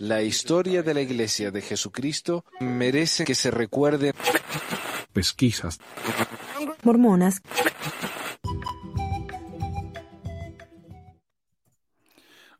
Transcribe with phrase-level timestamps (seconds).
[0.00, 4.12] La historia de la Iglesia de Jesucristo merece que se recuerde.
[5.12, 5.80] Pesquisas.
[6.84, 7.42] Mormonas.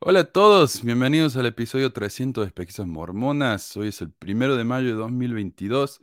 [0.00, 3.76] Hola a todos, bienvenidos al episodio 300 de Pesquisas Mormonas.
[3.76, 6.00] Hoy es el primero de mayo de 2022.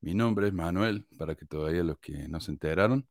[0.00, 3.08] Mi nombre es Manuel, para que todavía los que no se enteraron.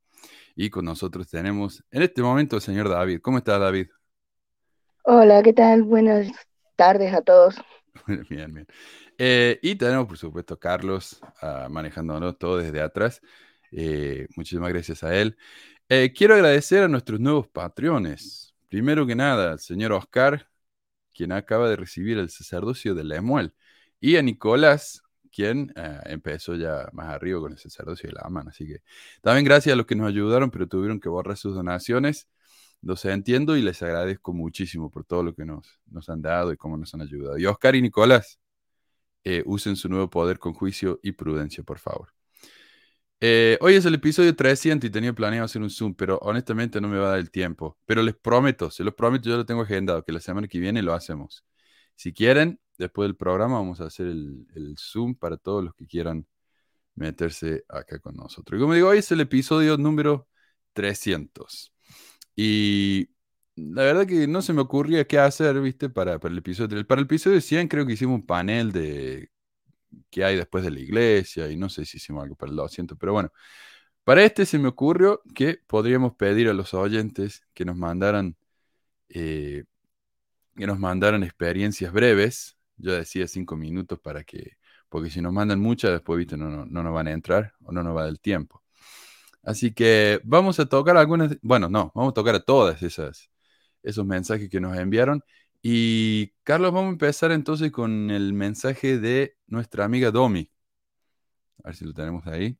[0.56, 3.20] Y con nosotros tenemos en este momento al señor David.
[3.22, 3.88] ¿Cómo está David?
[5.04, 5.84] Hola, ¿qué tal?
[5.84, 6.32] Buenas
[6.76, 7.56] tardes a todos.
[8.30, 8.68] bien, bien.
[9.18, 13.22] Eh, y tenemos, por supuesto, Carlos uh, manejándonos todo desde atrás.
[13.72, 15.38] Eh, muchísimas gracias a él.
[15.90, 18.54] Eh, quiero agradecer a nuestros nuevos patrones.
[18.70, 20.50] Primero que nada, al señor Oscar,
[21.14, 23.54] quien acaba de recibir el sacerdocio de Lemuel,
[24.00, 25.74] y a Nicolás, quien
[26.06, 28.50] empezó ya más arriba con el sacerdocio de la mano.
[28.52, 28.82] Así que
[29.22, 32.28] también gracias a los que nos ayudaron, pero tuvieron que borrar sus donaciones.
[32.86, 36.58] Los entiendo y les agradezco muchísimo por todo lo que nos, nos han dado y
[36.58, 37.38] cómo nos han ayudado.
[37.38, 38.40] Y Oscar y Nicolás,
[39.26, 42.14] eh, usen su nuevo poder con juicio y prudencia, por favor.
[43.20, 46.88] Eh, hoy es el episodio 300 y tenía planeado hacer un Zoom, pero honestamente no
[46.88, 47.78] me va a dar el tiempo.
[47.86, 50.84] Pero les prometo, se los prometo, yo lo tengo agendado, que la semana que viene
[50.84, 51.44] lo hacemos.
[51.96, 55.88] Si quieren, después del programa vamos a hacer el, el Zoom para todos los que
[55.88, 56.28] quieran
[56.96, 58.60] meterse acá con nosotros.
[58.60, 60.28] Y como digo, hoy es el episodio número
[60.74, 61.75] 300.
[62.36, 63.10] Y
[63.56, 65.90] la verdad que no se me ocurría qué hacer, ¿viste?
[65.90, 66.86] Para, el episodio.
[66.88, 69.30] Para el episodio 100 creo que hicimos un panel de
[70.10, 72.98] qué hay después de la iglesia y no sé si hicimos algo para el 200,
[73.00, 73.32] pero bueno.
[74.04, 78.38] Para este se me ocurrió que podríamos pedir a los oyentes que nos mandaran
[79.10, 79.66] eh,
[80.56, 82.58] que nos mandaran experiencias breves.
[82.78, 84.58] Yo decía cinco minutos para que,
[84.90, 86.38] porque si nos mandan muchas, después ¿viste?
[86.38, 88.65] No, no, no nos van a entrar o no nos va del tiempo.
[89.46, 93.30] Así que vamos a tocar algunas, bueno, no, vamos a tocar a todas esas,
[93.84, 95.24] esos mensajes que nos enviaron.
[95.62, 100.50] Y Carlos, vamos a empezar entonces con el mensaje de nuestra amiga Domi.
[101.64, 102.58] A ver si lo tenemos ahí.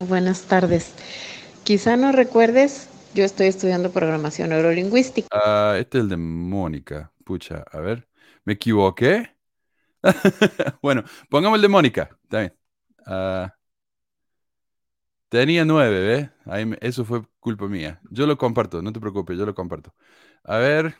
[0.00, 0.94] Buenas tardes.
[1.64, 5.28] Quizá no recuerdes, yo estoy estudiando programación neurolingüística.
[5.32, 7.12] Ah, este es el de Mónica.
[7.24, 8.08] Pucha, a ver,
[8.44, 9.36] ¿me equivoqué?
[10.82, 12.54] bueno, pongamos el de Mónica, está bien.
[13.06, 13.57] Uh,
[15.28, 16.78] Tenía nueve, ¿ves?
[16.80, 18.00] Eso fue culpa mía.
[18.10, 19.94] Yo lo comparto, no te preocupes, yo lo comparto.
[20.44, 20.96] A ver,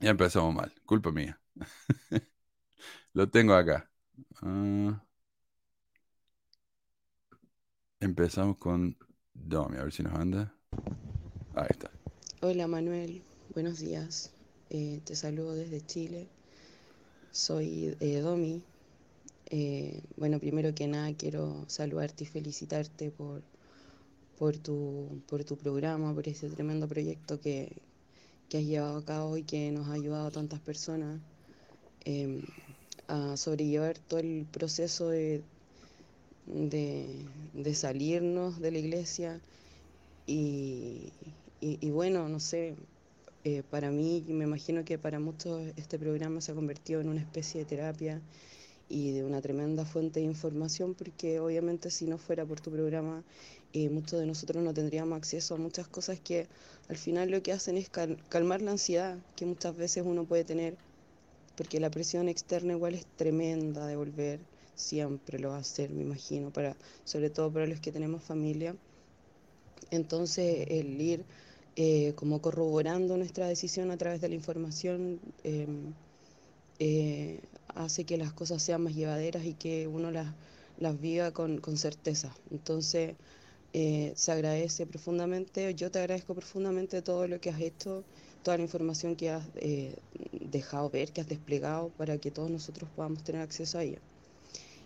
[0.00, 1.40] ya empezamos mal, culpa mía.
[3.12, 3.88] lo tengo acá.
[4.42, 4.94] Uh,
[8.00, 8.96] empezamos con
[9.32, 10.52] Domi, a ver si nos anda.
[11.54, 11.90] Ahí está.
[12.40, 13.22] Hola Manuel,
[13.54, 14.32] buenos días.
[14.70, 16.28] Eh, te saludo desde Chile.
[17.30, 18.62] Soy eh, Domi,
[19.50, 23.42] eh, bueno, primero que nada quiero saludarte y felicitarte por,
[24.38, 27.72] por, tu, por tu programa, por ese tremendo proyecto que,
[28.48, 31.20] que has llevado a cabo y que nos ha ayudado a tantas personas
[32.04, 32.42] eh,
[33.06, 35.42] a sobrellevar todo el proceso de,
[36.46, 39.40] de, salirnos de la iglesia.
[40.26, 41.10] Y,
[41.60, 42.76] y, y bueno, no sé,
[43.44, 47.20] eh, para mí, me imagino que para muchos este programa se ha convertido en una
[47.20, 48.20] especie de terapia
[48.88, 53.22] y de una tremenda fuente de información, porque obviamente si no fuera por tu programa,
[53.72, 56.46] eh, muchos de nosotros no tendríamos acceso a muchas cosas que
[56.88, 60.44] al final lo que hacen es cal calmar la ansiedad que muchas veces uno puede
[60.44, 60.76] tener,
[61.56, 64.40] porque la presión externa igual es tremenda de volver,
[64.74, 68.74] siempre lo va a hacer, me imagino, para, sobre todo para los que tenemos familia.
[69.90, 71.24] Entonces el ir
[71.76, 75.66] eh, como corroborando nuestra decisión a través de la información, eh,
[76.78, 77.40] eh,
[77.74, 80.34] hace que las cosas sean más llevaderas y que uno las,
[80.78, 82.34] las viva con, con certeza.
[82.50, 83.14] Entonces,
[83.72, 88.02] eh, se agradece profundamente, yo te agradezco profundamente todo lo que has hecho,
[88.42, 89.94] toda la información que has eh,
[90.32, 93.98] dejado ver, que has desplegado para que todos nosotros podamos tener acceso a ella.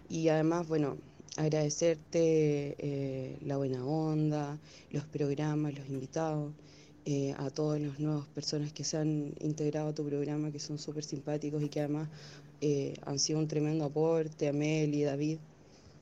[0.08, 0.96] Y además, bueno,
[1.36, 4.58] agradecerte eh, la buena onda,
[4.90, 6.52] los programas, los invitados.
[7.04, 10.78] Eh, a todas las nuevas personas que se han integrado a tu programa, que son
[10.78, 12.08] súper simpáticos y que además
[12.60, 15.38] eh, han sido un tremendo aporte, a Mel y David.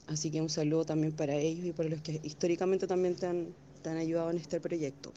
[0.09, 3.55] Así que un saludo también para ellos y para los que históricamente también te han,
[3.97, 5.11] ayudado en este proyecto.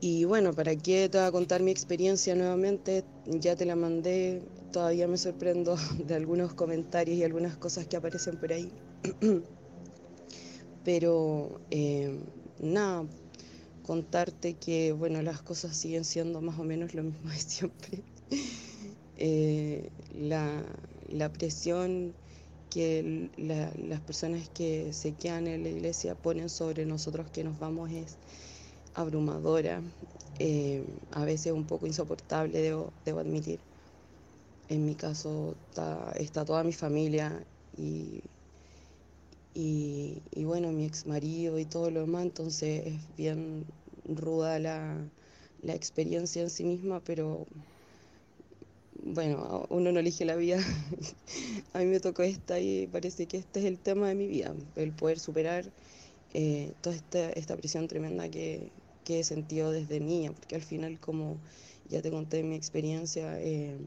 [0.00, 3.04] Y bueno, ¿para qué te voy a contar mi experiencia nuevamente?
[3.26, 4.40] Ya te la mandé,
[4.72, 5.76] todavía me sorprendo
[6.06, 8.72] de algunos comentarios y algunas cosas que aparecen por ahí.
[10.84, 12.18] Pero eh,
[12.58, 13.04] nada,
[13.82, 18.02] contarte que, bueno, las cosas siguen siendo más o menos lo mismo de siempre.
[19.16, 20.62] eh, la,
[21.08, 22.12] la, presión
[22.70, 27.58] que la, las personas que se quedan en la iglesia ponen sobre nosotros que nos
[27.58, 28.16] vamos es
[28.94, 29.82] abrumadora,
[30.38, 33.60] eh, a veces un poco insoportable, debo, debo admitir.
[34.68, 37.44] en mi caso está, está toda mi familia
[37.76, 38.22] y,
[39.54, 43.66] y, y bueno, mi ex marido y todo lo demás, entonces es bien
[44.04, 45.10] ruda la,
[45.62, 47.46] la experiencia en sí misma, pero
[49.02, 50.58] bueno, uno no elige la vida.
[51.72, 54.54] a mí me tocó esta y parece que este es el tema de mi vida,
[54.76, 55.72] el poder superar
[56.34, 58.72] eh, toda esta, esta presión tremenda que,
[59.04, 61.40] que he sentido desde niña, porque al final, como
[61.88, 63.78] ya te conté mi experiencia, eh,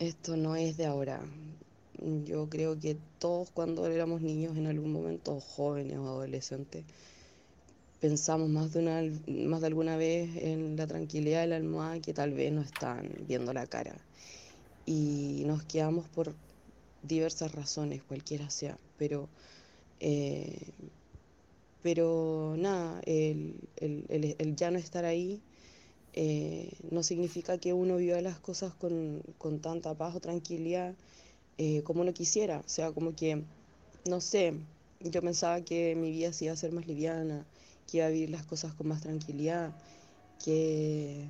[0.00, 1.22] esto no es de ahora.
[2.24, 6.84] Yo creo que todos cuando éramos niños en algún momento, jóvenes o adolescentes,
[8.00, 9.02] pensamos más de, una,
[9.46, 13.10] más de alguna vez en la tranquilidad de la almohada que tal vez nos están
[13.28, 13.94] viendo la cara.
[14.86, 16.34] Y nos quedamos por
[17.02, 19.28] diversas razones, cualquiera sea, pero,
[20.00, 20.72] eh,
[21.82, 25.42] pero nada, el, el, el, el, ya no estar ahí
[26.12, 30.94] eh, no significa que uno viva las cosas con, con tanta paz o tranquilidad
[31.62, 33.44] eh, como uno quisiera, o sea, como que,
[34.08, 34.54] no sé,
[35.00, 37.44] yo pensaba que mi vida se iba a ser más liviana,
[37.86, 39.70] que iba a vivir las cosas con más tranquilidad,
[40.42, 41.28] que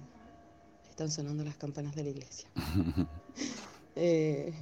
[0.89, 2.49] están sonando las campanas de la iglesia.
[3.97, 4.55] eh,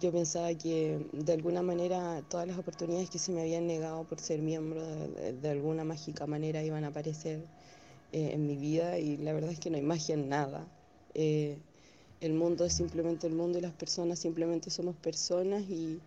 [0.00, 4.20] yo pensaba que de alguna manera todas las oportunidades que se me habían negado por
[4.20, 7.40] ser miembro de, de alguna mágica manera iban a aparecer
[8.12, 10.64] eh, en mi vida y la verdad es que no hay magia en nada.
[11.14, 11.58] Eh,
[12.22, 16.00] el mundo es simplemente el mundo y las personas simplemente somos personas y,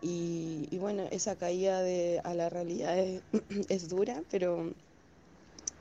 [0.00, 3.22] y, bueno, esa caída de, a la realidad es,
[3.68, 4.72] es dura, pero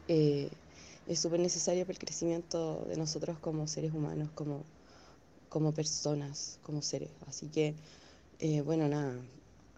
[0.09, 0.49] eh,
[1.07, 4.63] es súper necesaria para el crecimiento de nosotros como seres humanos, como,
[5.47, 7.09] como personas, como seres.
[7.25, 7.73] Así que,
[8.39, 9.15] eh, bueno, nada,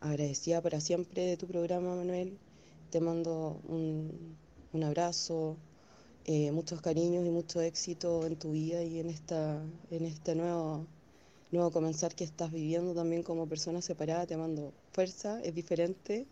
[0.02, 2.36] agradecida para siempre de tu programa, Manuel.
[2.90, 4.36] Te mando un,
[4.74, 5.56] un abrazo,
[6.26, 9.62] eh, muchos cariños y mucho éxito en tu vida y en, esta,
[9.92, 10.86] en este nuevo
[11.52, 14.26] nuevo comenzar que estás viviendo también como persona separada.
[14.26, 16.26] Te mando fuerza, es diferente.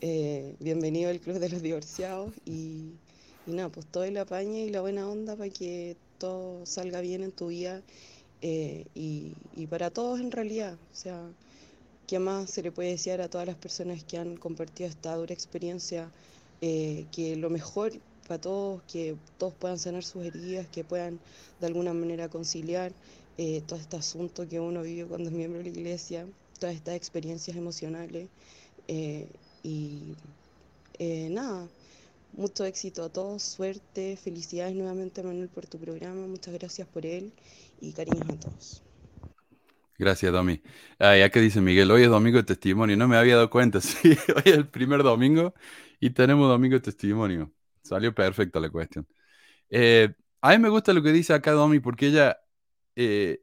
[0.00, 2.92] Eh, bienvenido al Club de los Divorciados y,
[3.46, 7.24] y, nada, pues todo el apañe y la buena onda para que todo salga bien
[7.24, 7.82] en tu vida
[8.40, 10.78] eh, y, y, para todos en realidad.
[10.92, 11.20] O sea,
[12.06, 15.34] ¿qué más se le puede desear a todas las personas que han compartido esta dura
[15.34, 16.10] experiencia?
[16.60, 17.92] Que lo mejor
[18.28, 21.18] para todos, que todos puedan sanar sus heridas, que puedan
[21.60, 22.92] de alguna manera conciliar
[23.38, 26.26] eh, todo este asunto que uno vive cuando es miembro de la iglesia,
[26.60, 28.28] todas estas experiencias emocionales.
[28.88, 29.28] Eh,
[29.62, 30.14] y
[30.98, 31.68] eh, nada,
[32.32, 37.32] mucho éxito a todos, suerte, felicidades nuevamente Manuel por tu programa, muchas gracias por él
[37.80, 38.82] y cariños a todos.
[39.98, 40.62] Gracias, Domi.
[40.98, 43.80] Ah, ya que dice Miguel, hoy es domingo de testimonio, no me había dado cuenta,
[43.82, 45.54] sí, hoy es el primer domingo
[46.00, 47.52] y tenemos domingo de testimonio.
[47.88, 49.06] Salió perfecta la cuestión.
[49.70, 52.38] Eh, a mí me gusta lo que dice acá Domi porque ella
[52.96, 53.42] eh,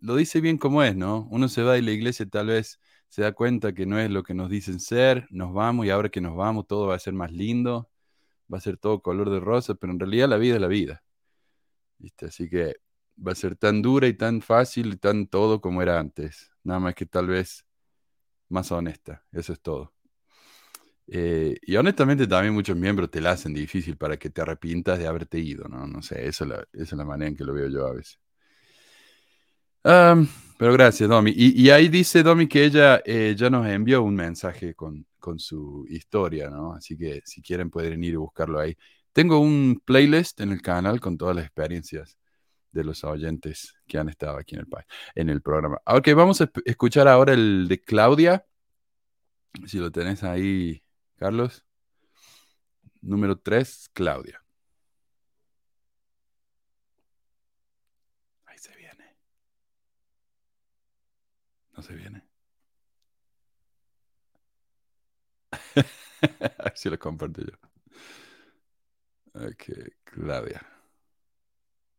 [0.00, 1.28] lo dice bien como es, ¿no?
[1.30, 4.22] Uno se va de la iglesia tal vez se da cuenta que no es lo
[4.22, 7.14] que nos dicen ser, nos vamos y ahora que nos vamos todo va a ser
[7.14, 7.90] más lindo,
[8.52, 11.02] va a ser todo color de rosa, pero en realidad la vida es la vida.
[11.98, 12.26] ¿Viste?
[12.26, 12.76] Así que
[13.26, 16.80] va a ser tan dura y tan fácil y tan todo como era antes, nada
[16.80, 17.66] más que tal vez
[18.48, 19.95] más honesta, eso es todo.
[21.08, 25.06] Eh, y honestamente también muchos miembros te la hacen difícil para que te arrepientas de
[25.06, 25.86] haberte ido, ¿no?
[25.86, 27.92] No sé, esa es la, esa es la manera en que lo veo yo a
[27.92, 28.18] veces.
[30.58, 31.32] Pero gracias, Domi.
[31.34, 35.38] Y, y, ahí dice Domi que ella eh, ya nos envió un mensaje con, con,
[35.38, 36.72] su historia, ¿no?
[36.72, 38.76] Así que si quieren pueden ir y buscarlo ahí.
[39.12, 42.16] Tengo un playlist en el canal con todas las experiencias
[42.72, 44.66] de los oyentes que han estado aquí en el,
[45.14, 45.80] en el programa.
[45.86, 48.46] Ok, vamos a escuchar ahora el de Claudia.
[49.66, 50.82] Si lo tenés ahí,
[51.16, 51.64] Carlos.
[53.02, 54.42] Número 3, Claudia.
[61.76, 62.22] No se viene.
[66.58, 67.52] Así lo comparto yo.
[69.34, 69.64] Ok,
[70.04, 70.66] Claudia.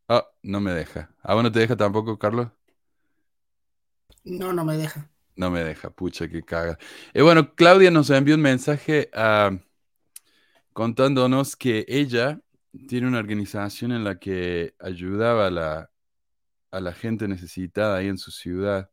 [0.10, 1.14] Oh, no me deja.
[1.22, 2.50] ¿Ah, bueno te deja tampoco, Carlos?
[4.26, 5.10] No, no me deja.
[5.38, 6.77] No me deja, pucha, que caga.
[7.13, 9.58] Y bueno, Claudia nos envió un mensaje uh,
[10.74, 12.41] contándonos que ella
[12.88, 15.91] tiene una organización en la que ayudaba a la,
[16.72, 18.89] a la gente necesitada ahí en su ciudad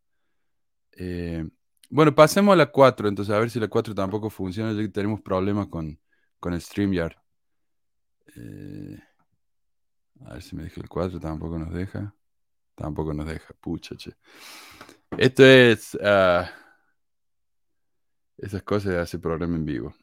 [0.97, 1.45] eh,
[1.91, 4.89] bueno, pasemos a la 4, entonces a ver si la 4 tampoco funciona, ya que
[4.89, 5.99] tenemos problemas con,
[6.41, 7.17] con el StreamYard.
[8.37, 8.99] Eh,
[10.27, 12.15] a ver si me deja el 4, tampoco nos deja.
[12.75, 14.15] Tampoco nos deja, pucha, che.
[15.19, 15.95] Esto es...
[15.95, 16.45] Uh,
[18.37, 19.95] esas cosas de hacer programa en vivo.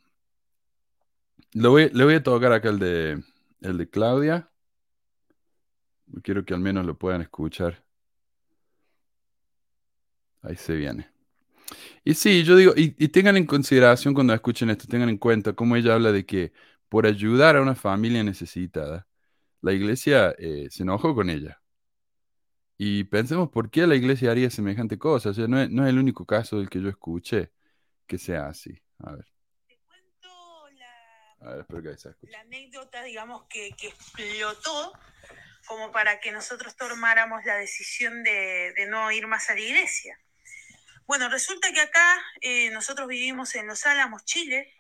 [1.54, 3.24] Le voy a tocar acá el de,
[3.60, 4.50] el de Claudia.
[6.24, 7.84] Quiero que al menos lo puedan escuchar.
[10.42, 11.10] Ahí se viene.
[12.04, 15.54] Y sí, yo digo, y, y tengan en consideración cuando escuchen esto, tengan en cuenta
[15.54, 16.52] cómo ella habla de que
[16.90, 19.08] por ayudar a una familia necesitada,
[19.62, 21.61] la iglesia eh, se enojó con ella.
[22.84, 25.30] Y pensemos por qué la iglesia haría semejante cosa.
[25.30, 27.52] O sea, no es, no es el único caso del que yo escuché
[28.08, 28.76] que sea así.
[28.98, 29.28] A ver.
[29.68, 32.32] Te cuento la, A ver, espero que ahí se escuche.
[32.32, 34.94] la anécdota, digamos, que, que explotó
[35.68, 40.20] como para que nosotros tomáramos la decisión de, de no ir más a la iglesia.
[41.06, 44.74] Bueno, resulta que acá eh, nosotros vivimos en Los Álamos, Chile,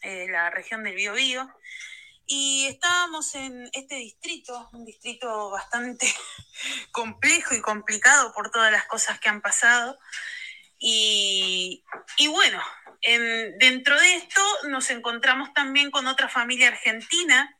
[0.00, 1.54] eh, la región del Biobío,
[2.32, 6.06] y estábamos en este distrito, un distrito bastante
[6.92, 9.98] complejo y complicado por todas las cosas que han pasado.
[10.78, 11.84] Y,
[12.18, 12.62] y bueno,
[13.02, 17.58] en- dentro de esto nos encontramos también con otra familia argentina,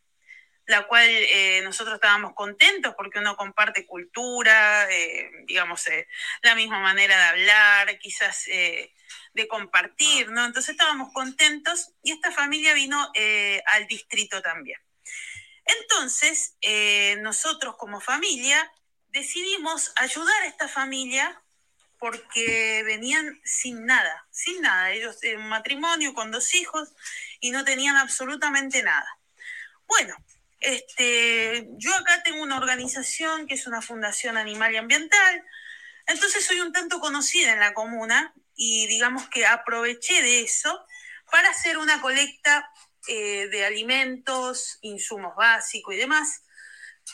[0.67, 6.07] la cual eh, nosotros estábamos contentos porque uno comparte cultura, eh, digamos, eh,
[6.43, 8.95] la misma manera de hablar, quizás eh,
[9.33, 10.45] de compartir, ¿no?
[10.45, 14.81] Entonces estábamos contentos y esta familia vino eh, al distrito también.
[15.65, 18.71] Entonces, eh, nosotros como familia
[19.09, 21.41] decidimos ayudar a esta familia
[21.99, 24.91] porque venían sin nada, sin nada.
[24.91, 26.89] Ellos en un matrimonio con dos hijos
[27.41, 29.19] y no tenían absolutamente nada.
[29.87, 30.17] Bueno,
[30.61, 35.45] este, yo acá tengo una organización que es una fundación animal y ambiental,
[36.07, 40.85] entonces soy un tanto conocida en la comuna y digamos que aproveché de eso
[41.31, 42.71] para hacer una colecta
[43.09, 46.43] eh, de alimentos, insumos básicos y demás,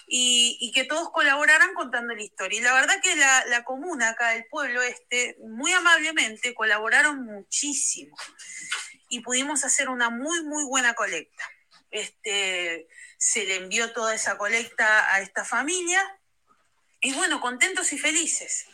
[0.09, 2.59] y, que todos colaboraran contando la historia.
[2.59, 8.17] Y la verdad que la, la comuna acá, el pueblo este, muy amablemente colaboraron muchísimo
[9.09, 11.49] y pudimos hacer una muy, muy buena colecta.
[11.93, 12.89] Este,
[13.19, 16.03] se le envió toda esa colecta a esta familia
[17.01, 18.67] y bueno, contentos y felices.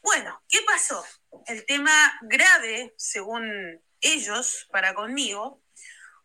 [0.00, 1.04] Bueno, ¿qué pasó?
[1.46, 5.62] El tema grave, según ellos, para conmigo,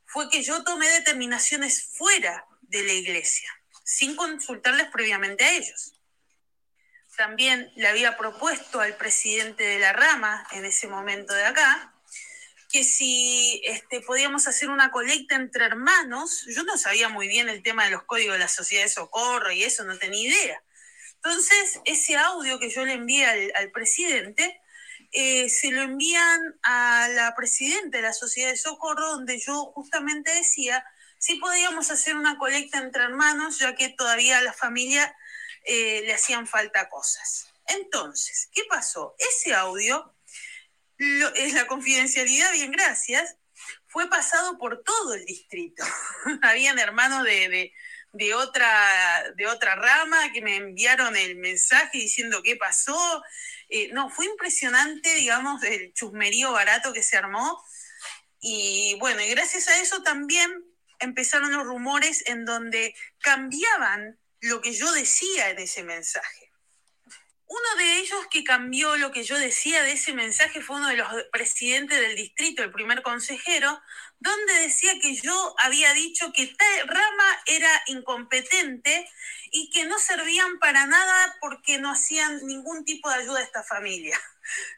[0.05, 3.49] fue que yo tomé determinaciones fuera de la iglesia,
[3.83, 5.95] sin consultarles previamente a ellos.
[7.17, 11.93] También le había propuesto al presidente de la rama en ese momento de acá
[12.73, 17.61] que si este, podíamos hacer una colecta entre hermanos, yo no sabía muy bien el
[17.61, 20.63] tema de los códigos de la sociedad de socorro y eso, no tenía idea.
[21.17, 24.59] Entonces, ese audio que yo le envié al, al presidente,
[25.13, 30.33] eh, se lo envían a la presidenta de la sociedad de socorro, donde yo justamente
[30.33, 30.83] decía
[31.19, 35.15] si podíamos hacer una colecta entre hermanos, ya que todavía a la familia
[35.63, 37.47] eh, le hacían falta cosas.
[37.67, 39.15] Entonces, ¿qué pasó?
[39.17, 40.13] Ese audio
[41.35, 43.37] es la confidencialidad, bien gracias,
[43.87, 45.83] fue pasado por todo el distrito.
[46.41, 47.73] Habían hermanos de-
[48.13, 53.23] de otra, de otra rama que me enviaron el mensaje diciendo qué pasó.
[53.69, 57.61] Eh, no, fue impresionante, digamos, el chusmerío barato que se armó.
[58.39, 60.51] Y bueno, y gracias a eso también
[60.99, 66.42] empezaron los rumores en donde cambiaban lo que yo decía en ese mensaje.
[67.53, 70.97] Uno de ellos que cambió lo que yo decía de ese mensaje fue uno de
[70.97, 73.79] los presidentes del distrito, el primer consejero,
[74.17, 79.07] donde decía que yo había dicho que tal rama era incompetente
[79.51, 83.61] y que no servían para nada porque no hacían ningún tipo de ayuda a esta
[83.61, 84.19] familia.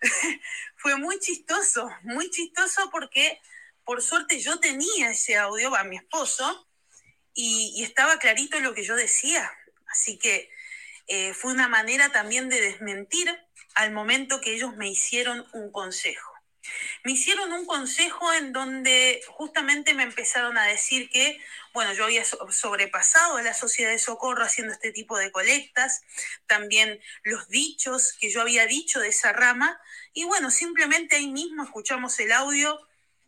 [0.75, 3.39] fue muy chistoso, muy chistoso porque
[3.85, 6.67] por suerte yo tenía ese audio a mi esposo
[7.33, 9.49] y, y estaba clarito lo que yo decía.
[9.87, 10.49] Así que
[11.07, 13.27] eh, fue una manera también de desmentir
[13.75, 16.31] al momento que ellos me hicieron un consejo.
[17.03, 21.39] Me hicieron un consejo en donde justamente me empezaron a decir que,
[21.73, 26.01] bueno, yo había so- sobrepasado a la sociedad de socorro haciendo este tipo de colectas,
[26.47, 29.79] también los dichos que yo había dicho de esa rama,
[30.13, 32.79] y bueno, simplemente ahí mismo escuchamos el audio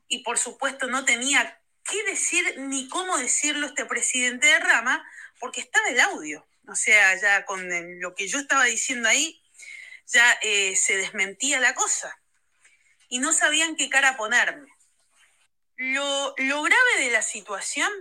[0.08, 5.06] y por supuesto no tenía qué decir ni cómo decirlo este presidente de rama,
[5.40, 6.48] porque estaba el audio.
[6.68, 7.68] O sea, ya con
[8.00, 9.42] lo que yo estaba diciendo ahí,
[10.06, 12.20] ya eh, se desmentía la cosa.
[13.10, 14.70] Y no sabían qué cara ponerme.
[15.78, 17.92] Lo, lo grave de la situación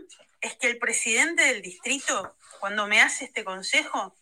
[0.41, 4.17] es que el presidente del distrito, cuando me hace este consejo,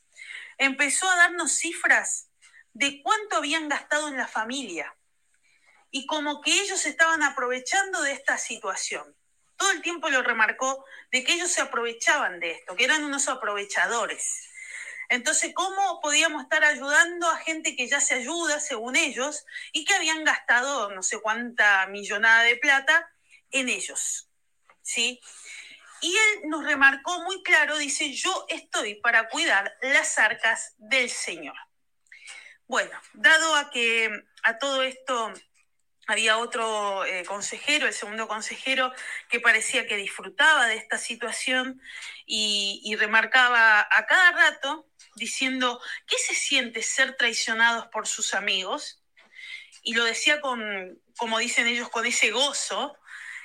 [0.59, 2.29] empezó a darnos cifras
[2.73, 4.95] de cuánto habían gastado en la familia
[5.91, 9.17] y como que ellos estaban aprovechando de esta situación.
[9.64, 13.28] Todo el tiempo lo remarcó de que ellos se aprovechaban de esto, que eran unos
[13.28, 14.50] aprovechadores.
[15.09, 19.94] Entonces, ¿cómo podíamos estar ayudando a gente que ya se ayuda, según ellos, y que
[19.94, 23.11] habían gastado no sé cuánta millonada de plata
[23.52, 24.28] en ellos?
[24.83, 25.18] ¿Sí?
[26.02, 31.56] Y él nos remarcó muy claro, dice, yo estoy para cuidar las arcas del Señor.
[32.66, 34.11] Bueno, dado a que
[34.42, 35.33] a todo esto
[36.06, 38.92] había otro eh, consejero, el segundo consejero,
[39.28, 41.80] que parecía que disfrutaba de esta situación
[42.26, 49.02] y, remarcaba a cada rato diciendo, ¿qué se siente ser traicionados por sus amigos?
[49.82, 52.96] Y lo decía con, como dicen ellos, con ese gozo,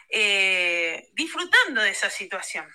[0.09, 2.67] eh, disfrutando de esa situación.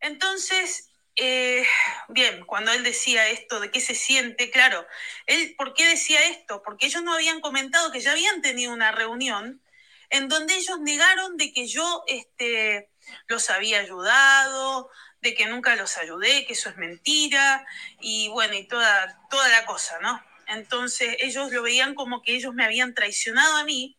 [0.00, 1.66] Entonces, eh,
[2.08, 4.86] bien, cuando él decía esto de qué se siente, claro,
[5.26, 6.62] él, ¿por qué decía esto?
[6.62, 9.62] Porque ellos no habían comentado que ya habían tenido una reunión
[10.10, 12.90] en donde ellos negaron de que yo este,
[13.26, 14.90] los había ayudado,
[15.20, 17.66] de que nunca los ayudé, que eso es mentira,
[18.00, 20.22] y bueno, y toda, toda la cosa, ¿no?
[20.48, 23.98] Entonces ellos lo veían como que ellos me habían traicionado a mí,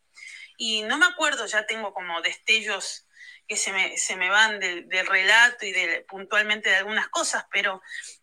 [0.57, 3.02] y no me acuerdo, ya tengo como destellos
[3.55, 7.81] se me, se me van del, relato y de, puntualmente de algunas cosas, pero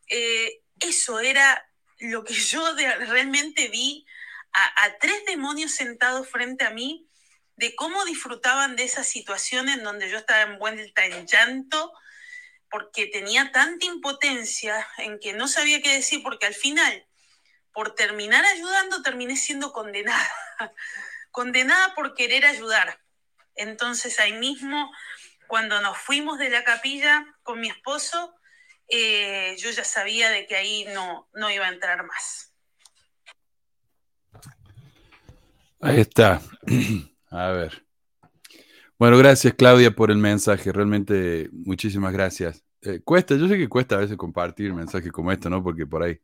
[0.09, 1.67] eh, eso era
[1.99, 4.07] lo que yo realmente vi
[4.53, 7.07] a, tres demonios sentados frente a mí,
[7.57, 11.93] de cómo disfrutaban de esa situación en donde yo estaba envuelta en llanto,
[12.71, 17.07] porque tenía tanta impotencia en que no sabía qué decir, porque al final,
[17.73, 20.33] por terminar ayudando, terminé siendo condenada,
[21.31, 23.01] condenada por querer ayudar.
[23.55, 24.91] Entonces ahí mismo
[25.51, 28.33] cuando nos fuimos de la capilla con mi esposo,
[28.87, 32.55] eh, yo ya sabía de que ahí no, no iba a entrar más.
[35.81, 36.41] Ahí está.
[37.31, 37.85] A ver.
[38.97, 40.71] Bueno, gracias Claudia por el mensaje.
[40.71, 42.63] Realmente muchísimas gracias.
[42.83, 45.65] Eh, cuesta, yo sé que cuesta a veces compartir mensajes como este, ¿no?
[45.65, 46.21] Porque por ahí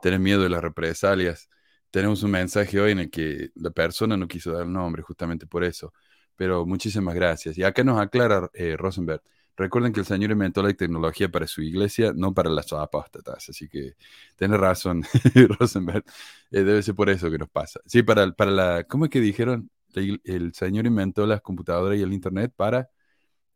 [0.00, 1.50] tenés miedo de las represalias.
[1.90, 5.46] Tenemos un mensaje hoy en el que la persona no quiso dar el nombre justamente
[5.46, 5.92] por eso
[6.38, 7.58] pero muchísimas gracias.
[7.58, 9.20] Y acá nos aclara eh, Rosenberg.
[9.56, 13.48] Recuerden que el Señor inventó la tecnología para su iglesia, no para las apóstatas.
[13.48, 13.96] Así que
[14.36, 15.02] tiene razón,
[15.58, 16.04] Rosenberg.
[16.52, 17.80] Eh, debe ser por eso que nos pasa.
[17.86, 18.84] Sí, para, para la.
[18.84, 19.68] ¿Cómo es que dijeron?
[19.94, 22.88] El, Señor inventó las computadoras y el Internet para,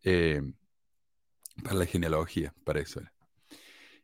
[0.03, 0.43] eh,
[1.63, 3.01] para la genealogía, para eso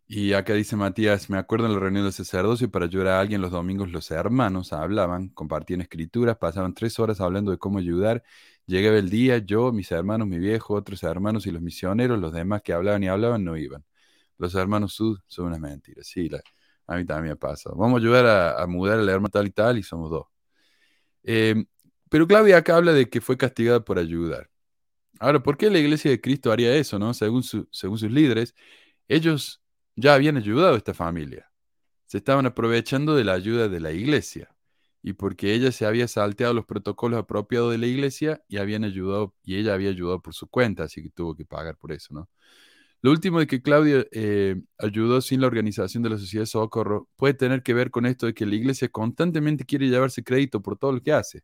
[0.06, 3.40] Y acá dice Matías, me acuerdo en la reunión del sacerdocio para ayudar a alguien
[3.40, 8.22] los domingos los hermanos hablaban, compartían escrituras, pasaban tres horas hablando de cómo ayudar
[8.68, 12.60] Llegaba el día, yo, mis hermanos, mi viejo, otros hermanos y los misioneros, los demás
[12.62, 13.82] que hablaban y hablaban no iban.
[14.38, 16.06] Los hermanos sud son unas mentiras.
[16.06, 16.28] Sí,
[16.86, 17.70] a mí también me pasa.
[17.74, 18.26] Vamos a ayudar
[18.60, 20.26] a, mudar al hermano tal y tal y somos dos.
[21.24, 21.66] Em,
[22.10, 24.50] pero Claudia acá habla de que fue castigada por ayudar.
[25.20, 26.98] Ahora, ¿por qué la iglesia de Cristo haría eso?
[26.98, 27.14] No?
[27.14, 28.54] Según, según sus líderes,
[29.08, 29.62] ellos
[29.96, 31.50] ya habían ayudado a esta familia.
[32.06, 34.50] Se estaban aprovechando de la ayuda de la iglesia
[35.02, 39.34] y porque ella se había salteado los protocolos apropiados de la iglesia y habían ayudado
[39.44, 42.28] y ella había ayudado por su cuenta, así que tuvo que pagar por eso, ¿no?
[43.00, 47.08] Lo último de que Claudia eh, ayudó sin la organización de la sociedad de socorro
[47.16, 50.76] puede tener que ver con esto de que la iglesia constantemente quiere llevarse crédito por
[50.78, 51.42] todo lo que hace.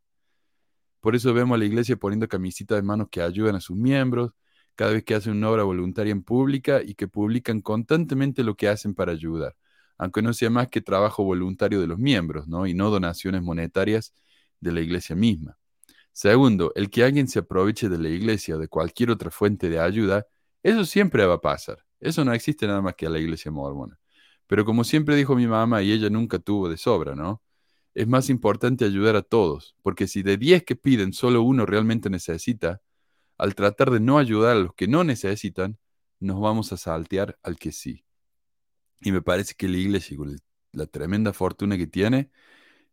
[1.00, 4.32] Por eso vemos a la iglesia poniendo camisitas de manos que ayudan a sus miembros
[4.74, 8.68] cada vez que hacen una obra voluntaria en pública y que publican constantemente lo que
[8.68, 9.54] hacen para ayudar
[9.98, 12.66] aunque no sea más que trabajo voluntario de los miembros, ¿no?
[12.66, 14.14] Y no donaciones monetarias
[14.60, 15.58] de la iglesia misma.
[16.12, 19.80] Segundo, el que alguien se aproveche de la iglesia o de cualquier otra fuente de
[19.80, 20.26] ayuda,
[20.62, 21.84] eso siempre va a pasar.
[22.00, 23.98] Eso no existe nada más que a la iglesia mormona.
[24.46, 27.42] Pero como siempre dijo mi mamá y ella nunca tuvo de sobra, ¿no?
[27.94, 32.10] Es más importante ayudar a todos, porque si de 10 que piden solo uno realmente
[32.10, 32.82] necesita,
[33.38, 35.78] al tratar de no ayudar a los que no necesitan,
[36.20, 38.03] nos vamos a saltear al que sí.
[39.04, 40.34] Y me parece que la iglesia, con
[40.72, 42.30] la tremenda fortuna que tiene,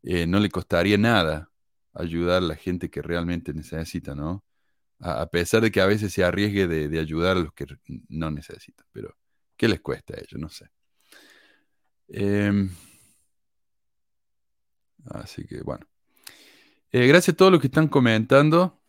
[0.03, 1.51] eh, no le costaría nada
[1.93, 4.43] ayudar a la gente que realmente necesita, ¿no?
[4.99, 7.65] A, pesar de que a veces se arriesgue de, ayudar a los que
[8.09, 8.85] no necesitan.
[8.91, 9.17] Pero,
[9.57, 10.39] ¿qué les cuesta a ellos?
[10.39, 10.69] No sé.
[12.09, 12.69] Em,
[15.05, 15.87] así que, bueno.
[16.91, 18.81] Eh, gracias a todos los que están comentando.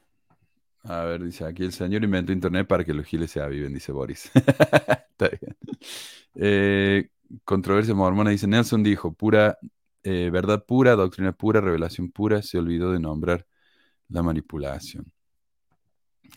[0.84, 3.92] A ver, dice aquí el señor inventó internet para que los giles se aviven, dice
[3.92, 4.30] Boris.
[4.34, 5.56] Está bien.
[6.34, 7.08] Eh,
[7.44, 9.58] controversia mormona dice, Nelson dijo, pura,
[10.02, 13.46] eh, verdad pura, doctrina pura, revelación pura, se olvidó de nombrar
[14.08, 15.12] la manipulación.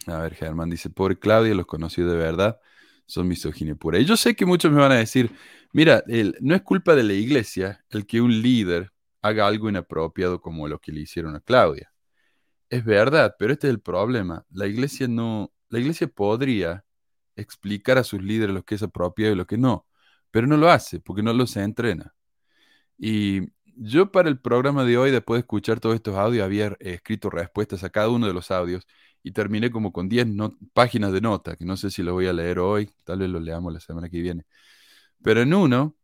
[0.08, 2.60] A ver, Germán dice, pobre Claudia, los conocidos de verdad
[3.08, 4.00] son misoginia pura.
[4.00, 5.32] Y yo sé que muchos me van a decir,
[5.72, 6.04] mira,
[6.42, 10.80] no es culpa de la iglesia el que un líder haga algo inapropiado como lo
[10.80, 11.92] que le hicieron a Claudia.
[12.70, 14.46] Es verdad, pero este es el problema.
[14.52, 16.86] La iglesia no, la iglesia podría
[17.36, 19.86] explicar a sus líderes lo que es apropiado y lo que no,
[20.36, 22.14] pero no lo hace porque no lo se entrena.
[22.98, 27.30] Y yo para el programa de hoy, después de escuchar todos estos audios, había escrito
[27.30, 28.86] respuestas a cada uno de los audios
[29.24, 30.28] y terminé como con 10
[30.74, 33.40] páginas de nota, que no sé si lo voy a leer hoy, tal vez lo
[33.40, 34.46] leamos la semana que viene.
[35.24, 35.96] Pero en uno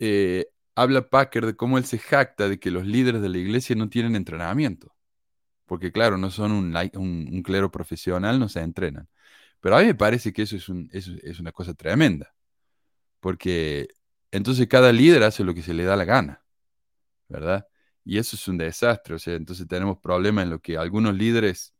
[0.00, 3.76] eh, habla Packer de cómo él se jacta de que los líderes de la iglesia
[3.76, 4.92] no tienen entrenamiento.
[5.66, 9.08] Porque claro, no son un, clero profesional, no se entrenan.
[9.60, 10.68] Pero a mí me parece que eso es
[11.40, 12.34] una cosa tremenda.
[13.22, 13.88] Porque
[14.32, 16.44] entonces cada líder hace lo que se le da la gana,
[17.28, 17.68] ¿verdad?
[18.04, 19.14] Y eso es un desastre.
[19.14, 21.72] O sea, entonces tenemos problemas en lo que algunos líderes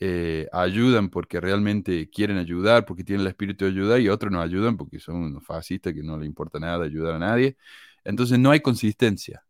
[0.00, 4.40] eh, ayudan porque realmente quieren ayudar, porque tienen el espíritu de ayudar, y otros no
[4.42, 7.56] ayudan porque son unos fascistas que no les importa nada ayudar a nadie.
[8.04, 9.44] Entonces no hay consistencia.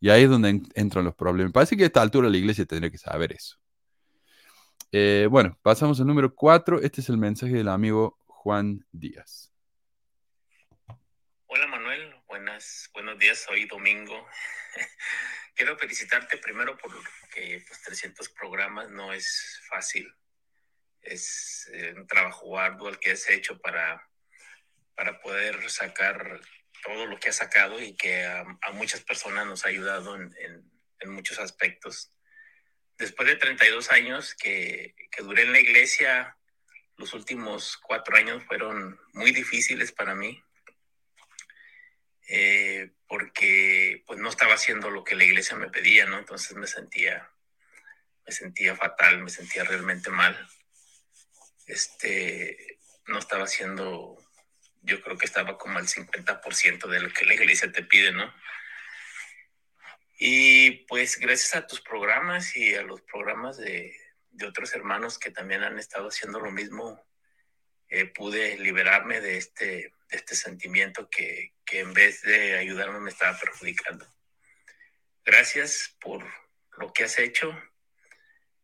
[0.00, 1.52] Y ahí es donde entran los problemas.
[1.52, 3.58] Parece que a esta altura la iglesia tendría que saber eso.
[4.92, 6.80] Eh, bueno, pasamos al número 4.
[6.82, 9.53] Este es el mensaje del amigo Juan Díaz.
[12.34, 14.28] Buenas, buenos días, hoy domingo.
[15.54, 16.90] Quiero felicitarte primero por
[17.32, 20.12] que pues, 300 programas no es fácil.
[21.00, 24.10] Es eh, un trabajo arduo el que has hecho para,
[24.96, 26.40] para poder sacar
[26.82, 30.34] todo lo que has sacado y que a, muchas personas nos ha ayudado en,
[30.98, 32.12] en, muchos aspectos.
[32.98, 36.36] Después de 32 años que, que duré en la iglesia,
[36.96, 40.42] los últimos cuatro años fueron muy difíciles para mí.
[42.28, 46.18] Eh, porque pues no estaba haciendo lo que la iglesia me pedía, ¿no?
[46.18, 47.30] Entonces me sentía,
[48.26, 50.48] me sentía fatal, me sentía realmente mal.
[51.66, 54.16] Este, no estaba haciendo,
[54.82, 58.32] yo creo que estaba como al 50% de lo que la iglesia te pide, ¿no?
[60.18, 63.94] Y pues gracias a tus programas y a los programas de,
[64.30, 67.04] de otros hermanos que también han estado haciendo lo mismo,
[67.88, 73.38] eh, pude liberarme de este, este sentimiento que, que en vez de ayudarme me estaba
[73.38, 74.06] perjudicando.
[75.24, 76.24] Gracias por
[76.78, 77.56] lo que has hecho.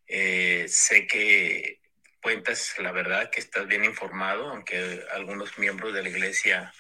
[0.07, 1.81] Eh, sé que
[2.23, 6.75] cuentas la verdad, que estás bien informado, aunque algunos miembros de la iglesia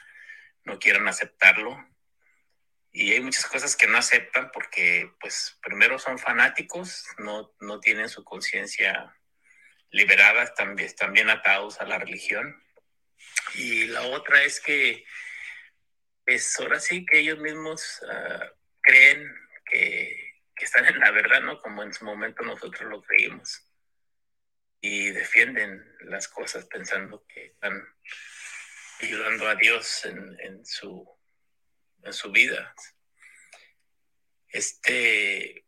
[0.64, 1.86] no quieran aceptarlo.
[2.92, 8.08] Y hay muchas cosas que no aceptan porque, pues, primero son fanáticos, no, no tienen
[8.08, 9.16] su conciencia
[9.90, 12.62] liberada, están, están bien atados a la religión.
[13.54, 15.04] Y la otra es que
[16.24, 18.52] pues ahora sí que ellos mismos ah,
[18.82, 20.30] creen que,
[20.60, 21.58] están en la verdad, ¿no?
[21.60, 23.66] Como en su momento nosotros lo creímos.
[24.82, 27.82] Y defienden las cosas pensando que están
[29.00, 31.08] ayudando a Dios en, su,
[32.02, 32.74] en su vida.
[34.48, 35.64] Este,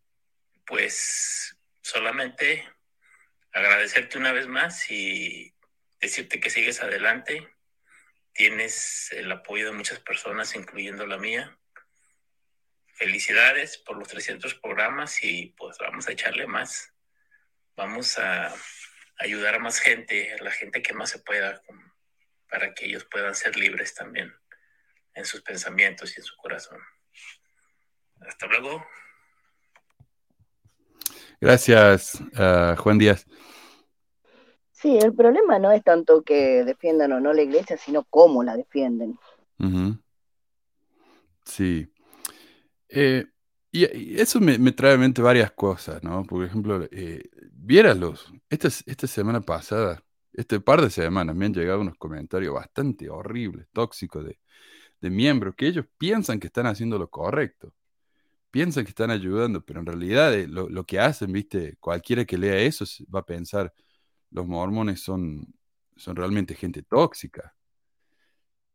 [0.67, 2.71] pues solamente
[3.51, 5.55] agradecerte una vez más y
[6.03, 7.49] decirte que sigues adelante
[8.35, 11.59] Tienes el apoyo de muchas personas, incluyendo la mía.
[12.95, 16.95] Felicidades por los 300 programas y pues vamos a echarle más.
[17.77, 18.55] Vamos a
[19.19, 21.61] ayudar a más gente, a la gente que más se pueda,
[22.49, 24.35] para que ellos puedan ser libres también
[25.15, 26.81] en sus pensamientos y en su corazón.
[28.27, 28.87] Hasta luego.
[31.41, 33.27] Gracias, uh, Juan Díaz.
[34.83, 38.57] Sí, el problema no es tanto que defiendan o no la iglesia, sino cómo la
[38.57, 39.16] defienden.
[41.45, 41.88] Sí.
[42.88, 43.25] Eh,
[43.71, 46.25] y, eso me, trae a mente varias cosas, ¿no?
[46.25, 48.33] Por ejemplo, eh, viéralos.
[48.51, 54.25] Esta, semana pasada, este par de semanas, me han llegado unos comentarios bastante horribles, tóxicos
[54.25, 54.40] de,
[55.01, 57.73] de miembros que ellos piensan que están haciendo lo correcto.
[58.51, 62.37] Piensan que están ayudando, pero en realidad eh, lo, lo que hacen, viste, cualquiera que
[62.37, 63.73] lea eso va a pensar,
[64.33, 65.47] los mormones son,
[65.97, 67.55] son realmente gente tóxica.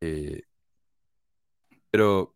[0.01, 0.43] Eh,
[1.91, 2.35] pero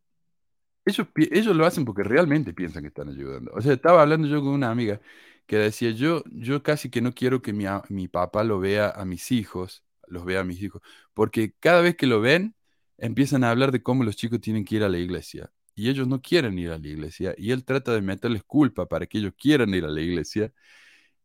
[0.86, 3.51] ellos, ellos lo hacen porque realmente piensan que están ayudando.
[3.53, 5.01] O sea, estaba hablando yo con una amiga
[5.45, 9.05] que decía, yo, yo casi que no quiero que mi, mi papá lo vea a
[9.05, 10.81] mis hijos, los vea a mis hijos,
[11.13, 12.55] porque cada vez que lo ven,
[12.97, 15.51] empiezan a hablar de cómo los chicos tienen que ir a la iglesia.
[15.75, 17.34] Y ellos no quieren ir a la iglesia.
[17.38, 20.53] Y él trata de meterles culpa para que ellos quieran ir a la iglesia.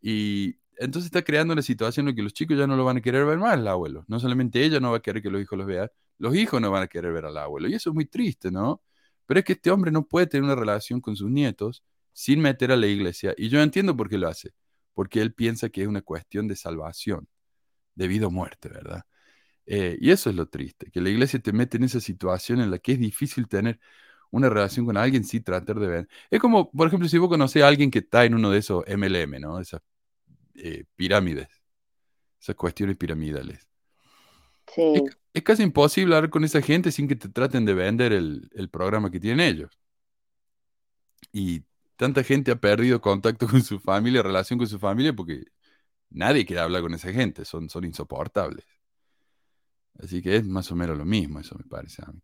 [0.02, 2.98] Y, entonces está creando una situación en la que los chicos ya no lo van
[2.98, 4.04] a querer ver más al abuelo.
[4.08, 6.70] No solamente ella no va a querer que los hijos los vean, los hijos no
[6.70, 7.68] van a querer ver al abuelo.
[7.68, 8.82] Y eso es muy triste, ¿no?
[9.26, 12.72] Pero es que este hombre no puede tener una relación con sus nietos sin meter
[12.72, 13.34] a la iglesia.
[13.36, 14.52] Y yo entiendo por qué lo hace.
[14.94, 17.28] Porque él piensa que es una cuestión de salvación,
[17.94, 19.04] de vida o muerte, ¿verdad?
[19.66, 22.70] Eh, y eso es lo triste, que la iglesia te mete en esa situación en
[22.70, 23.80] la que es difícil tener
[24.30, 26.08] una relación con alguien sin tratar de ver.
[26.30, 28.84] Es como, por ejemplo, si vos conocés a alguien que está en uno de esos
[28.86, 29.60] MLM, ¿no?
[29.60, 29.80] Esas
[30.58, 31.48] eh, pirámides,
[32.40, 33.66] esas cuestiones piramidales.
[35.32, 39.10] Es, casi imposible hablar con esa gente sin que te traten de vender el, programa
[39.10, 39.78] que tienen ellos.
[41.32, 41.62] Y
[41.96, 45.44] tanta gente ha perdido contacto con su familia, relación con su familia, porque
[46.10, 48.64] Nadie quiere hablar con esa gente, son, son insoportables.
[49.98, 52.20] Así que es más o menos lo mismo, eso me parece a mí.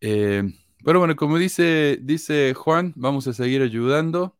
[0.00, 0.42] Eh,
[0.84, 4.38] pero bueno, como dice, dice Juan, vamos a seguir ayudando.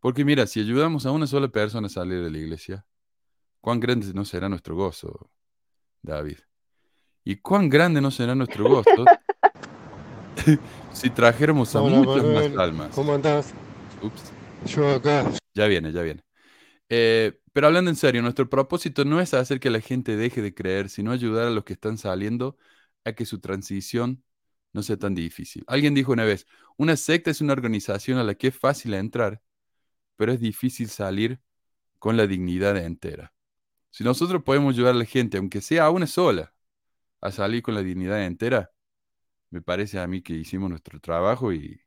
[0.00, 2.86] Porque mira, si ayudamos a una sola persona a salir de la iglesia,
[3.60, 5.30] cuán grande no será nuestro gozo,
[6.02, 6.38] David.
[7.22, 9.04] Y cuán grande no será nuestro gozo
[10.92, 12.94] si trajéramos a muchas más almas.
[12.94, 13.52] ¿Cómo andás?
[14.02, 14.32] Ups.
[14.66, 15.30] Yo acá.
[15.54, 16.22] Ya viene, ya viene.
[16.88, 20.54] Eh, pero hablando en serio, nuestro propósito no es hacer que la gente deje de
[20.54, 22.56] creer, sino ayudar a los que están saliendo
[23.04, 24.22] a que su transición
[24.72, 25.64] no sea tan difícil.
[25.66, 29.42] Alguien dijo una vez, una secta es una organización a la que es fácil entrar,
[30.20, 31.40] pero es difícil salir
[31.98, 33.32] con la dignidad entera.
[33.88, 36.52] Si nosotros podemos ayudar a la gente, aunque sea a una sola,
[37.22, 38.70] a salir con la dignidad entera,
[39.48, 41.80] me parece a mí que hicimos nuestro trabajo y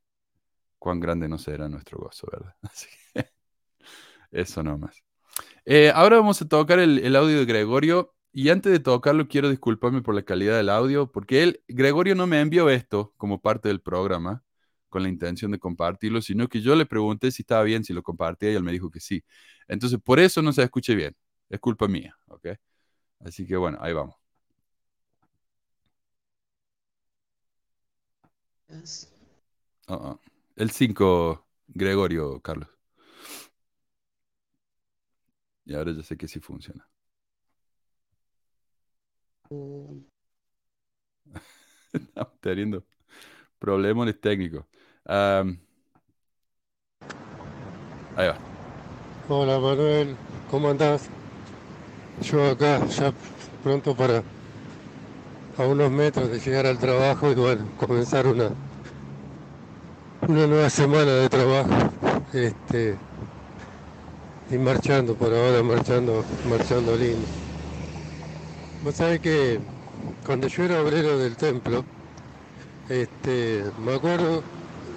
[0.79, 2.55] cuán grande no será nuestro gozo, ¿verdad?
[2.63, 3.29] Así que
[4.31, 5.03] eso nomás.
[5.63, 9.51] Eh, ahora vamos a tocar el, el, audio de Gregorio y antes de tocarlo quiero
[9.51, 13.67] disculparme por la calidad del audio porque él, Gregorio no me envió esto como parte
[13.67, 14.43] del programa
[14.93, 18.03] con la intención de compartirlo, sino que yo le pregunté si estaba bien, si lo
[18.03, 19.23] compartía y él me dijo que sí.
[19.67, 21.15] Entonces por eso no se escuche bien,
[21.49, 22.47] es culpa mía, ¿ok?
[23.21, 24.15] Así que bueno, ahí vamos.
[29.87, 30.19] Uh -uh.
[30.57, 32.69] El 5, Gregorio, Carlos.
[35.65, 36.87] Y ahora ya sé que sí funciona.
[41.93, 42.85] Estamos teniendo
[43.59, 44.65] problemas técnicos.
[45.05, 45.59] Um,
[48.15, 48.37] ahí va.
[49.27, 50.17] Hola Manuel,
[50.49, 51.09] ¿cómo andás?
[52.21, 53.13] Yo acá ya
[53.63, 54.23] pronto para
[55.57, 58.49] a unos metros de llegar al trabajo y bueno, comenzar una
[60.27, 61.69] una nueva semana de trabajo.
[62.33, 62.97] Este
[64.49, 67.27] y marchando por ahora, marchando, marchando lindo.
[68.81, 69.59] Vos sabés que
[70.25, 71.85] cuando yo era obrero del templo,
[72.87, 74.43] este, me acuerdo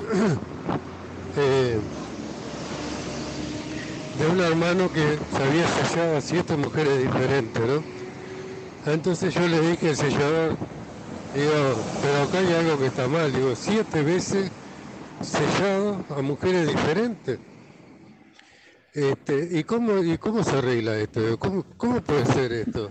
[1.37, 1.79] eh,
[4.19, 7.83] de un hermano que se había sellado a siete mujeres diferentes, ¿no?
[8.93, 10.57] Entonces yo le dije al sellador,
[11.35, 14.51] digo, pero acá hay algo que está mal, digo, siete veces
[15.21, 17.39] sellado a mujeres diferentes.
[18.95, 21.39] Este, ¿y, cómo, ¿Y cómo se arregla esto?
[21.39, 22.89] ¿Cómo, cómo puede ser esto?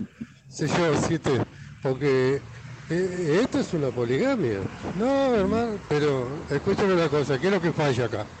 [0.48, 1.42] Sellado siete,
[1.82, 2.40] porque
[2.88, 4.70] eh, esto es una poligamia.
[4.92, 8.32] No, hermano, pero escúchame una cosa, ¿qué es lo que falla acá?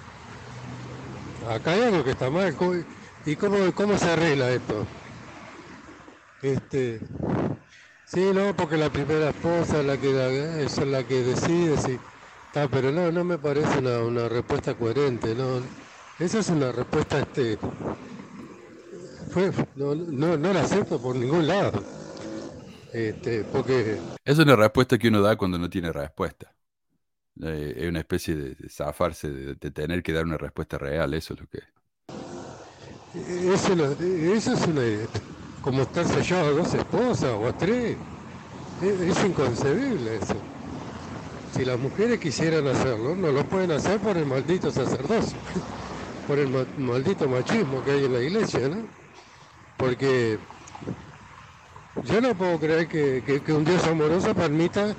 [1.40, 2.54] Acá hay algo que está mal.
[3.24, 4.94] ¿Y cómo, cómo se arregla esto?
[6.40, 7.00] Este,
[8.04, 10.12] sí, no, porque la primera esposa es la que,
[10.86, 12.00] la que decide, sí.
[12.54, 15.60] Ah, pero no, no me parece una, una respuesta coherente, no.
[16.18, 17.58] Esa es una respuesta, este,
[19.28, 21.95] fue, no, no, no la acepto por ningún lado.
[22.92, 23.98] Este, porque...
[24.24, 26.52] Es una respuesta que uno da cuando no tiene respuesta.
[27.42, 31.34] Eh, es una especie de, zafarse, de, de, tener que dar una respuesta real, eso
[31.34, 31.58] es lo que...
[33.52, 34.82] Eso, eso es una...
[35.60, 37.96] Como estar sellado a dos esposas o a tres.
[38.82, 40.36] Es, es inconcebible eso
[41.56, 45.38] si las mujeres quisieran hacerlo, no lo pueden hacer por el maldito sacerdocio,
[46.28, 48.86] por el ma maldito machismo que hay en la iglesia, ¿no?
[49.78, 50.38] Porque
[52.04, 54.94] yo no puedo creer que, que, un Dios amoroso permita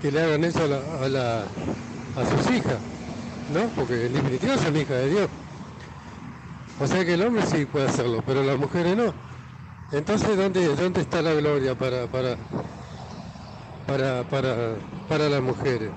[0.00, 2.78] que le hagan eso a, la, a, sus hijas,
[3.52, 3.68] ¿no?
[3.74, 5.28] Porque en definitiva son hijas de Dios.
[6.78, 9.14] O sea que el hombre sí puede hacerlo, pero las mujeres no.
[9.92, 12.36] Entonces, ¿dónde, dónde está la gloria para, para,
[13.86, 14.76] para, para,
[15.08, 15.90] para las mujeres.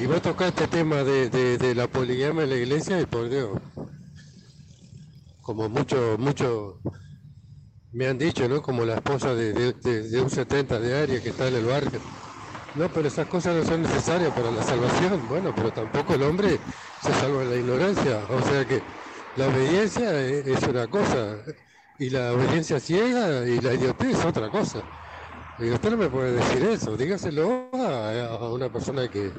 [0.00, 3.28] Y vos tocaste el tema de, de, de, la poligamia en la iglesia y por
[3.28, 3.50] Dios,
[5.42, 6.78] como mucho, mucho
[7.92, 8.62] me han dicho, ¿no?
[8.62, 12.00] Como la esposa de, de, un 70 de área que está en el barrio.
[12.74, 15.26] No, pero esas cosas no son necesarias para la salvación.
[15.28, 16.58] Bueno, pero tampoco el hombre
[17.02, 18.20] se salva en la ignorancia.
[18.28, 18.82] O sea que
[19.36, 21.38] la obediencia es una cosa
[21.98, 24.82] y la obediencia ciega y la idiotez es otra cosa.
[25.58, 29.32] Y usted no me puede decir eso, dígaselo a, a una persona que,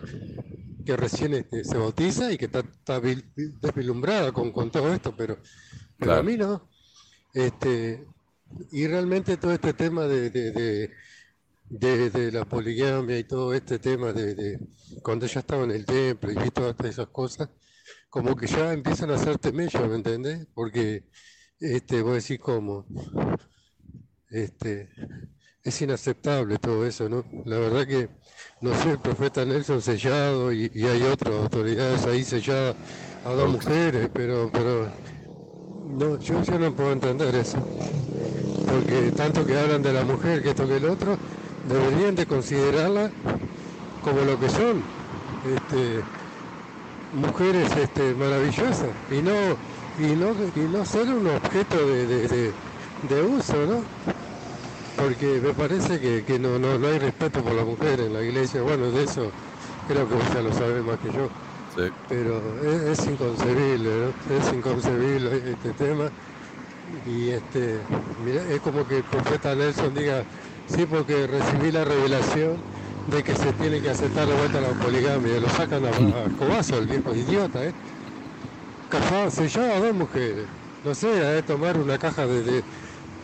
[0.86, 5.38] que recién este, se bautiza y que está, está deslumbrada con, con, todo esto, pero,
[5.98, 6.20] pero claro.
[6.20, 6.68] a mí no.
[7.34, 8.06] Este,
[8.72, 10.92] y realmente todo este tema de, de, de,
[11.70, 14.60] de, de la poligamia y todo este tema de,
[15.04, 17.50] cuando ya estaba en el templo y todas esas cosas,
[18.10, 20.48] como que ya empiezan a hacerte mello, ¿me entendés?
[20.54, 21.06] Porque
[21.60, 22.86] este, voy a decir cómo.
[24.30, 24.90] Este,
[25.64, 27.26] es inaceptable todo eso, ¿no?
[27.46, 28.10] La verdad que,
[28.62, 32.76] no sé, el profeta Nelson sellado y, y hay otras autoridades ahí selladas
[33.26, 34.92] a dos mujeres, pero, pero
[35.98, 37.58] No, yo, yo no puedo entender eso.
[38.68, 41.18] Porque tanto que hablan de la mujer, que esto que el otro,
[41.68, 43.10] deberían de considerarla
[44.04, 44.84] como lo que son.
[45.44, 46.04] Este,
[47.12, 49.34] mujeres este, maravillosas y no,
[49.98, 52.54] y no, y no ser un objeto de,
[53.10, 53.84] de, uso, ¿no?
[54.96, 58.62] Porque me parece que, que no, no, hay respeto por la mujer en la iglesia.
[58.62, 59.32] Bueno, de eso
[59.88, 61.49] creo que ya lo sabés más que yo.
[62.08, 62.42] Pero
[62.92, 63.90] es, inconcebible.
[64.30, 66.10] Es inconcebible este tema.
[67.06, 67.80] Y este,
[68.50, 70.24] es como que el profeta Nelson diga,
[70.68, 72.58] sí, porque recibí la revelación
[73.08, 75.40] de que se tiene que aceptar de vuelta la poligamia.
[75.40, 77.74] Lo sacan a, a cobazo el viejo idiota, ¿eh?
[78.90, 80.48] Cafá, se lleva a dos mujeres.
[80.84, 82.64] No sé, a tomar una caja de, de,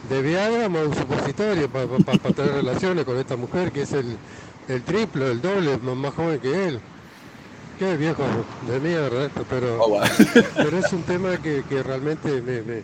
[0.09, 1.87] de Viagra más un supositorio para
[2.33, 4.17] tener relaciones con esta mujer que es el,
[4.67, 6.81] el triplo, el doble, más, más joven que él.
[7.77, 8.23] Qué viejo
[8.67, 10.01] de mierda esto, pero, Oh,
[10.55, 12.83] pero es un tema que, que realmente me, me,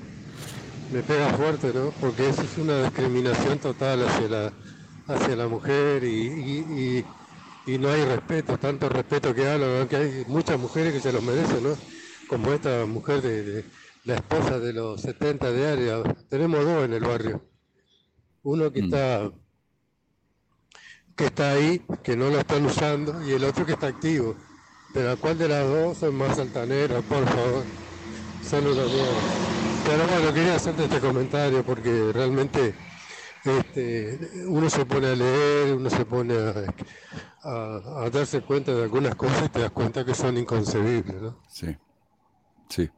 [0.92, 1.92] me pega fuerte, ¿no?
[2.02, 4.54] Porque eso es una discriminación total hacia la,
[5.08, 7.06] hacia la mujer y, y-
[7.68, 9.88] y- y no hay respeto, tanto respeto que hablan, ¿no?
[9.88, 11.78] que hay muchas mujeres que se lo merecen, ¿no?
[12.28, 13.66] Como esta mujer de, de-
[14.04, 16.04] la esposa de los 70 de área.
[16.28, 17.46] Tenemos dos en el barrio.
[18.44, 18.86] Uno que Mm.
[18.86, 19.32] está
[21.16, 24.36] que está ahí, que no lo están usando, y el otro que está activo.
[24.92, 27.64] Pero ¿cuál de las dos son más altaneras, por favor?
[28.42, 28.92] Saludos.
[29.86, 32.74] Pero bueno, quería hacerte este comentario porque realmente
[33.46, 36.54] este, uno se pone a leer, uno se pone a,
[37.44, 41.38] a- a darse cuenta de algunas cosas y te das cuenta que son inconcebibles, ¿no?
[41.50, 41.76] Sí,
[42.70, 42.90] sí.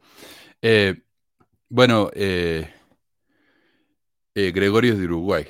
[0.61, 0.95] Eh,
[1.69, 2.73] bueno, eh,
[4.35, 5.45] eh, Gregorio es de Uruguay,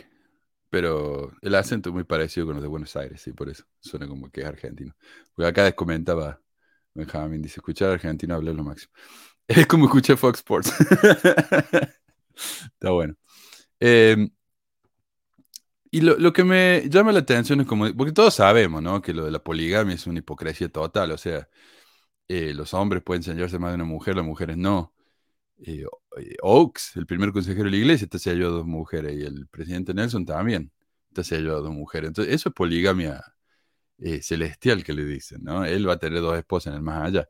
[0.74, 4.08] pero el acento es muy parecido con los de Buenos Aires, sí, por eso suena
[4.08, 4.96] como que es argentino.
[5.38, 6.42] Acá les comentaba
[6.96, 8.92] Benjamín, dice, escuchar argentino hablar lo máximo.
[9.48, 10.74] Es como escuchar Fox Sports.
[12.34, 13.16] Está bueno.
[13.80, 14.30] Eh,
[15.92, 19.00] y lo, lo que me llama la atención es como, porque todos sabemos, ¿no?
[19.00, 21.48] Que lo de la poligamia es una hipocresía total, o sea,
[22.28, 24.93] eh, los hombres pueden enseñarse más de una mujer, las mujeres no.
[25.66, 26.02] Eh, O-
[26.42, 29.94] Oakes, el primer consejero de la iglesia, está sellado a dos mujeres, y el presidente
[29.94, 30.72] Nelson también
[31.10, 32.10] está sellado a dos mujeres.
[32.10, 33.24] Entonces, eso es poligamia
[34.00, 35.66] eh, celestial que le dicen, ¿no?
[35.66, 37.30] Él va a tener dos esposas en el más allá.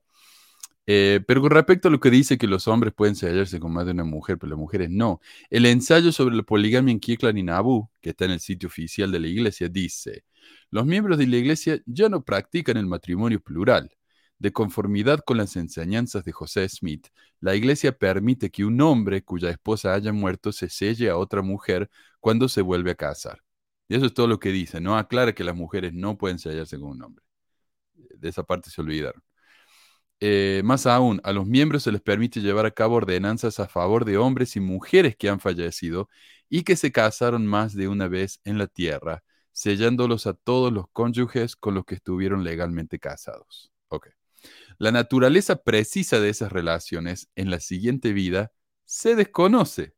[0.85, 3.85] Eh, pero con respecto a lo que dice que los hombres pueden sellarse con más
[3.85, 5.21] de una mujer, pero las mujeres no.
[5.49, 9.11] El ensayo sobre la poligamia en Kirkland y Nabu, que está en el sitio oficial
[9.11, 10.25] de la iglesia, dice,
[10.71, 13.89] los miembros de la iglesia ya no practican el matrimonio plural.
[14.43, 17.07] De conformidad con las enseñanzas de José Smith,
[17.39, 21.89] la iglesia permite que un hombre cuya esposa haya muerto se selle a otra mujer
[22.19, 23.41] cuando se vuelve a casar.
[23.87, 24.81] Y eso es todo lo que dice.
[24.81, 27.23] No aclara que las mujeres no pueden sellarse con un hombre.
[27.95, 29.23] De esa parte se olvidaron.
[30.19, 34.03] Eh, más aún, a los miembros se les permite llevar a cabo ordenanzas a favor
[34.03, 36.09] de hombres y mujeres que han fallecido
[36.49, 40.87] y que se casaron más de una vez en la tierra, sellándolos a todos los
[40.91, 43.71] cónyuges con los que estuvieron legalmente casados.
[43.87, 44.09] Ok.
[44.77, 48.51] La naturaleza precisa de esas relaciones en la siguiente vida
[48.85, 49.95] se desconoce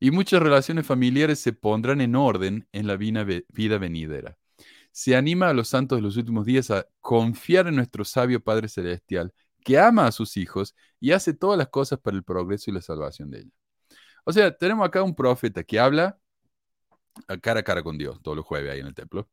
[0.00, 4.36] y muchas relaciones familiares se pondrán en orden en la vida venidera.
[4.90, 8.68] Se anima a los santos de los últimos días a confiar en nuestro sabio Padre
[8.68, 9.32] Celestial,
[9.64, 12.82] que ama a sus hijos y hace todas las cosas para el progreso y la
[12.82, 13.54] salvación de ellos.
[14.24, 16.18] O sea, tenemos acá un profeta que habla
[17.40, 19.28] cara a cara con Dios todos los jueves ahí en el templo,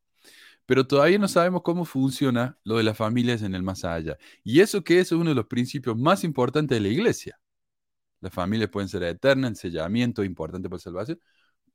[0.70, 4.16] pero todavía no sabemos cómo funciona lo de las familias en el más allá.
[4.44, 7.40] Y eso que es uno de los principios más importantes de la iglesia.
[8.20, 11.20] Las familias pueden ser eternas, el sellamiento importante la salvación,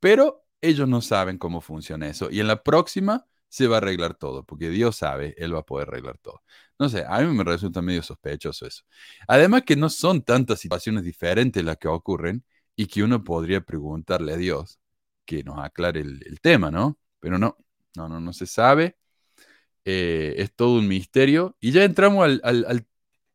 [0.00, 2.30] pero ellos no saben cómo funciona eso.
[2.30, 5.66] Y en la próxima se va a arreglar todo, porque Dios sabe, Él va a
[5.66, 6.42] poder arreglar todo.
[6.78, 8.84] No sé, a mí me resulta medio sospechoso eso.
[9.28, 14.32] Además que no son tantas situaciones diferentes las que ocurren y que uno podría preguntarle
[14.32, 14.80] a Dios
[15.26, 16.98] que nos aclare el tema, ¿no?
[17.20, 17.58] Pero no,
[17.96, 18.96] no, no, no se sabe.
[19.84, 21.56] Eh, es todo un misterio.
[21.60, 22.66] Y ya entramos al, al-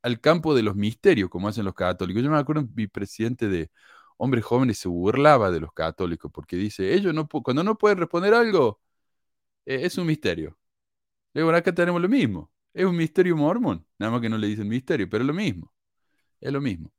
[0.03, 2.23] al- campo de los misterios, como hacen los católicos.
[2.23, 3.71] Yo me acuerdo, mi presidente de
[4.17, 8.33] hombres jóvenes se burlaba de los católicos porque dice, ellos no, cuando no pueden responder
[8.33, 8.81] algo,
[9.65, 10.57] eh, es un misterio.
[11.33, 12.51] "Bueno, acá tenemos lo mismo.
[12.73, 13.85] Es un misterio mormón.
[13.99, 15.73] Nada más que no le dicen misterio, pero es lo mismo.
[16.41, 16.91] Es lo mismo.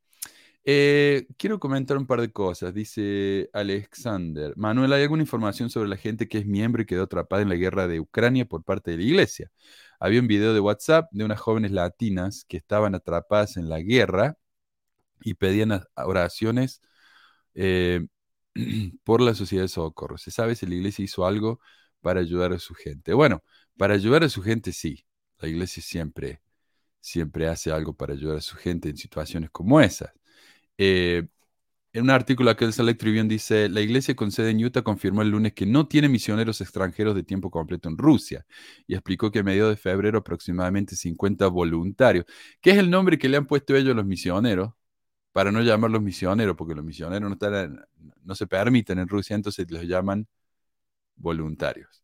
[0.64, 2.72] Eh, quiero comentar un par de cosas.
[2.72, 4.52] Dice Alexander.
[4.56, 7.56] Manuel, ¿hay alguna información sobre la gente que es miembro y quedó atrapada en la
[7.56, 9.50] guerra de Ucrania por parte de la iglesia?
[9.98, 14.36] Había un video de WhatsApp de unas jóvenes latinas que estaban atrapadas en la guerra
[15.22, 16.82] y pedían oraciones
[17.54, 18.06] eh,
[19.04, 20.18] por la sociedad de socorro.
[20.18, 21.60] ¿Se sabe si la iglesia hizo algo
[22.02, 23.14] para ayudar a su gente?
[23.14, 23.42] Bueno,
[23.78, 25.06] para ayudar a su gente sí.
[25.40, 26.42] La iglesia siempre,
[27.00, 30.12] siempre hace algo para ayudar a su gente en situaciones como esas.
[30.78, 31.26] Eh,
[31.92, 35.22] En un artículo que el Select Tribune dice, la iglesia con sede en Utah confirmó
[35.22, 38.46] el lunes que no tiene misioneros extranjeros de tiempo completo en Rusia
[38.86, 42.26] y explicó que a mediados de febrero aproximadamente 50 voluntarios,
[42.62, 44.72] que es el nombre que le han puesto ellos los misioneros,
[45.32, 47.84] para no llamarlos misioneros, porque los misioneros no, están,
[48.24, 50.26] no se permiten en Rusia, entonces los llaman
[51.16, 52.02] voluntarios.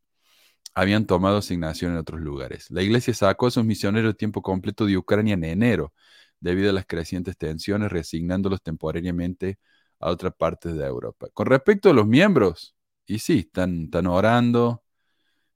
[0.75, 2.71] Habían tomado asignación en otros lugares.
[2.71, 5.93] La iglesia sacó a sus misioneros de tiempo completo de Ucrania en enero,
[6.41, 9.59] debido a las crecientes tensiones, reasignándolos temporariamente
[10.01, 11.28] a otras partes de Europa.
[11.34, 12.76] Con respecto a los miembros,
[13.07, 14.84] y sí, están, están orando,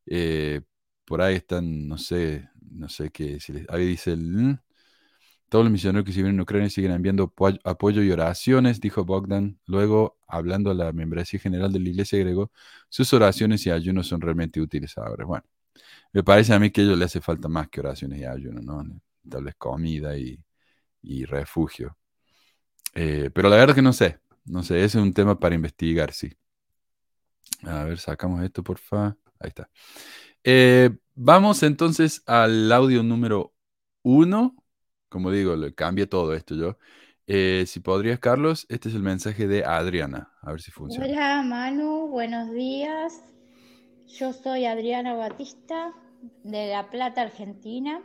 [0.06, 0.62] eh,
[1.04, 4.58] por ahí están, no sé, no sé qué, ahí dice el...
[5.48, 9.60] Todos los misioneros que siguen en Ucrania siguen enviando apoyo y oraciones, dijo Bogdan.
[9.66, 12.50] Luego, hablando a la membresía general de la iglesia griego,
[12.88, 15.26] sus oraciones y ayunos son realmente útiles ahora.
[15.26, 15.44] Bueno,
[16.12, 18.64] me parece a mí que a ellos le hace falta más que oraciones y ayunos,
[18.64, 18.82] ¿no?
[19.28, 20.42] Tal vez comida y,
[21.24, 21.96] refugio.
[22.94, 26.12] Eh, pero la verdad que no sé, no sé, ese es un tema para investigar,
[26.12, 26.32] sí.
[27.64, 29.16] A ver, sacamos esto, por favor.
[29.38, 29.68] Ahí está.
[30.44, 33.54] Eh, vamos entonces al audio número
[34.02, 34.56] uno.
[35.08, 36.78] Como digo, le cambia todo esto yo.
[37.26, 40.32] Eh, si podrías, Carlos, este es el mensaje de Adriana.
[40.42, 41.06] A ver si funciona.
[41.06, 43.22] Hola, Manu, buenos días.
[44.08, 45.92] Yo soy Adriana Batista
[46.42, 48.02] de La Plata, Argentina.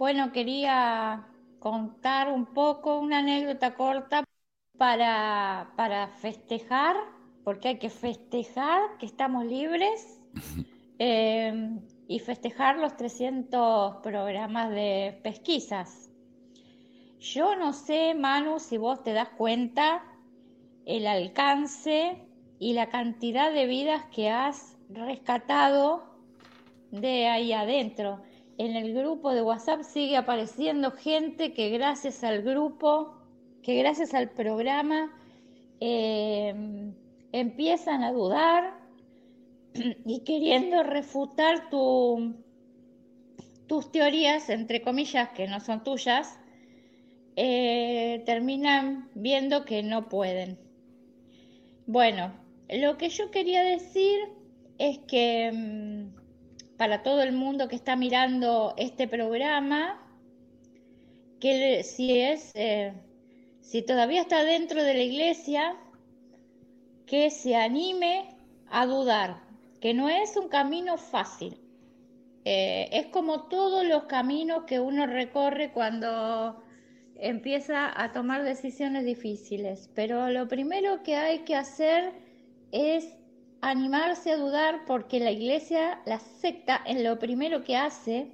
[0.00, 1.26] Bueno, quería
[1.58, 4.24] contar un poco, una anécdota corta
[4.78, 6.96] para, para festejar,
[7.44, 10.18] porque hay que festejar que estamos libres
[10.98, 11.78] eh,
[12.08, 16.08] y festejar los 300 programas de pesquisas.
[17.18, 20.02] Yo no sé, Manu, si vos te das cuenta
[20.86, 22.26] el alcance
[22.58, 26.04] y la cantidad de vidas que has rescatado
[26.90, 28.22] de ahí adentro
[28.60, 33.14] en el grupo de WhatsApp sigue apareciendo gente que gracias al grupo,
[33.62, 35.10] que gracias al programa,
[35.80, 36.92] eh,
[37.32, 38.78] empiezan a dudar
[40.04, 41.70] y queriendo refutar
[43.66, 46.38] tus teorías, entre comillas, que no son tuyas,
[47.36, 50.58] eh, terminan viendo que no pueden.
[51.86, 52.34] Bueno,
[52.68, 54.18] lo que yo quería decir
[54.76, 56.19] es que mm,
[56.80, 60.00] para todo el mundo que está mirando este programa,
[61.38, 62.94] que si es, eh,
[63.60, 65.76] si todavía está dentro de la iglesia,
[67.04, 68.34] que se anime
[68.70, 69.42] a dudar,
[69.82, 71.58] que no es un camino fácil.
[72.46, 76.62] Eh, es como todos los caminos que uno recorre cuando
[77.16, 82.14] empieza a tomar decisiones difíciles, pero lo primero que hay que hacer
[82.72, 83.19] es
[83.60, 88.32] animarse a dudar porque la iglesia, la secta, en lo primero que hace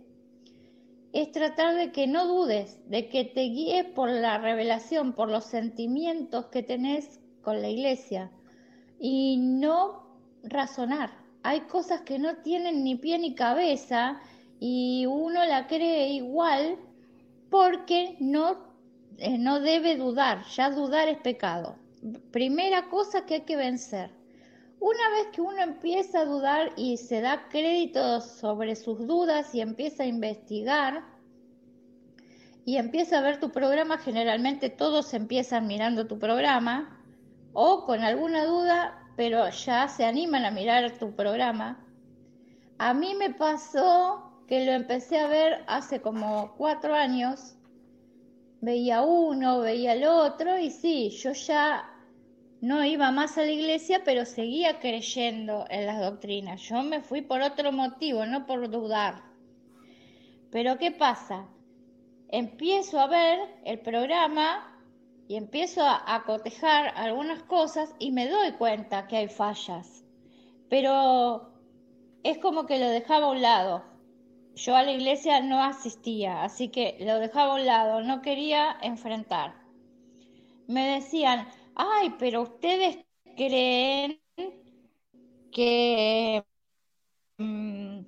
[1.13, 5.45] es tratar de que no dudes, de que te guíes por la revelación, por los
[5.45, 8.31] sentimientos que tenés con la iglesia
[9.01, 10.07] y no
[10.43, 11.11] razonar.
[11.43, 14.21] Hay cosas que no tienen ni pie ni cabeza
[14.61, 16.77] y uno la cree igual
[17.51, 18.59] porque no,
[19.19, 21.77] eh, no debe dudar, ya dudar es pecado.
[22.31, 24.11] Primera cosa que hay que vencer.
[24.81, 29.61] Una vez que uno empieza a dudar y se da crédito sobre sus dudas y
[29.61, 31.05] empieza a investigar
[32.65, 37.01] y empieza a ver tu programa, generalmente todos empiezan mirando tu programa
[37.53, 41.83] o con alguna duda, pero ya se animan a mirar tu programa.
[42.79, 47.55] A mí me pasó que lo empecé a ver hace como cuatro años.
[48.61, 51.89] Veía uno, veía el otro y sí, yo ya
[52.67, 56.61] no iba más a la iglesia, pero seguía creyendo en las doctrinas.
[56.63, 59.23] Yo me fui por otro motivo, no por dudar.
[60.51, 61.47] Pero ¿qué pasa?
[62.29, 64.77] Empiezo a ver el programa
[65.29, 70.03] y empiezo a, cotejar algunas cosas y me doy cuenta que hay fallas.
[70.69, 71.53] Pero
[72.25, 73.85] es como que lo dejaba a un lado.
[74.57, 78.77] Yo a la iglesia no asistía, así que lo dejaba a un lado, no quería
[78.83, 79.55] enfrentar.
[80.67, 81.47] Me decían,
[81.77, 82.99] ay, pero ustedes
[83.37, 84.21] creen
[85.53, 86.45] que,
[87.39, 88.01] mm,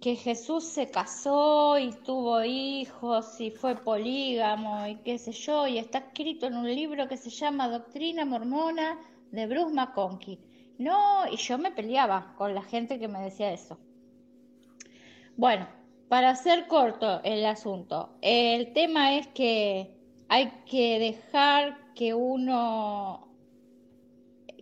[0.00, 5.78] que Jesús se casó y tuvo hijos y fue polígamo y qué sé yo, y
[5.78, 8.98] está escrito en un libro que se llama Doctrina Mormona
[9.30, 10.40] de Bruce McConkie.
[10.78, 13.78] No, y yo me peleaba con la gente que me decía eso.
[15.36, 15.68] Bueno,
[16.08, 19.94] para hacer corto el asunto, el tema es que
[20.28, 23.26] hay que dejar que uno,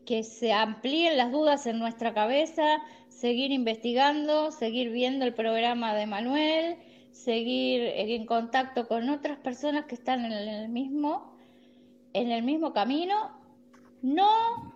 [0.06, 2.78] que se amplíen las dudas en nuestra cabeza,
[3.10, 6.78] seguir investigando, seguir viendo el programa de Manuel,
[7.10, 11.36] seguir en contacto con otras personas que están en el mismo,
[12.14, 13.38] en el mismo camino,
[14.00, 14.72] no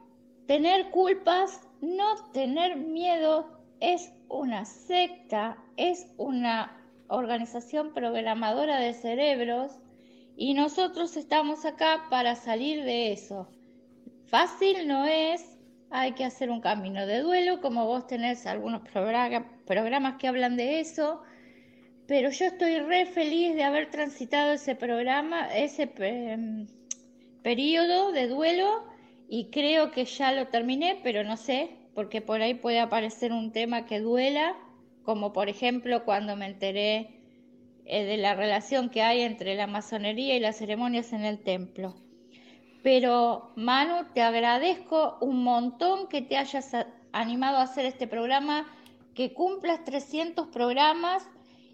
[0.47, 6.77] tener culpas, no tener miedo, es una secta, es una
[7.09, 9.81] organización programadora de cerebros
[10.41, 13.47] y nosotros estamos acá para salir de eso.
[14.25, 15.59] Fácil no es,
[15.91, 20.81] hay que hacer un camino de duelo, como vos tenés algunos programas que hablan de
[20.81, 21.21] eso,
[22.07, 26.67] pero yo estoy re feliz de haber transitado ese programa, ese em,
[27.43, 28.85] periodo de duelo
[29.29, 33.53] y creo que ya lo terminé, pero no sé, porque por ahí puede aparecer un
[33.53, 34.57] tema que duela,
[35.03, 37.20] como por ejemplo cuando me enteré
[37.93, 41.97] eh, de la relación que hay entre la masonería y las ceremonias en el templo.
[42.85, 46.71] Pero Manu, te agradezco un montón que te hayas
[47.11, 48.65] animado a hacer este programa,
[49.13, 51.29] que cumplas 300 programas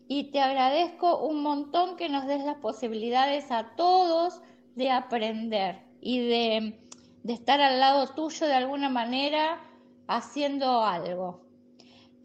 [0.08, 4.40] y te agradezco un montón que nos des las posibilidades a todos
[4.74, 6.80] de aprender y de,
[7.24, 9.60] de estar al lado tuyo de alguna manera
[10.08, 11.45] haciendo algo.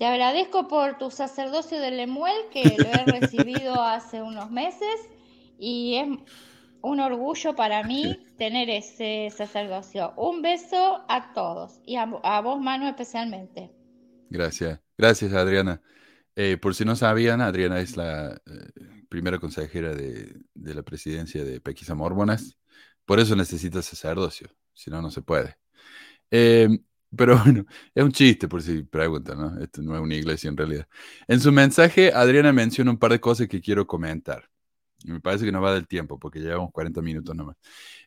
[0.01, 4.95] Te agradezco por tu sacerdocio de Lemuel, que lo he recibido hace unos meses
[5.59, 6.07] y es
[6.81, 10.15] un orgullo para mí tener ese sacerdocio.
[10.17, 12.07] Un beso a todos y a,
[12.41, 13.69] vos, Manu, especialmente.
[14.31, 14.79] Gracias.
[14.97, 15.83] Gracias, Adriana.
[16.35, 21.61] Eh, por si no sabían, Adriana es la eh, primera consejera de, la presidencia de
[21.61, 22.57] Pequisa Mormonas.
[23.05, 25.57] Por eso necesita sacerdocio, si no, no se puede.
[26.31, 26.69] Eh,
[27.16, 29.59] pero bueno, es un chiste por si preguntan, ¿no?
[29.62, 30.88] Esto no es una iglesia en realidad.
[31.28, 34.49] En su mensaje, Adriana menciona un par de cosas que quiero comentar.
[35.05, 37.57] Me parece que no va del tiempo, porque llevamos 40 minutos nomás.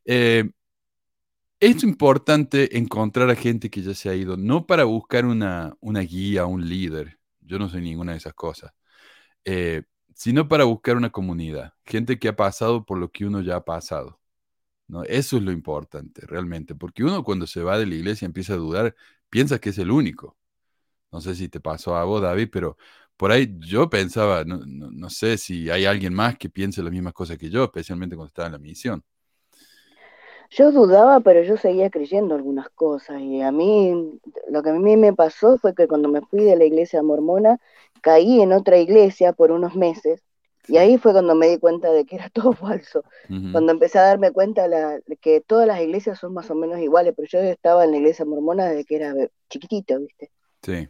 [0.05, 0.51] Eh,
[1.61, 6.01] es importante encontrar a gente que ya se ha ido, no para buscar una, una
[6.01, 7.19] guía, un líder.
[7.41, 8.73] Yo no soy ninguna de esas cosas.
[9.45, 9.83] Eh,
[10.15, 11.75] sino para buscar una comunidad.
[11.87, 14.21] Gente que ha pasado por lo que uno ya ha pasado.
[14.89, 15.05] ¿No?
[15.05, 18.57] Eso es lo importante, realmente, porque uno cuando se va de la iglesia empieza a
[18.57, 18.95] dudar,
[19.31, 20.37] piensa que es el único.
[21.13, 22.77] No sé si te pasó a vos, David, pero
[23.17, 27.39] por ahí yo pensaba, no, sé si hay alguien más que piense las mismas cosas
[27.39, 29.05] que yo, especialmente cuando estaba en la misión.
[30.51, 33.21] Yo dudaba, pero yo seguía creyendo algunas cosas.
[33.21, 36.57] Y a mí, lo que a mí me pasó fue que cuando me fui de
[36.57, 37.59] la iglesia mormona,
[38.03, 40.23] caí en otra iglesia por unos meses
[40.67, 43.05] y ahí fue cuando me di cuenta de que era todo falso.
[43.51, 47.15] Cuando empecé a darme cuenta de que todas las iglesias son más o menos iguales,
[47.17, 49.15] pero yo estaba en la iglesia mormona desde que era
[49.49, 50.31] chiquitito, ¿viste?
[50.63, 50.89] Sí.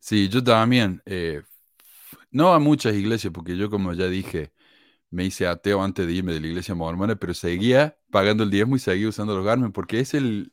[0.00, 1.02] Sí, yo también.
[1.06, 1.42] Eh,
[2.30, 4.52] no a muchas iglesias, porque yo, como ya dije,
[5.10, 8.76] me hice ateo antes de irme de la iglesia mormona, pero seguía pagando el diezmo
[8.76, 10.52] y seguía usando los Garmin, porque es el.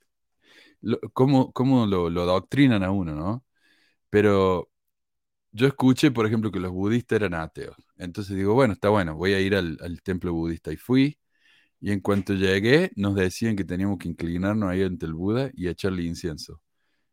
[1.14, 3.46] cómo, cómo lo, lo doctrinan a uno, ¿no?
[4.10, 4.72] Pero
[5.52, 7.76] yo escuché, por ejemplo, que los budistas eran ateos.
[7.98, 10.72] Entonces digo, bueno, está bueno, voy a ir al, templo budista.
[10.72, 11.20] Y fui,
[11.82, 15.68] y en cuanto llegué, nos decían que teníamos que inclinarnos ahí ante el Buda y
[15.68, 16.62] echarle incienso.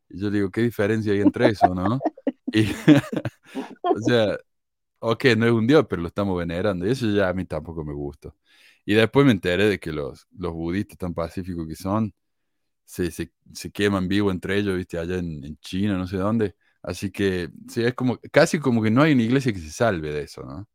[0.09, 1.99] Y yo digo, ¿qué diferencia hay entre eso, no?
[2.53, 2.63] Y,
[3.83, 4.37] o sea,
[4.99, 6.87] ok, no es un dios, pero lo estamos venerando.
[6.87, 8.33] Y eso ya a mí tampoco me gusta.
[8.85, 12.13] Y después me enteré de que los, budistas tan pacíficos que son,
[12.85, 16.55] se, se, se queman vivo entre ellos, viste, allá en, en China, no sé dónde
[16.87, 20.21] Así que es como casi como que no hay una iglesia que se salve de
[20.21, 20.69] eso, ¿no?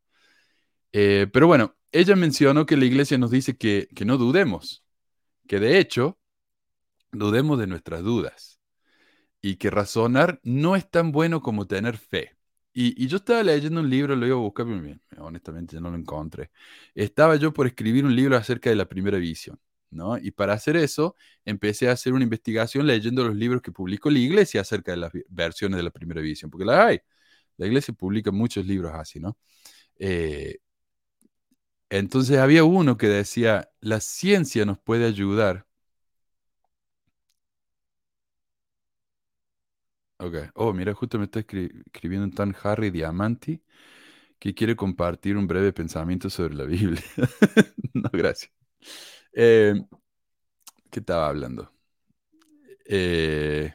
[0.91, 4.85] Eh, pero bueno, ella mencionó que la iglesia nos dice que, no dudemos,
[5.47, 6.19] que de hecho
[7.11, 8.59] dudemos de nuestras dudas
[9.41, 12.37] y que razonar no es tan bueno como tener fe.
[12.73, 14.67] Y, yo estaba leyendo un libro, lo iba a buscar,
[15.09, 16.51] pero honestamente no lo encontré.
[16.93, 19.59] Estaba yo por escribir un libro acerca de la primera visión.
[20.21, 21.15] Y para hacer eso,
[21.45, 25.11] empecé a hacer una investigación leyendo los libros que publicó la iglesia acerca de las
[25.29, 26.99] versiones de la primera edición, porque la hay.
[27.57, 29.37] La iglesia publica muchos libros así, ¿no?
[29.99, 30.57] Eh,
[31.89, 35.65] entonces había uno que decía, la ciencia nos puede ayudar.
[40.17, 40.35] Ok.
[40.55, 43.61] Oh, mira, justo me está escribiendo un tan Harry Diamanti
[44.39, 47.03] que quiere compartir un breve pensamiento sobre la Biblia.
[47.93, 48.51] no, gracias.
[49.33, 49.73] Eh,
[50.89, 51.71] ¿Qué estaba hablando?
[52.85, 53.73] Eh,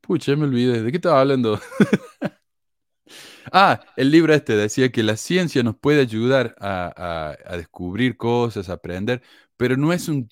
[0.00, 0.82] pucha, me olvidé.
[0.82, 1.60] ¿De qué estaba hablando?
[3.52, 8.74] ah, el libro este decía que la ciencia nos puede ayudar a, descubrir cosas, a
[8.74, 9.22] aprender,
[9.56, 10.28] pero no es un,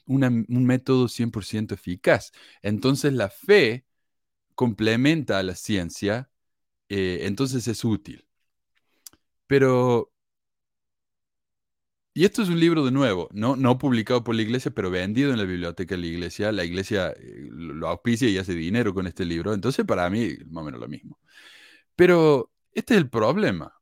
[0.46, 2.32] método 100% eficaz.
[2.62, 3.86] Entonces la fe
[4.54, 6.30] complementa a la ciencia,
[6.88, 8.26] eh, entonces es útil.
[9.46, 10.11] Pero
[12.14, 15.32] y esto es un libro de nuevo, no, no publicado por la iglesia, pero vendido
[15.32, 16.52] en la biblioteca de la iglesia.
[16.52, 19.54] La iglesia eh, lo auspicia y hace dinero con este libro.
[19.54, 21.18] Entonces, para mí, más o menos lo mismo.
[21.96, 23.74] Pero este es el problema.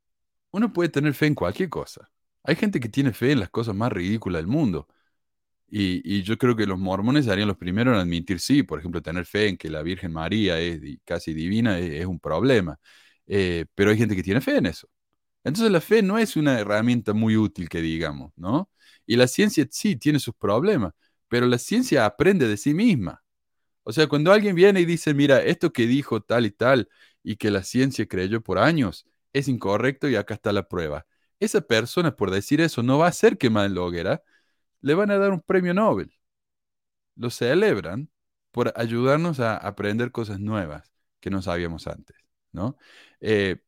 [0.53, 2.11] uno puede tener fe en cualquier cosa.
[2.45, 4.89] Hay gente que tiene fe en las cosas más ridículas del mundo.
[5.69, 9.25] Y, yo creo que los mormones serían los primeros en admitir, sí, por ejemplo, tener
[9.27, 12.79] fe en que la Virgen María es casi divina es, es un problema.
[13.27, 14.89] Eh, pero hay gente que tiene fe en eso.
[15.45, 18.71] Entonces la fe no es una herramienta muy útil que digamos, ¿no?
[19.07, 20.93] Y la ciencia sí tiene sus problemas,
[21.29, 23.23] pero la ciencia aprende de sí misma.
[23.83, 26.89] O sea, cuando alguien viene y dice, mira, esto que dijo tal y tal
[27.23, 31.07] y que la ciencia creyó por años es incorrecto y acá está la prueba.
[31.41, 34.23] Esa persona, por decir eso, no va a ser quemada en la hoguera,
[34.83, 36.13] le van a dar un premio Nobel.
[37.17, 38.11] Lo celebran
[38.51, 42.17] por ayudarnos a aprender cosas nuevas que no sabíamos antes,
[42.53, 42.77] ¿no?
[43.21, 43.63] Eh,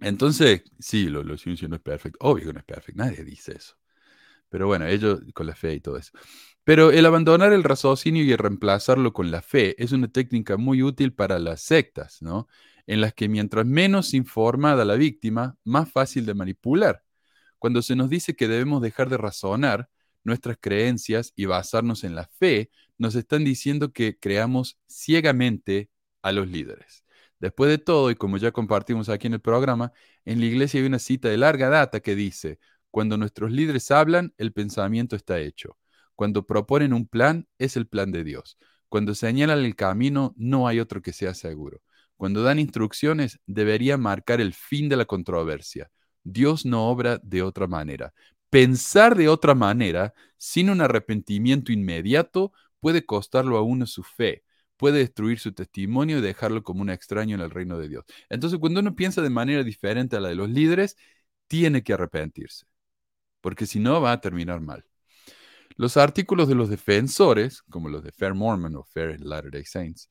[0.00, 2.18] entonces, sí, lo, lo no es perfecto.
[2.20, 3.76] Obvio que no es perfecto, nadie dice eso.
[4.48, 6.12] Pero bueno, ellos con la fe y todo eso.
[6.64, 11.12] Pero el abandonar el raciocinio y reemplazarlo con la fe es una técnica muy útil
[11.12, 12.48] para las sectas, ¿no?
[12.86, 17.02] En las que mientras menos informada la víctima, más fácil de manipular.
[17.58, 19.90] Cuando se nos dice que debemos dejar de razonar
[20.22, 25.90] nuestras creencias y basarnos en la fe, nos están diciendo que creamos ciegamente
[26.22, 27.03] a los líderes.
[27.44, 29.92] Después de todo, y como ya compartimos aquí en el programa,
[30.24, 32.58] en la iglesia hay una cita de larga data que dice,
[32.90, 35.76] cuando nuestros líderes hablan, el pensamiento está hecho.
[36.14, 38.56] Cuando proponen un plan, es el plan de Dios.
[38.88, 41.82] Cuando señalan el camino, no hay otro que sea seguro.
[42.16, 45.90] Cuando dan instrucciones, debería marcar el fin de la controversia.
[46.22, 48.14] Dios no obra de otra manera.
[48.48, 54.44] Pensar de otra manera, sin un arrepentimiento inmediato, puede costarlo a uno su fe,
[54.84, 58.04] puede destruir su testimonio y dejarlo como un extraño en el reino de Dios.
[58.28, 60.98] Entonces, cuando uno piensa de manera diferente a la de los líderes,
[61.46, 62.66] tiene que arrepentirse,
[63.40, 64.84] porque si no va a terminar mal.
[65.76, 70.10] Los artículos de los defensores, como los de Fair Mormon o Fair Latter-day Saints,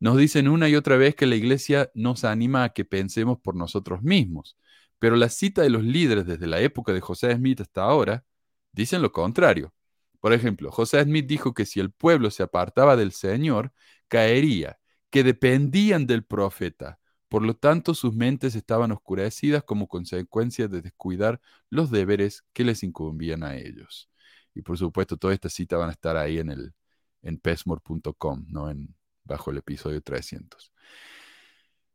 [0.00, 3.54] nos dicen una y otra vez que la iglesia nos anima a que pensemos por
[3.56, 4.56] nosotros mismos,
[4.98, 8.24] pero la cita de los líderes desde la época de José Smith hasta ahora
[8.72, 9.74] dicen lo contrario.
[10.20, 13.74] Por ejemplo, José Smith dijo que si el pueblo se apartaba del Señor,
[14.08, 14.78] caería,
[15.10, 16.98] que dependían del profeta.
[17.28, 21.40] Por lo tanto, sus mentes estaban oscurecidas como consecuencia de descuidar
[21.70, 24.10] los deberes que les incumbían a ellos.
[24.54, 26.74] Y por supuesto, todas estas citas van a estar ahí en el
[27.22, 28.70] en pesmore.com, ¿no?
[28.70, 28.94] En,
[29.24, 30.72] bajo el episodio 300.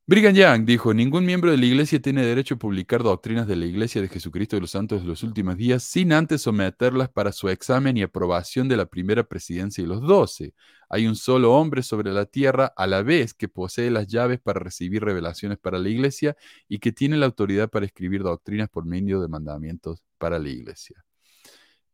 [0.09, 3.67] Brigham Young dijo, ningún miembro de la iglesia tiene derecho a publicar doctrinas de la
[3.67, 7.47] iglesia de Jesucristo de los Santos de los últimos días sin antes someterlas para su
[7.47, 10.55] examen y aprobación de la primera presidencia de los doce.
[10.89, 14.59] Hay un solo hombre sobre la tierra a la vez que posee las llaves para
[14.59, 16.35] recibir revelaciones para la iglesia
[16.67, 21.05] y que tiene la autoridad para escribir doctrinas por medio de mandamientos para la iglesia.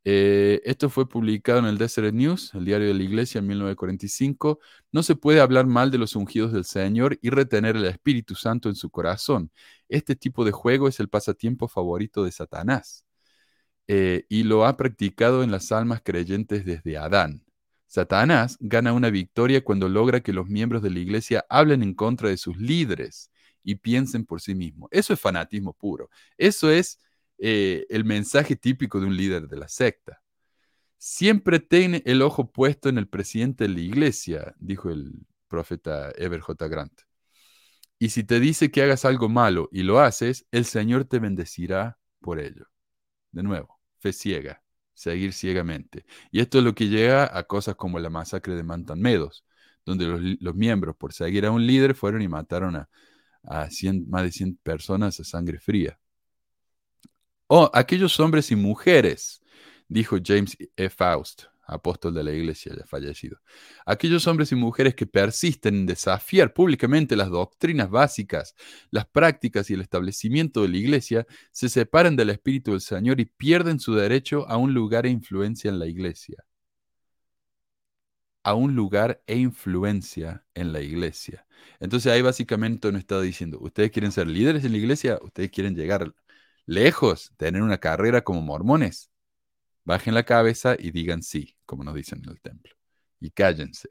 [0.07, 4.59] Eh, esto fue publicado en el Deseret News, el diario de la iglesia, en 1945.
[4.91, 8.69] No se puede hablar mal de los ungidos del Señor y retener el Espíritu Santo
[8.69, 9.51] en su corazón.
[9.89, 13.03] Este tipo de juego es el pasatiempo favorito de Satanás
[13.87, 17.43] eh, y lo ha practicado en las almas creyentes desde Adán.
[17.87, 22.29] Satanás gana una victoria cuando logra que los miembros de la iglesia hablen en contra
[22.29, 23.31] de sus líderes
[23.63, 24.89] y piensen por sí mismos.
[24.91, 26.09] Eso es fanatismo puro.
[26.37, 26.99] Eso es
[27.37, 30.21] eh, el mensaje típico de un líder de la secta.
[30.97, 36.41] Siempre ten el ojo puesto en el presidente de la iglesia, dijo el profeta Ever
[36.41, 36.67] J.
[36.67, 37.01] Grant.
[37.99, 41.97] Y si te dice que hagas algo malo y lo haces, el Señor te bendecirá
[42.19, 42.67] por ello.
[43.31, 44.63] De nuevo, fe ciega,
[44.93, 46.05] seguir ciegamente.
[46.31, 49.45] Y esto es lo que llega a cosas como la masacre de Mantan Meadows,
[49.85, 52.89] donde los, miembros, por seguir a un líder, fueron y mataron a,
[53.43, 55.99] a 100, más de 100 personas a sangre fría.
[57.47, 59.41] Oh, aquellos hombres y mujeres,
[59.87, 60.89] dijo James E.
[60.89, 63.37] Faust, apóstol de la iglesia ya fallecido.
[63.85, 68.55] Aquellos hombres y mujeres que persisten en desafiar públicamente las doctrinas básicas,
[68.89, 73.25] las prácticas y el establecimiento de la iglesia, se separan del Espíritu del Señor y
[73.25, 76.45] pierden su derecho a un lugar e influencia en la iglesia.
[78.43, 81.45] A un lugar e influencia en la iglesia.
[81.79, 85.75] Entonces ahí básicamente nos está diciendo, ustedes quieren ser líderes en la iglesia, ustedes quieren
[85.75, 86.13] llegar
[86.65, 89.11] lejos, tener una carrera como mormones,
[89.85, 92.75] bajen la cabeza y digan sí, como nos dicen en el templo,
[93.19, 93.89] y cállense.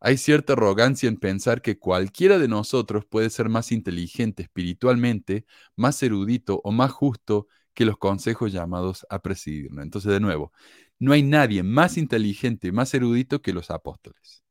[0.00, 5.44] Hay cierta arrogancia en pensar que cualquiera de nosotros puede ser más inteligente espiritualmente,
[5.76, 9.82] más erudito o más justo que los consejos llamados a presidirnos.
[9.84, 10.52] Entonces, de nuevo,
[10.98, 14.44] no hay nadie más inteligente, más erudito que los apóstoles.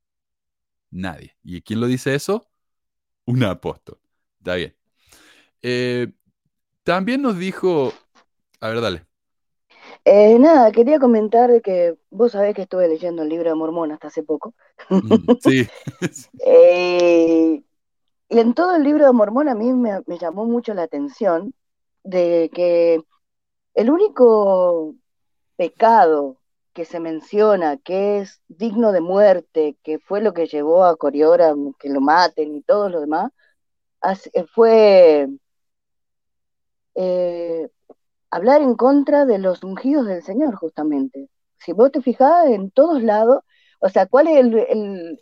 [0.91, 1.36] Nadie.
[1.43, 2.50] ¿Y quién lo dice eso?
[3.26, 4.00] Un apóstol.
[4.39, 4.76] Está bien.
[5.62, 6.14] Eh,
[6.88, 7.92] también nos dijo,
[8.62, 9.06] a ver, dale.
[10.06, 14.08] Eh, nada, quería comentar que vos sabés que estuve leyendo el libro de Mormón hasta
[14.08, 14.54] hace poco.
[14.90, 15.68] Mm, sí.
[16.46, 17.62] Eh,
[18.30, 21.54] y en todo el libro de Mormón a mí me, me llamó mucho la atención
[22.04, 23.02] de que
[23.74, 24.96] el único
[25.58, 26.38] pecado
[26.72, 31.54] que se menciona que es digno de muerte, que fue lo que llevó a Coriora
[31.80, 33.32] que lo maten y todo lo demás,
[34.54, 35.28] fue
[37.00, 37.70] eh,
[38.32, 41.30] hablar en contra de los ungidos del Señor, justamente.
[41.60, 43.41] Si vos te fijás en todos lados,
[43.80, 45.20] o sea, ¿cuál es el,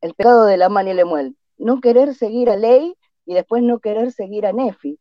[0.00, 1.36] el, pecado de la y Lemuel?
[1.58, 2.94] No querer seguir a Ley
[3.24, 5.00] y después no querer seguir a Nefi.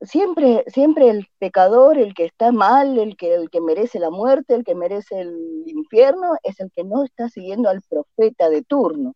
[0.00, 4.56] Siempre, siempre el pecador, el que está mal, el que, el que merece la muerte,
[4.56, 9.14] el que merece el infierno, es el que no está siguiendo al profeta de turno.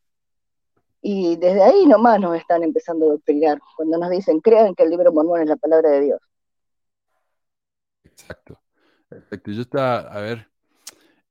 [1.09, 4.90] Y desde ahí nomás nos están empezando a doctrinar, cuando nos dicen, crean que el
[4.90, 6.20] libro mormón es la palabra de Dios.
[8.02, 8.59] Exacto.
[9.09, 9.52] Exacto.
[9.52, 10.50] Yo estaba, a ver,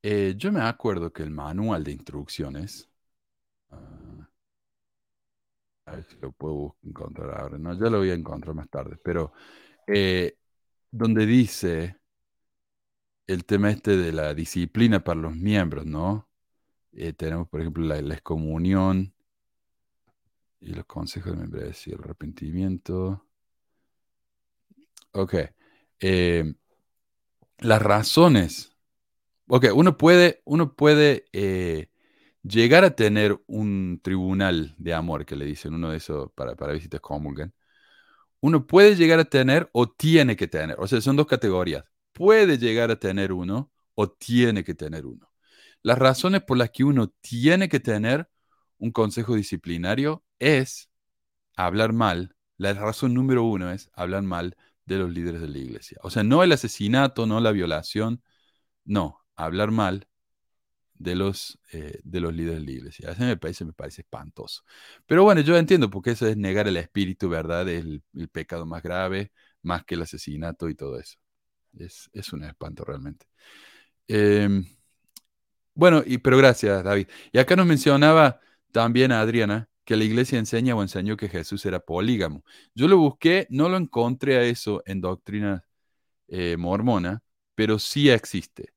[0.02, 2.90] eh, yo me acuerdo que el manual de instrucciones,
[3.70, 4.30] ah,
[5.88, 8.96] a ver si lo puedo encontrar ahora, no, ya lo voy a encontrar más tarde,
[9.04, 9.34] pero
[9.88, 10.38] eh,
[10.90, 11.98] donde dice
[13.28, 16.30] el tema este de la disciplina para los miembros, ¿no?
[16.94, 19.12] Eh, tenemos, por ejemplo, la, la excomunión,
[20.66, 23.26] y los consejos de membresía, el arrepentimiento.
[25.12, 25.36] Ok.
[26.00, 26.54] Eh,
[27.60, 28.76] las razones.
[29.48, 31.90] Ok, uno puede, uno puede eh,
[32.42, 36.74] llegar a tener un tribunal de amor, que le dicen uno de esos para, para
[36.74, 37.54] visitas comulgan.
[38.42, 40.78] Uno puede llegar a tener o tiene que tener.
[40.80, 41.84] O sea, son dos categorías.
[42.12, 45.32] Puede llegar a tener uno o tiene que tener uno.
[45.84, 48.30] Las razones por las que uno tiene que tener
[48.78, 50.90] un consejo disciplinario es
[51.56, 52.36] hablar mal.
[52.58, 55.98] La razón número uno es hablar mal de los líderes de la iglesia.
[56.04, 58.22] O sea, no el asesinato, no la violación,
[58.86, 60.08] no, hablar mal
[60.96, 63.12] de los, eh, de los líderes de la iglesia.
[63.12, 64.64] Eso me parece, me parece espantoso.
[65.06, 67.68] Pero bueno, yo entiendo porque eso es negar el espíritu, ¿verdad?
[67.70, 71.18] Es el, pecado más grave, más que el asesinato y todo eso.
[71.78, 73.28] Es, es un espanto realmente.
[74.08, 74.66] Em,
[75.74, 77.08] bueno, pero gracias, David.
[77.34, 78.40] Y acá nos mencionaba
[78.76, 82.44] también a Adriana que la iglesia enseña o enseñó que Jesús era polígamo.
[82.74, 85.66] Yo lo busqué, no lo encontré a eso en doctrina
[86.28, 87.24] eh, mormona,
[87.56, 88.74] pero sí existe.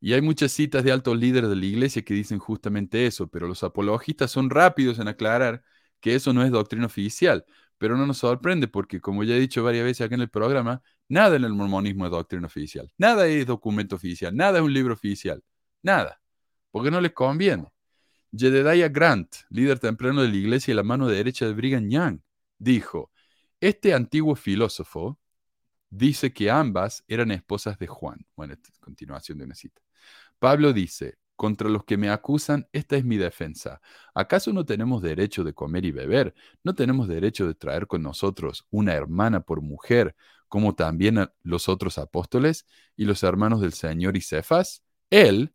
[0.00, 3.48] Y hay muchas citas de altos líderes de la iglesia que dicen justamente eso, pero
[3.48, 5.64] los apologistas son rápidos en aclarar
[6.00, 7.46] que eso no es doctrina oficial.
[7.78, 10.82] Pero no nos sorprende porque, como ya he dicho varias veces aquí en el programa,
[11.08, 12.92] nada en el mormonismo es doctrina oficial.
[12.98, 15.42] Nada es documento oficial, nada es un libro oficial.
[15.82, 16.20] Nada.
[16.70, 17.73] Porque no les conviene.
[18.36, 22.20] Jedediah Grant, líder temprano de la iglesia y la mano derecha de Brigham Young,
[22.58, 23.10] dijo,
[23.60, 25.18] este antiguo filósofo
[25.88, 28.26] dice que ambas eran esposas de Juan.
[28.36, 29.80] Bueno, continuación de una cita.
[30.38, 33.80] Pablo dice, contra los que me acusan, esta es mi defensa.
[34.14, 36.34] ¿Acaso no tenemos derecho de comer y beber?
[36.62, 40.14] ¿No tenemos derecho de traer con nosotros una hermana por mujer,
[40.48, 42.66] como también los otros apóstoles
[42.96, 44.82] y los hermanos del Señor y Cefas?
[45.10, 45.54] Él,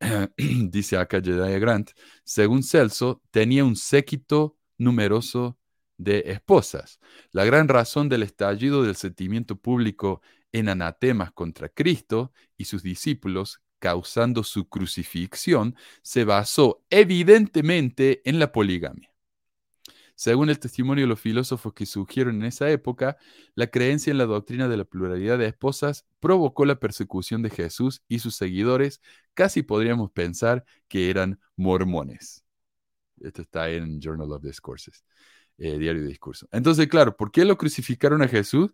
[0.36, 1.90] dice acá Jedediah Grant,
[2.24, 5.58] según Celso, tenía un séquito numeroso
[5.96, 7.00] de esposas.
[7.32, 10.22] La gran razón del estallido del sentimiento público
[10.52, 18.52] en anatemas contra Cristo y sus discípulos, causando su crucifixión, se basó evidentemente en la
[18.52, 19.12] poligamia.
[20.18, 23.18] Según el testimonio de los filósofos que surgieron en esa época,
[23.54, 28.02] la creencia en la doctrina de la pluralidad de esposas provocó la persecución de Jesús
[28.08, 29.00] y sus seguidores,
[29.32, 32.44] casi podríamos pensar que eran mormones.
[33.20, 35.04] Esto está en Journal of Discourses,
[35.56, 36.48] eh, Diario de Discurso.
[36.50, 38.72] Entonces, claro, ¿por qué lo crucificaron a Jesús?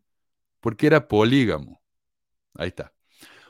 [0.61, 1.83] Porque era polígamo.
[2.55, 2.95] Ahí está.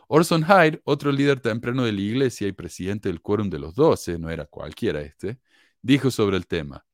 [0.08, 4.18] Orson Hyde, otro líder temprano de la iglesia y presidente del Quórum de los Doce,
[4.18, 5.38] no era cualquiera este,
[5.80, 6.84] dijo sobre el tema.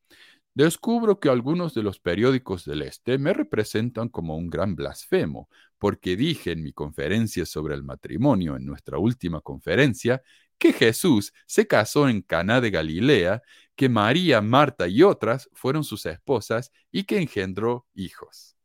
[0.53, 5.47] Descubro que algunos de los periódicos del Este me representan como un gran blasfemo,
[5.77, 10.21] porque dije en mi conferencia sobre el matrimonio en nuestra última conferencia
[10.57, 13.41] que Jesús se casó en Caná de Galilea,
[13.75, 18.55] que María, Marta y otras fueron sus esposas y que engendró hijos.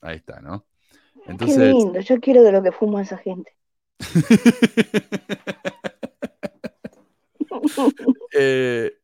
[0.00, 0.66] Ahí está, ¿no?
[1.26, 1.58] Entonces...
[1.58, 3.54] Qué lindo, yo quiero de lo que fuma esa gente.
[8.32, 8.97] eh,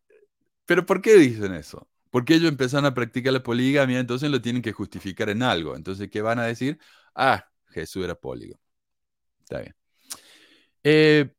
[0.66, 1.88] pero ¿por qué dicen eso?
[2.10, 5.76] Porque ellos empezaron a practicar la poligamia, entonces lo tienen que justificar en algo.
[5.76, 6.78] Entonces, ¿qué van a decir?
[7.14, 8.60] Ah, Jesús era polígamo.
[9.40, 9.74] Está bien.
[10.84, 11.34] Eh,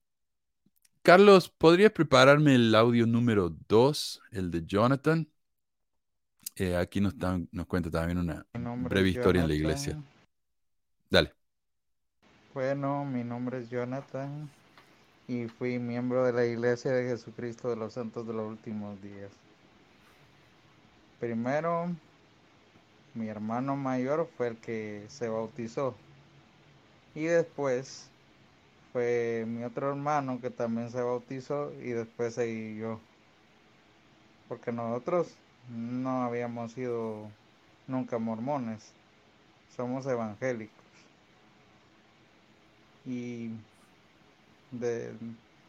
[1.01, 5.29] Carlos, ¿podrías prepararme el audio número 2, el de Jonathan?
[6.55, 7.13] Eh, aquí nos,
[7.51, 10.01] nos, cuenta también una breve historia en la iglesia.
[11.09, 11.33] Dale.
[12.53, 14.49] Bueno, mi nombre es Jonathan
[15.27, 19.31] y fui miembro de la Iglesia de Jesucristo de los Santos de los Últimos Días.
[21.19, 21.95] Primero,
[23.15, 25.95] mi hermano mayor fue el que se bautizó.
[27.15, 28.09] Y después
[28.93, 32.99] fue mi otro hermano que también se bautizó y después seguí yo.
[34.47, 35.33] Porque nosotros
[35.69, 37.31] no habíamos sido
[37.87, 38.91] nunca mormones,
[39.75, 40.75] somos evangélicos.
[43.05, 43.51] Y
[44.71, 45.13] de,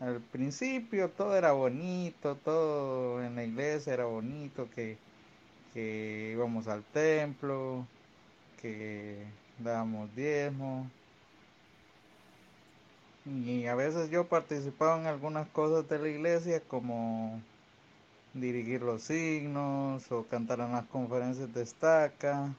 [0.00, 4.98] al principio todo era bonito, todo en la iglesia era bonito, que,
[5.74, 7.86] que íbamos al templo,
[8.60, 9.24] que
[9.58, 10.90] dábamos diezmo.
[13.24, 17.40] Y a veces yo participaba en algunas cosas de la iglesia como
[18.34, 22.54] dirigir los signos o cantar en las conferencias de estaca.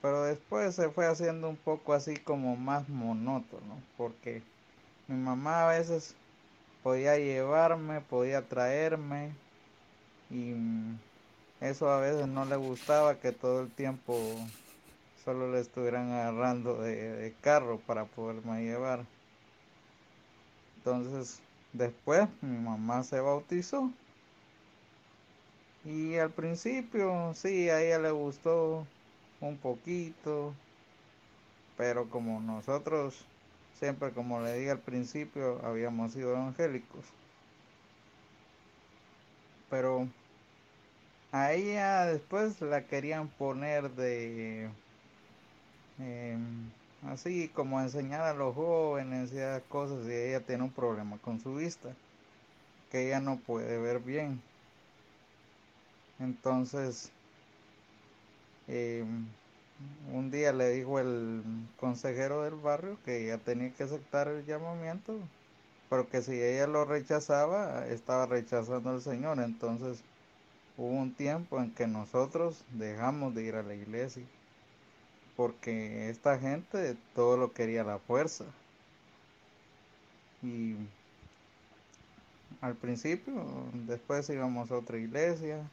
[0.00, 4.42] Pero después se fue haciendo un poco así como más monótono, porque
[5.08, 6.14] mi mamá a veces
[6.82, 9.32] podía llevarme, podía traerme
[10.30, 10.54] y
[11.60, 14.14] eso a veces no le gustaba que todo el tiempo
[15.24, 19.04] solo le estuvieran agarrando de, carro para poderme llevar.
[20.76, 21.40] Entonces
[21.72, 23.90] después mi mamá se bautizó
[25.84, 28.86] y al principio sí, a ella le gustó
[29.40, 30.52] un poquito,
[31.78, 33.24] pero como nosotros
[33.78, 37.04] Siempre, como le dije al principio, habíamos sido evangélicos.
[39.70, 40.08] Pero
[41.32, 44.68] a ella después la querían poner de...
[45.98, 46.70] Em,
[47.06, 51.54] así como enseñar a los jóvenes esas cosas y ella tiene un problema con su
[51.56, 51.90] vista
[52.90, 54.40] que ella no puede ver bien
[56.18, 57.10] entonces
[58.68, 59.04] eh,
[60.12, 61.42] un día le dijo el
[61.78, 65.18] consejero del barrio que ella tenía que aceptar el llamamiento,
[65.88, 69.38] pero que si ella lo rechazaba, estaba rechazando al Señor.
[69.40, 70.02] Entonces
[70.76, 74.24] hubo un tiempo en que nosotros dejamos de ir a la iglesia,
[75.36, 78.44] porque esta gente todo lo quería a la fuerza.
[80.42, 80.76] Y
[82.60, 83.44] al principio,
[83.86, 85.68] después íbamos a otra iglesia,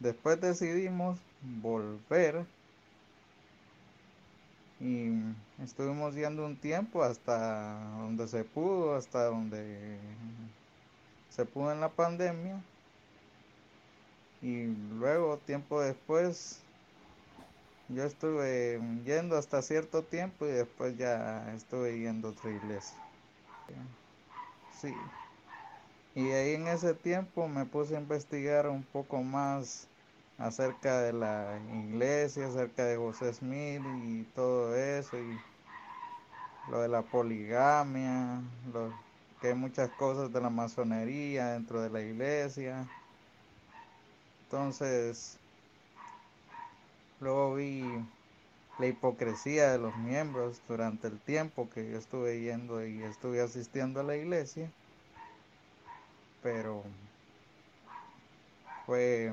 [0.00, 2.44] después decidimos volver
[4.80, 5.12] y
[5.62, 9.98] estuvimos yendo un tiempo hasta donde se pudo, hasta donde
[11.28, 12.62] se pudo en la pandemia.
[14.40, 14.68] Y
[14.98, 16.62] luego, tiempo después,
[17.88, 22.96] yo estuve yendo hasta cierto tiempo y después ya estuve yendo a otra iglesia.
[24.80, 24.94] Sí.
[26.14, 29.89] Y ahí en ese tiempo me puse a investigar un poco más
[30.40, 35.38] acerca de la iglesia, acerca de José Smith y todo eso, y
[36.70, 38.40] lo de la poligamia,
[38.72, 38.92] lo,
[39.40, 42.88] que hay muchas cosas de la masonería dentro de la iglesia.
[44.44, 45.38] Entonces,
[47.20, 47.84] luego vi
[48.78, 54.00] la hipocresía de los miembros durante el tiempo que yo estuve yendo y estuve asistiendo
[54.00, 54.70] a la iglesia,
[56.42, 56.82] pero
[58.86, 59.32] fue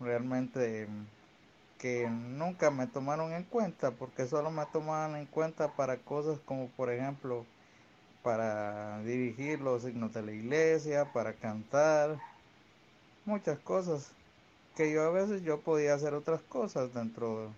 [0.00, 0.88] realmente
[1.78, 6.68] que nunca me tomaron en cuenta porque solo me tomaban en cuenta para cosas como
[6.68, 7.44] por ejemplo
[8.22, 12.18] para dirigir los signos de la iglesia, para cantar,
[13.24, 14.10] muchas cosas
[14.76, 17.50] que yo a veces yo podía hacer otras cosas dentro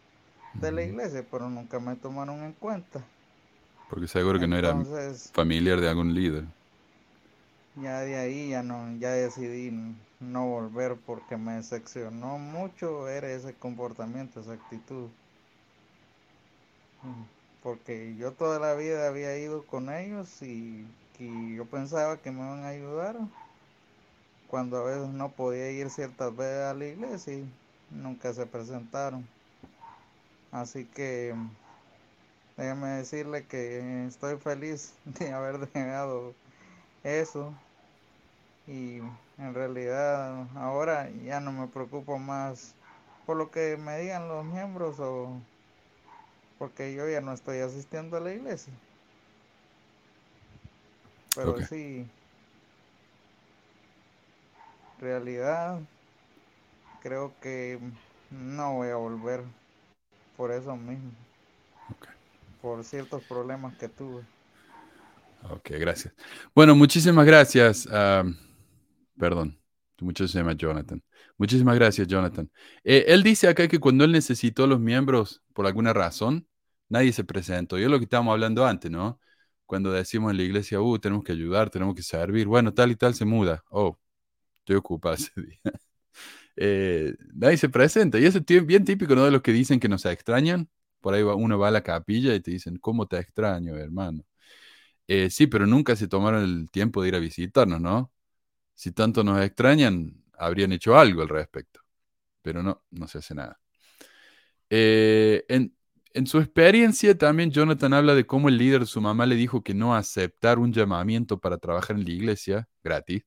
[0.54, 3.02] de la iglesia, pero nunca me tomaron en cuenta.
[3.88, 4.76] Porque seguro que no era
[5.32, 6.44] familiar de algún líder.
[7.76, 9.72] Ya de ahí ya no, ya decidí
[10.20, 15.08] no volver porque me decepcionó mucho ver ese comportamiento, esa actitud.
[17.02, 17.24] Mm,
[17.62, 20.86] porque yo toda la vida había ido con ellos y,
[21.54, 23.14] yo pensaba que me iban a ayudar
[24.48, 27.52] cuando a veces no podía ir ciertas veces a la iglesia y
[27.90, 29.26] nunca se presentaron.
[30.50, 31.34] Así que
[32.56, 36.34] déjeme decirle que estoy feliz de haber dejado
[37.04, 37.52] eso
[38.66, 39.00] y
[39.40, 42.74] en realidad ahora ya no me preocupo más
[43.26, 45.32] por lo que me digan los miembros o
[46.58, 48.72] porque yo ya no estoy asistiendo a la iglesia.
[51.34, 52.06] Pero sí,
[55.00, 55.80] realidad
[57.02, 57.78] creo que
[58.30, 59.42] no voy a volver
[60.36, 61.12] por eso mismo.
[62.60, 64.22] Por ciertos problemas que tuve.
[65.48, 66.12] Ok, gracias.
[66.54, 67.88] Bueno, muchísimas gracias.
[69.20, 69.60] Perdón,
[70.00, 71.02] muchacho se llama Jonathan.
[71.36, 72.50] Muchísimas gracias, Jonathan.
[72.84, 76.48] Eh, él dice acá que cuando él necesitó los miembros, por alguna razón,
[76.88, 77.78] nadie se presentó.
[77.78, 79.20] Y es lo que estábamos hablando antes, ¿no?
[79.66, 82.46] Cuando decimos en la iglesia, uh, tenemos que ayudar, tenemos que servir.
[82.46, 83.62] Bueno, tal y tal se muda.
[83.70, 83.98] Oh,
[84.60, 85.60] estoy ocupado ese día.
[86.56, 88.18] eh, nadie se presenta.
[88.18, 89.24] Y eso es bien típico, ¿no?
[89.24, 90.68] De los que dicen que nos extrañan.
[91.00, 94.24] Por ahí uno va a la capilla y te dicen, ¿cómo te extraño, hermano?
[95.08, 98.12] Eh, sí, pero nunca se tomaron el tiempo de ir a visitarnos, ¿no?
[98.80, 101.80] Si tanto nos extrañan, habrían hecho algo al respecto.
[102.40, 103.60] Pero no, no se hace nada.
[104.70, 105.76] Eh, en,
[106.14, 109.62] en su experiencia también Jonathan habla de cómo el líder de su mamá le dijo
[109.62, 113.22] que no aceptar un llamamiento para trabajar en la iglesia gratis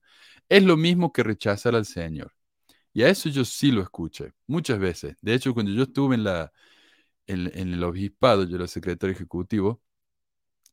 [0.48, 2.32] es lo mismo que rechazar al Señor.
[2.92, 5.16] Y a eso yo sí lo escuché, muchas veces.
[5.22, 6.52] De hecho, cuando yo estuve en, la,
[7.28, 9.82] en, el obispado, yo era secretario ejecutivo,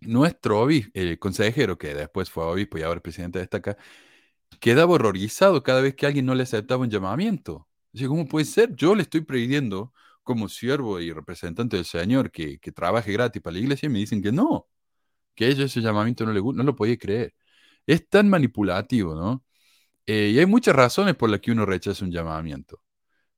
[0.02, 3.78] nuestro el consejero, que después fue obispo y ahora presidente de esta acá,
[4.60, 7.68] quedaba horrorizado cada vez que alguien no le aceptaba un llamamiento.
[7.92, 8.76] Dice, ¿cómo puede ser?
[8.76, 9.94] Yo le estoy pidiendo
[10.24, 14.00] como siervo y representante del Señor que, que trabaje gratis para la iglesia y me
[14.00, 14.68] dicen que no,
[15.36, 17.34] que ellos ese llamamiento no, le, no lo podía creer.
[17.88, 19.44] Es tan manipulativo, ¿no?
[20.06, 22.84] Eh, y hay muchas razones por las que uno rechaza un llamamiento.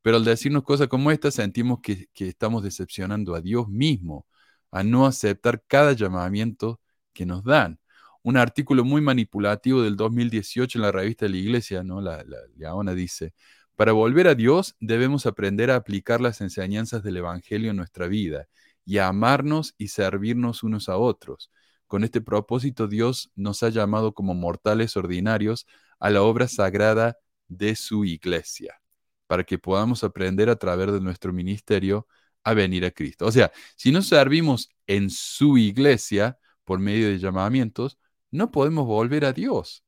[0.01, 4.28] Pero al decirnos cosas como esta, sentimos que, que estamos decepcionando a Dios mismo,
[4.72, 6.82] a no aceptar cada llamamiento
[7.14, 7.80] que nos dan.
[8.24, 11.99] Un artículo muy manipulativo del 2018 en la revista de la Iglesia, ¿no?
[12.01, 13.34] La, la dice,
[13.76, 18.47] para volver a Dios debemos aprender a aplicar las enseñanzas del Evangelio en nuestra vida
[18.86, 21.51] y a amarnos y servirnos unos a otros.
[21.88, 25.67] Con este propósito Dios nos ha llamado como mortales ordinarios
[25.99, 27.17] a la obra sagrada
[27.47, 28.82] de su iglesia,
[29.28, 32.07] para que podamos aprender a través de nuestro ministerio
[32.43, 33.26] a venir a Cristo.
[33.26, 37.97] O sea, si no servimos en su iglesia por medio de llamamientos,
[38.34, 39.84] no podemos volver a Dios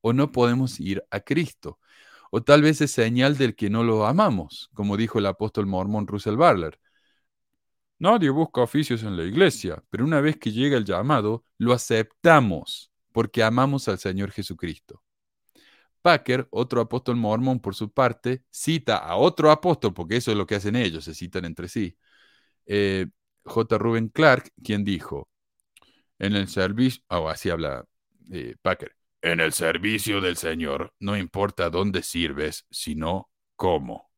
[0.00, 1.78] o no podemos ir a Cristo
[2.30, 6.06] o tal vez es señal del que no lo amamos, como dijo el apóstol mormón
[6.06, 6.80] Russell Barler.
[7.98, 12.90] Nadie busca oficios en la iglesia, pero una vez que llega el llamado, lo aceptamos
[13.12, 15.02] porque amamos al Señor Jesucristo.
[16.02, 20.46] Packer, otro apóstol mormón por su parte, cita a otro apóstol, porque eso es lo
[20.46, 21.96] que hacen ellos, se citan entre sí.
[22.66, 23.06] Eh,
[23.44, 23.78] J.
[23.78, 25.28] Ruben Clark, quien dijo,
[26.20, 27.84] en el servicio, oh, así habla
[28.30, 34.10] eh, Packer, en el servicio del Señor no importa dónde sirves, sino cómo.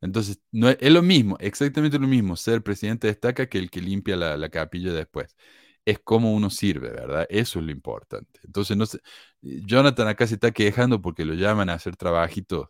[0.00, 4.16] Entonces, no es, lo mismo, exactamente lo mismo, ser presidente destaca que el que limpia
[4.16, 5.36] la, capilla después.
[5.84, 7.26] Es cómo uno sirve, ¿verdad?
[7.30, 8.40] Eso es lo importante.
[8.44, 9.00] Entonces, no sé,
[9.40, 12.68] Jonathan acá se está quejando porque lo llaman a hacer trabajitos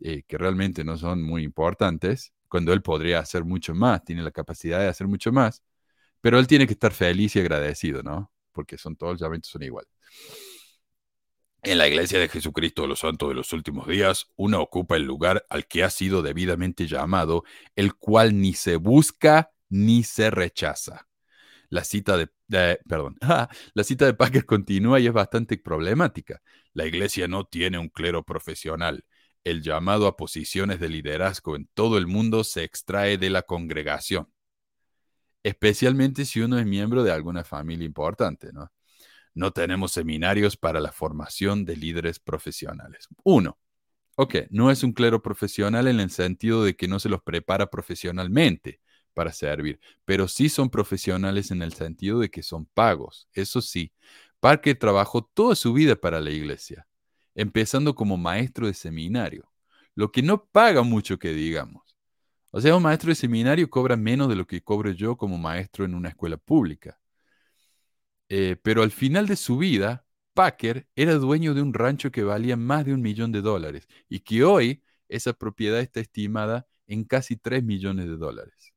[0.00, 4.30] eh, que realmente no son muy importantes, cuando él podría hacer mucho más, tiene la
[4.30, 5.62] capacidad de hacer mucho más,
[6.24, 8.32] pero él tiene que estar feliz y agradecido, ¿no?
[8.50, 9.90] Porque son todos los llamamientos son iguales.
[11.62, 15.02] En la Iglesia de Jesucristo de los Santos de los Últimos Días, uno ocupa el
[15.02, 17.44] lugar al que ha sido debidamente llamado,
[17.76, 21.06] el cual ni se busca ni se rechaza.
[21.68, 22.30] La cita de,
[22.88, 23.18] perdón,
[23.74, 26.40] la cita de Packer continúa y es bastante problemática.
[26.72, 29.04] La Iglesia no tiene un clero profesional.
[29.44, 34.33] El llamado a posiciones de liderazgo en todo el mundo se extrae de la congregación,
[35.44, 38.72] especialmente si uno es miembro de alguna familia importante, ¿no?
[39.34, 43.08] no tenemos seminarios para la formación de líderes profesionales.
[43.24, 43.58] Uno,
[44.16, 47.68] ok, no es un clero profesional en el sentido de que no se los prepara
[47.68, 48.80] profesionalmente
[49.12, 53.28] para servir, pero sí son profesionales en el sentido de que son pagos.
[53.32, 53.92] Eso sí,
[54.40, 56.86] Parker trabajó toda su vida para la iglesia,
[57.34, 59.52] empezando como maestro de seminario,
[59.94, 61.83] lo que no paga mucho que digamos.
[62.56, 65.84] O sea, un maestro de seminario cobra menos de lo que cobro yo como maestro
[65.84, 67.00] en una escuela pública.
[68.28, 72.56] Eh, pero al final de su vida, Packer era dueño de un rancho que valía
[72.56, 77.36] más de un millón de dólares y que hoy esa propiedad está estimada en casi
[77.36, 78.72] 3 millones de dólares.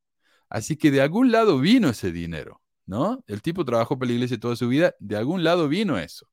[0.50, 3.24] Así que de algún lado vino ese dinero, ¿no?
[3.28, 6.28] El tipo trabajó para la iglesia toda su vida, de algún lado vino eso.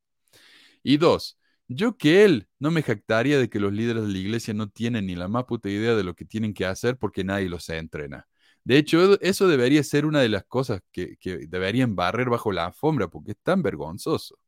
[0.83, 1.39] Y dos,
[1.69, 5.07] yo que él no me jactaría de que los líderes de la iglesia no tienen
[5.07, 8.27] ni la más puta idea de lo que tienen que hacer porque nadie los entrena.
[8.65, 11.17] De hecho, eso debería ser una de las cosas que,
[11.49, 14.39] deberían barrer bajo la alfombra porque es tan vergonzoso.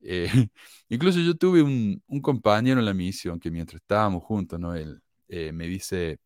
[0.00, 0.28] Eh,
[0.88, 4.74] incluso yo tuve un, compañero en la misión que mientras estábamos juntos, ¿no?
[4.74, 6.20] Él eh, me dice,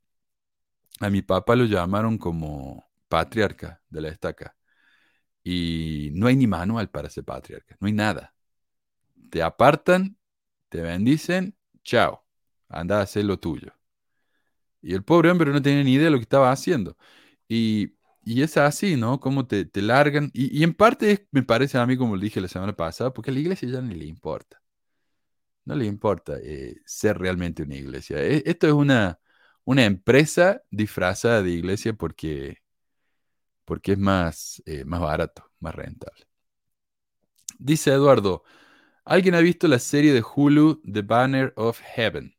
[1.01, 4.57] a mi papá lo llamaron como patriarca de la estaca
[5.45, 8.34] y no hay ni manual para ser patriarca, no hay nada.
[9.35, 10.17] Te apartan,
[10.69, 12.25] te bendicen, chao,
[12.69, 13.73] anda a hacer lo tuyo.
[14.81, 16.97] Y el pobre hombre no tenía ni idea de lo que estaba haciendo.
[17.49, 19.19] Y, es así, ¿no?
[19.19, 20.31] Como te, te largan.
[20.35, 23.35] Y, en parte me parece a mí, como le dije la semana pasada, porque a
[23.35, 24.63] la iglesia ya ni le importa.
[25.65, 28.19] No le importa eh, ser realmente una iglesia.
[28.23, 29.19] E, esto es una,
[29.65, 32.59] una empresa disfrazada de iglesia porque,
[33.65, 36.27] porque es más, eh, más barato, más rentable.
[37.59, 38.45] Dice Eduardo,
[39.05, 42.35] ¿alguien ha visto la serie de Hulu The Banner of Heaven?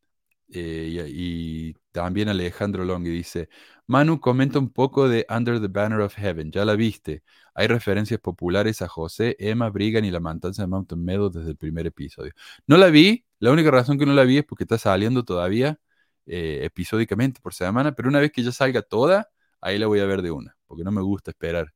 [0.49, 3.49] eh, y, también Alejandro Long dice,
[3.88, 7.24] Manu comenta un poco de Under the Banner of Heaven, ya la viste.
[7.53, 11.57] Hay referencias populares a José, Emma, Brigan y la matanza de Mountain Meadow desde el
[11.57, 12.34] primer episodio.
[12.68, 15.80] No la vi, la única razón que no la vi es porque está saliendo todavía
[16.26, 19.30] eh, episódicamente por semana, pero una vez que ya salga toda,
[19.61, 21.74] ahí la voy a ver de una, porque no me gusta esperar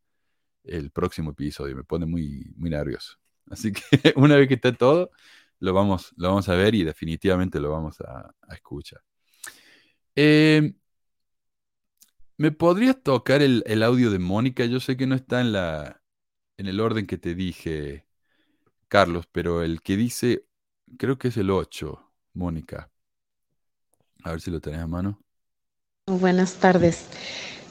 [0.64, 3.18] el próximo episodio, me pone muy, muy nervioso.
[3.50, 3.82] Así que
[4.16, 5.12] una vez que esté todo,
[5.60, 9.02] lo vamos, lo vamos a ver y definitivamente lo vamos a, escuchar.
[10.16, 10.74] Eh,
[12.38, 14.66] ¿Me podrías tocar el, el audio de Mónica?
[14.66, 16.02] Yo sé que no está en la,
[16.58, 18.06] en el orden que te dije,
[18.88, 20.45] Carlos, pero el que dice,
[20.97, 22.91] creo que es el 8, Mónica.
[24.24, 25.22] A ver si lo tenés a mano.
[26.08, 27.06] Buenas tardes.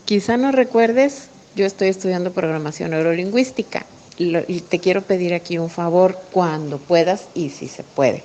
[0.05, 3.87] Quizá no recuerdes, yo estoy estudiando programación neurolingüística
[4.19, 8.25] lo- y te quiero pedir aquí un favor cuando puedas y si se puede.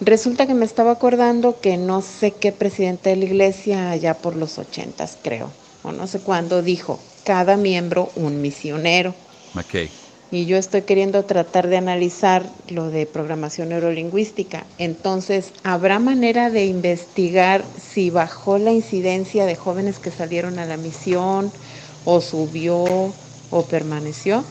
[0.00, 4.36] Resulta que me estaba acordando que no sé qué presidente de la iglesia allá por
[4.36, 9.14] los ochentas, creo, o no sé cuándo, dijo, cada miembro un misionero.
[9.54, 9.90] McKay.
[10.30, 14.66] Y yo estoy queriendo tratar de analizar lo de programación neurolingüística.
[14.76, 20.76] Entonces, ¿habrá manera de investigar si bajó la incidencia de jóvenes que salieron a la
[20.76, 21.52] misión
[22.04, 23.16] o subió
[23.50, 24.44] o permaneció?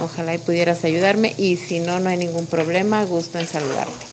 [0.00, 4.06] Ojalá y pudieras ayudarme y si no, no hay ningún problema, gusto en saludarte.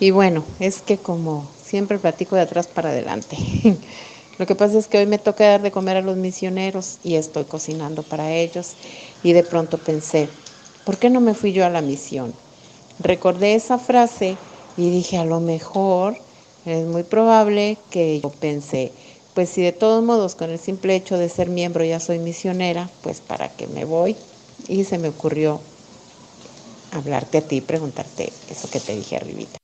[0.00, 3.36] Y bueno, es que como siempre platico de atrás para adelante.
[4.38, 7.16] Lo que pasa es que hoy me toca dar de comer a los misioneros y
[7.16, 8.76] estoy cocinando para ellos
[9.22, 10.28] y de pronto pensé,
[10.84, 12.32] ¿por qué no me fui yo a la misión?
[13.00, 14.36] Recordé esa frase
[14.76, 16.18] y dije, a lo mejor
[16.64, 18.92] es muy probable que yo pensé,
[19.38, 22.90] pues si de todos modos con el simple hecho de ser miembro ya soy misionera,
[23.04, 24.16] pues para qué me voy.
[24.66, 25.60] Y se me ocurrió
[26.90, 29.56] hablarte a ti y preguntarte eso que te dije arribita.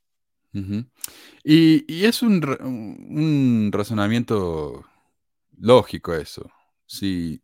[1.42, 4.84] Y, es un- un razonamiento
[5.58, 6.48] lógico eso.
[6.86, 7.42] Si,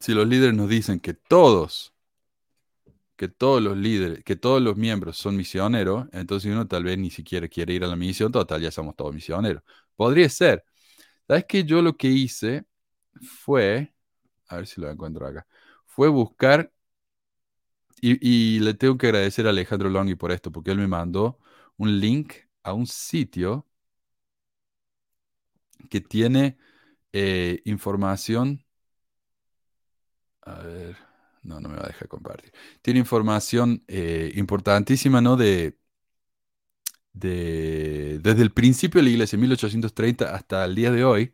[0.00, 1.94] si los líderes nos dicen que todos,
[3.14, 7.10] que todos los líderes, que todos los miembros son misioneros, entonces uno tal vez ni
[7.12, 9.62] siquiera quiere ir a la misión, total, ya somos todos misioneros.
[9.94, 10.64] Podría ser.
[11.32, 12.66] ¿Sabes que Yo lo que hice
[13.22, 13.94] fue,
[14.48, 15.46] a ver si lo encuentro acá,
[15.86, 16.70] fue buscar,
[18.02, 21.38] y, le tengo que agradecer a Alejandro Longhi por esto, porque él me mandó
[21.78, 23.66] un link a un sitio
[25.88, 26.58] que tiene
[27.12, 28.64] eh, información.
[30.42, 30.96] A ver,
[31.42, 32.52] no, no me va a dejar compartir.
[32.82, 35.36] Tiene información eh, importantísima, ¿no?
[35.36, 35.78] De,
[37.12, 41.32] de, desde el principio de la iglesia, 1830, hasta el día de hoy,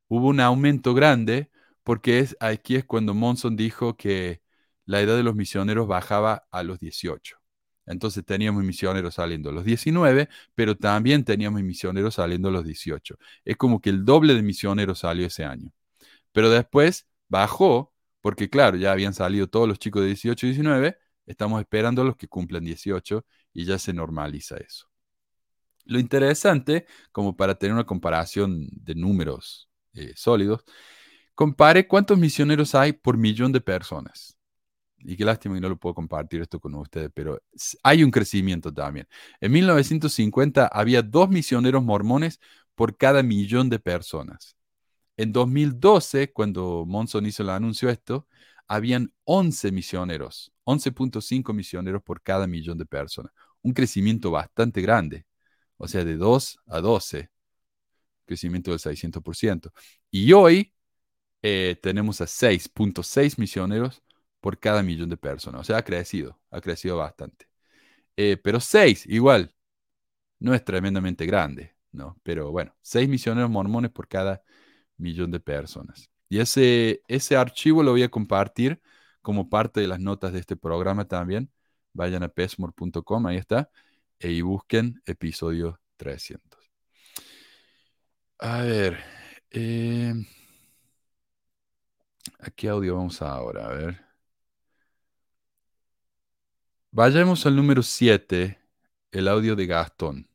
[0.07, 1.49] Hubo un aumento grande
[1.85, 4.41] porque es, aquí es cuando Monson dijo que
[4.85, 7.37] la edad de los misioneros bajaba a los 18.
[7.85, 13.17] Entonces teníamos misioneros saliendo a los 19, pero también teníamos misioneros saliendo a los 18.
[13.45, 15.71] Es como que el doble de misioneros salió ese año.
[16.31, 20.97] Pero después bajó, porque claro, ya habían salido todos los chicos de 18 y 19,
[21.27, 24.89] estamos esperando a los que cumplan 18 y ya se normaliza eso.
[25.85, 30.63] Lo interesante, como para tener una comparación de números eh, sólidos,
[31.35, 34.37] compare cuántos misioneros hay por millón de personas.
[34.97, 37.39] Y qué lástima que no lo puedo compartir esto con ustedes, pero
[37.83, 39.07] hay un crecimiento también.
[39.39, 42.39] En 1950 había dos misioneros mormones
[42.73, 44.55] por cada millón de personas.
[45.17, 48.27] En 2012, cuando Monson hizo el anuncio esto,
[48.67, 53.31] habían 11 misioneros, 11.5 misioneros por cada millón de personas.
[53.61, 55.25] Un crecimiento bastante grande,
[55.77, 57.29] o sea, de 2 a 12,
[58.25, 59.71] crecimiento del 600%.
[60.11, 60.73] Y hoy
[61.47, 64.01] eh, tenemos a 6.6 misioneros
[64.41, 65.61] por cada millón de personas.
[65.61, 67.47] O sea, ha crecido, ha crecido bastante.
[68.17, 69.53] Eh, pero 6, igual,
[70.39, 72.19] no es tremendamente grande, ¿no?
[72.23, 74.43] Pero bueno, 6 misioneros mormones por cada
[74.97, 76.09] millón de personas.
[76.29, 78.81] Y ese, ese archivo lo voy a compartir
[79.21, 81.51] como parte de las notas de este programa también.
[81.93, 83.69] Vayan a pesmore.com, ahí está,
[84.19, 86.59] e y busquen episodio 300.
[88.39, 88.99] A ver,
[89.51, 90.13] eh,
[92.39, 93.67] ¿a qué audio vamos ahora?
[93.67, 94.05] A ver.
[96.91, 98.57] Vayamos al número 7,
[99.11, 100.29] el audio de Gastón.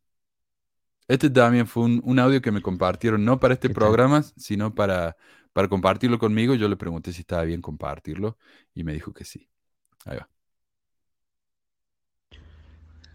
[1.08, 5.16] Este también fue un, audio que me compartieron, no para este programa, sino para,
[5.52, 6.54] para compartirlo conmigo.
[6.54, 8.38] Yo le pregunté si estaba bien compartirlo
[8.74, 9.48] y me dijo que sí.
[10.04, 10.28] Ahí va.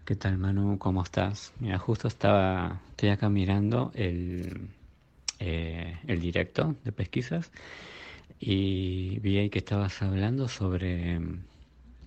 [0.04, 0.78] ¿Qué tal, Manu?
[0.78, 1.52] ¿Cómo estás?
[1.58, 4.68] Mira, justo estaba, estoy acá mirando el,
[5.38, 7.50] eh, el directo de pesquisas
[8.40, 11.44] y vi ahí que estabas hablando sobre mm,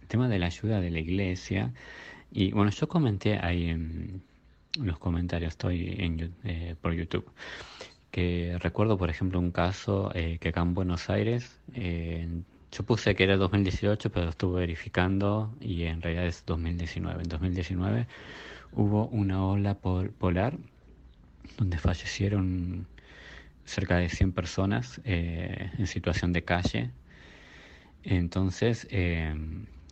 [0.02, 1.74] el tema de la ayuda de la iglesia.
[2.32, 4.22] Y bueno, yo comenté ahí en
[4.80, 7.32] los comentarios, estoy en, eh, por YouTube,
[8.12, 11.60] que recuerdo, por ejemplo, un caso eh, que acá en Buenos Aires,
[12.72, 17.24] yo puse que era 2018, pero estuve verificando y en realidad es 2019.
[17.24, 18.08] En 2019
[18.74, 20.58] hubo una ola polar
[21.58, 22.88] donde fallecieron
[23.70, 26.90] cerca de 100 personas eh, en situación de calle.
[28.04, 29.36] Entonces, eh,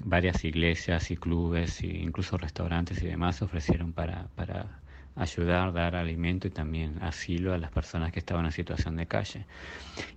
[0.03, 4.81] varias iglesias y clubes e incluso restaurantes y demás ofrecieron para, para
[5.15, 9.45] ayudar, dar alimento y también asilo a las personas que estaban en situación de calle.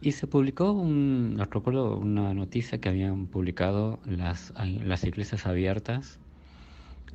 [0.01, 6.19] Y se publicó, un, recuerdo una noticia que habían publicado las, las iglesias abiertas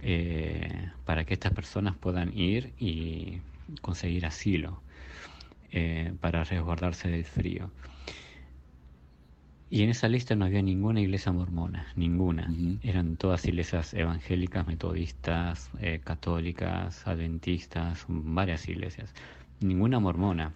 [0.03, 3.39] eh, para que estas personas puedan ir y
[3.81, 4.84] conseguir asilo
[5.71, 7.71] eh, para resguardarse del frío.
[9.69, 12.53] Y en esa lista no había ninguna iglesia mormona, ninguna.
[12.83, 19.13] Eran todas iglesias evangélicas, metodistas, eh, católicas, adventistas, varias iglesias.
[19.59, 20.53] Ninguna mormona.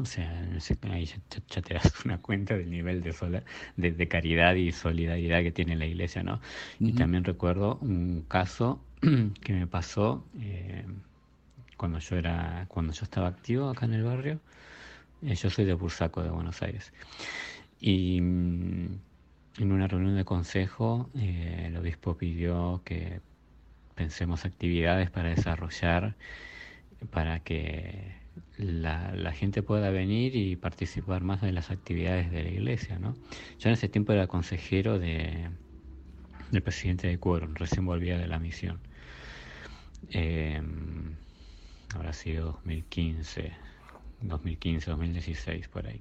[0.00, 0.30] O sea,
[0.90, 3.42] ahí ya, te das una cuenta del nivel de, sola,
[3.76, 6.40] de, caridad y solidaridad que tiene la iglesia, ¿no?
[6.78, 8.82] Y también recuerdo un caso
[9.42, 10.84] que me pasó eh,
[11.82, 14.38] cuando yo era, cuando yo estaba activo acá en el barrio.
[15.20, 16.92] Eh, yo soy de Bursaco, de Buenos Aires.
[17.80, 19.00] Y mm,
[19.58, 23.20] en una reunión de consejo, eh, el obispo pidió que
[23.96, 26.14] pensemos actividades para desarrollar,
[27.10, 28.14] para que
[28.58, 33.00] la, gente pueda venir y participar más de las actividades de la iglesia.
[33.00, 33.16] ¿no?
[33.58, 35.48] Yo en ese tiempo era consejero de,
[36.52, 38.78] del presidente de Quórum, recién volvía de la misión.
[40.10, 40.62] Eh,
[41.94, 43.52] habrá sido 2015,
[44.22, 46.00] 2015, 2016, por ahí.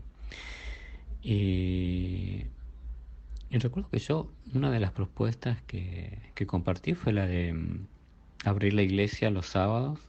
[1.23, 2.45] Y,
[3.51, 7.87] recuerdo que yo, una de las propuestas que, compartí fue la de mm,
[8.45, 9.99] abrir la iglesia los sábados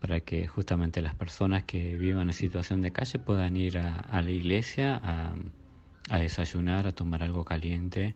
[0.00, 4.30] para que justamente las personas que vivan en situación de calle puedan ir a, la
[4.30, 8.14] iglesia a, desayunar, a tomar algo caliente.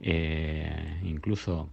[0.00, 1.70] Eh, incluso,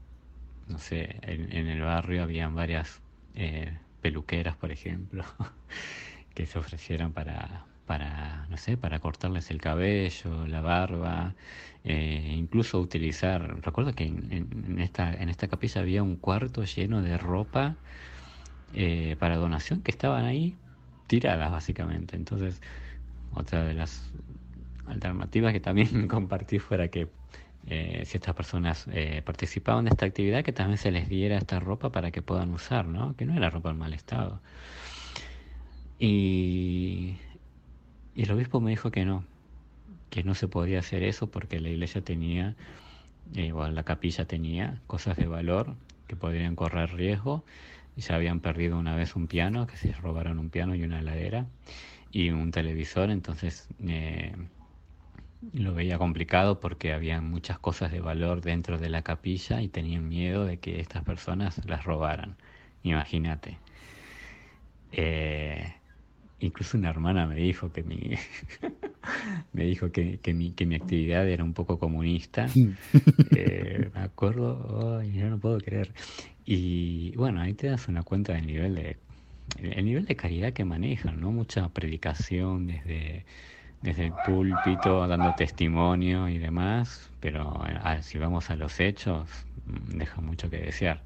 [0.68, 3.02] no sé, en, el barrio habían varias
[3.36, 5.26] eh, peluqueras, por ejemplo,
[6.36, 11.34] que se ofrecieron para, para, no sé, para cortarles el cabello, la barba,
[11.84, 17.18] eh, incluso utilizar, recuerdo que en, esta, en esta capilla había un cuarto lleno de
[17.18, 17.78] ropa
[18.74, 20.56] eh, para donación que estaban ahí
[21.08, 22.16] tiradas básicamente.
[22.16, 22.62] Entonces,
[23.32, 24.12] otra de las
[24.86, 27.10] alternativas que también compartí fuera que
[27.68, 28.88] eh, si estas personas
[29.24, 32.86] participaban de esta actividad, que también se les diera esta ropa para que puedan usar,
[32.86, 33.16] ¿no?
[33.16, 34.42] Que no era ropa en mal estado.
[35.98, 37.18] Y
[38.16, 39.26] y el obispo me dijo que no,
[40.10, 42.56] que no se podía hacer eso porque la iglesia tenía,
[43.36, 45.76] eh, o la capilla tenía cosas de valor
[46.08, 47.44] que podrían correr riesgo.
[47.98, 51.46] Ya habían perdido una vez un piano, que se robaron un piano y una heladera
[52.12, 54.34] y un televisor, entonces eh,
[55.54, 60.08] lo veía complicado porque había muchas cosas de valor dentro de la capilla y tenían
[60.08, 62.36] miedo de que estas personas las robaran.
[62.84, 63.58] Imagínate.
[64.92, 65.74] Eh,
[66.40, 67.98] Incluso una hermana me dijo que mi,
[69.54, 72.48] me dijo que, que, mi, que mi actividad era un poco comunista.
[73.36, 75.94] Eh, me acuerdo, yo no puedo creer.
[76.46, 78.98] Y bueno, ahí te das una cuenta del nivel de,
[79.62, 81.32] el nivel de caridad que manejan, ¿no?
[81.32, 83.26] Mucha predicación desde,
[83.86, 87.62] desde el púlpito dando testimonio y demás, pero
[88.02, 89.30] si vamos a los hechos,
[89.66, 91.04] mm, deja mucho que desear.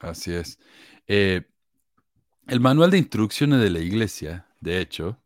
[0.00, 0.58] Así es.
[1.06, 1.42] Eh,
[2.48, 5.22] el manual de instrucciones de la iglesia, de hecho,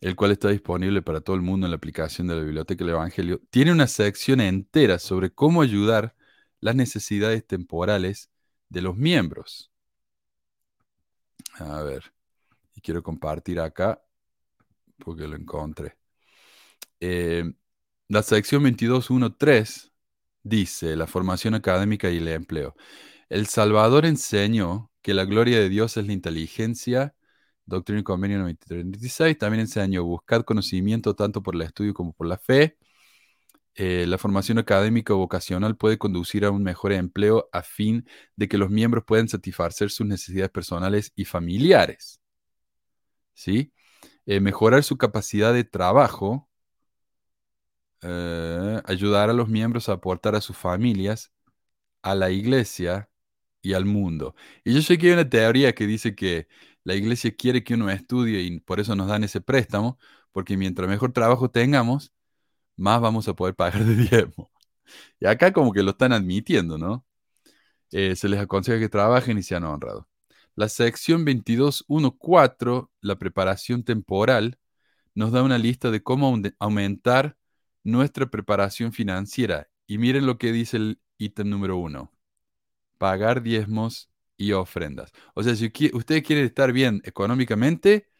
[0.00, 2.94] el cual está disponible para todo el mundo en la aplicación de la Biblioteca del
[2.94, 6.16] Evangelio, tiene una sección entera sobre cómo ayudar
[6.58, 8.30] las necesidades temporales
[8.68, 9.70] de los miembros.
[11.60, 12.12] A ver,
[12.74, 14.02] y quiero compartir acá
[15.00, 15.96] porque lo encontré.
[17.00, 17.44] Eh,
[18.08, 19.90] la sección 22.1.3
[20.42, 22.74] dice la formación académica y el empleo.
[23.28, 27.14] El Salvador enseñó que la gloria de Dios es la inteligencia,
[27.66, 32.38] Doctrina y Convenio 93 también enseñó buscar conocimiento tanto por el estudio como por la
[32.38, 32.76] fe.
[33.74, 38.06] Eh, la formación académica o vocacional puede conducir a un mejor empleo a fin
[38.36, 42.20] de que los miembros puedan satisfacer sus necesidades personales y familiares.
[43.34, 43.72] ¿Sí?
[44.30, 46.48] Eh, mejorar su capacidad de trabajo,
[48.02, 51.32] eh, ayudar a los miembros a aportar a sus familias,
[52.02, 53.10] a la iglesia
[53.62, 54.34] y al mundo.
[54.64, 56.48] Y yo sé que hay una teoría que dice que
[56.84, 59.98] la iglesia quiere que uno estudie y por eso nos dan ese préstamo,
[60.32, 62.12] porque mientras mejor trabajo tengamos,
[62.76, 64.52] más vamos a poder pagar de diezmo.
[65.20, 67.06] Y acá como que lo están admitiendo, ¿no?
[67.92, 70.06] Eh, se les aconseja que trabajen y sean honrados.
[70.60, 74.58] La sección 22.1.4, la preparación temporal,
[75.14, 77.38] nos da una lista de cómo aumentar
[77.82, 79.70] nuestra preparación financiera.
[79.86, 82.12] Y miren lo que dice el ítem número uno.
[82.98, 85.12] Pagar diezmos y ofrendas.
[85.34, 88.10] O sea, si ustedes quieren estar bien económicamente,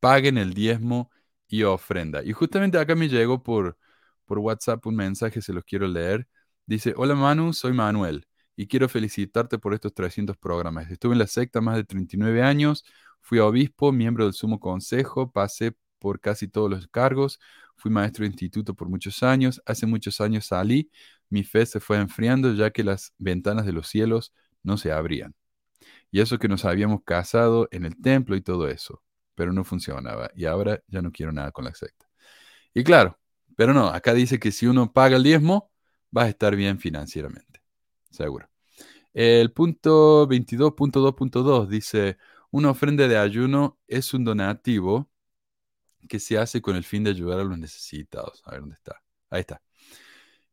[0.00, 1.12] paguen el diezmo
[1.46, 2.24] y ofrenda.
[2.24, 3.78] Y justamente acá me llegó por,
[4.24, 6.26] por WhatsApp un mensaje, se los quiero leer.
[6.66, 8.26] Dice, hola Manu, soy Manuel
[8.56, 10.90] y quiero felicitarte por estos 300 programas.
[10.90, 12.84] Estuve en la secta más de 39 años,
[13.20, 17.40] fui obispo, miembro del Sumo Consejo, pasé por casi todos los cargos,
[17.76, 20.90] fui maestro de instituto por muchos años, hace muchos años salí,
[21.30, 24.32] mi fe se fue enfriando ya que las ventanas de los cielos
[24.62, 25.34] no se abrían.
[26.10, 29.02] Y eso que nos habíamos casado en el templo y todo eso,
[29.34, 32.08] pero no funcionaba y ahora ya no quiero nada con la secta.
[32.74, 33.18] Y claro,
[33.56, 35.72] pero no, acá dice que si uno paga el diezmo,
[36.16, 37.63] va a estar bien financieramente
[38.14, 38.48] seguro.
[39.12, 42.18] El punto 22.2.2 dice,
[42.50, 45.10] una ofrenda de ayuno es un donativo
[46.08, 48.42] que se hace con el fin de ayudar a los necesitados.
[48.44, 49.02] A ver dónde está.
[49.30, 49.62] Ahí está.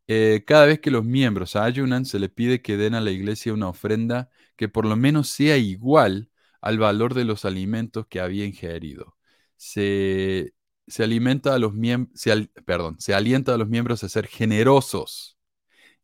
[0.07, 3.53] Eh, cada vez que los miembros ayunan, se le pide que den a la iglesia
[3.53, 6.29] una ofrenda que por lo menos sea igual
[6.61, 9.17] al valor de los alimentos que había ingerido.
[9.57, 10.53] Se,
[10.99, 12.21] alimenta a los miembros,
[12.65, 15.37] perdón, se alienta a los miembros a ser generosos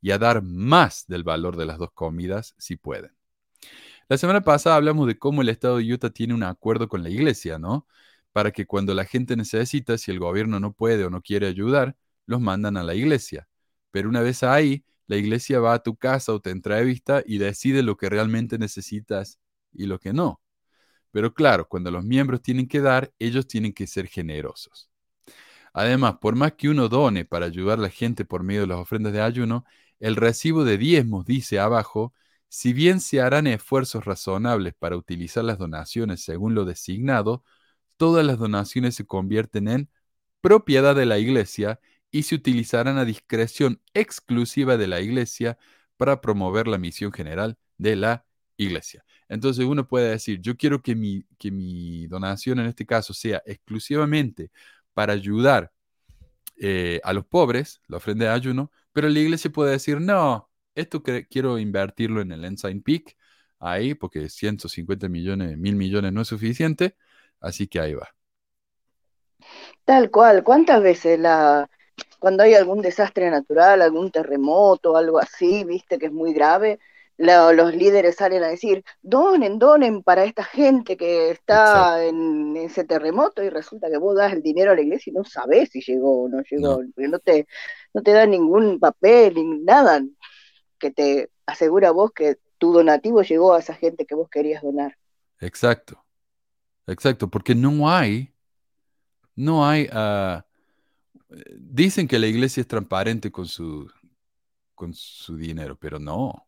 [0.01, 3.11] y a dar más del valor de las dos comidas si pueden.
[4.09, 7.09] La semana pasada hablamos de cómo el estado de Utah tiene un acuerdo con la
[7.09, 7.87] iglesia, ¿no?
[8.31, 11.97] Para que cuando la gente necesita, si el gobierno no puede o no quiere ayudar,
[12.25, 13.47] los mandan a la iglesia.
[13.91, 17.83] Pero una vez ahí, la iglesia va a tu casa o te entrevista y decide
[17.83, 19.39] lo que realmente necesitas
[19.73, 20.41] y lo que no.
[21.11, 24.89] Pero claro, cuando los miembros tienen que dar, ellos tienen que ser generosos.
[25.73, 28.79] Además, por más que uno done para ayudar a la gente por medio de las
[28.79, 29.65] ofrendas de ayuno,
[29.99, 32.13] el recibo de diezmos dice abajo,
[32.49, 37.43] si bien se harán esfuerzos razonables para utilizar las donaciones según lo designado,
[37.97, 39.89] todas las donaciones se convierten en
[40.41, 41.79] propiedad de la iglesia
[42.11, 45.57] y se utilizarán a discreción exclusiva de la iglesia
[45.97, 48.25] para promover la misión general de la
[48.55, 49.03] iglesia.
[49.29, 53.41] Entonces uno puede decir, yo quiero que mi, que mi donación en este caso sea
[53.45, 54.51] exclusivamente
[54.93, 55.71] para ayudar
[56.57, 61.03] eh, a los pobres, la ofrenda de ayuno, pero la iglesia puede decir, no, esto
[61.29, 63.15] quiero invertirlo en el Ensign Peak,
[63.59, 66.95] ahí, porque 150 millones, mil millones no es suficiente,
[67.39, 68.09] así que ahí va.
[69.85, 71.69] Tal cual, ¿cuántas veces la,
[72.17, 76.79] cuando hay algún desastre natural, algún terremoto, algo así, viste que es muy grave,
[77.17, 83.43] los líderes salen a decir, donen, donen para esta gente que está en ese terremoto
[83.43, 86.23] y resulta que vos das el dinero a la iglesia y no sabés si llegó
[86.23, 87.47] o no llegó, porque no te,
[87.93, 90.03] no te dan ningún papel ni nada
[90.77, 94.95] que te asegura vos que tu donativo llegó a esa gente que vos querías donar.
[95.39, 96.03] Exacto,
[96.85, 98.31] exacto, porque no hay,
[99.35, 100.41] no hay, uh,
[101.55, 103.89] dicen que la iglesia es transparente con su,
[104.75, 106.46] con su dinero, pero no.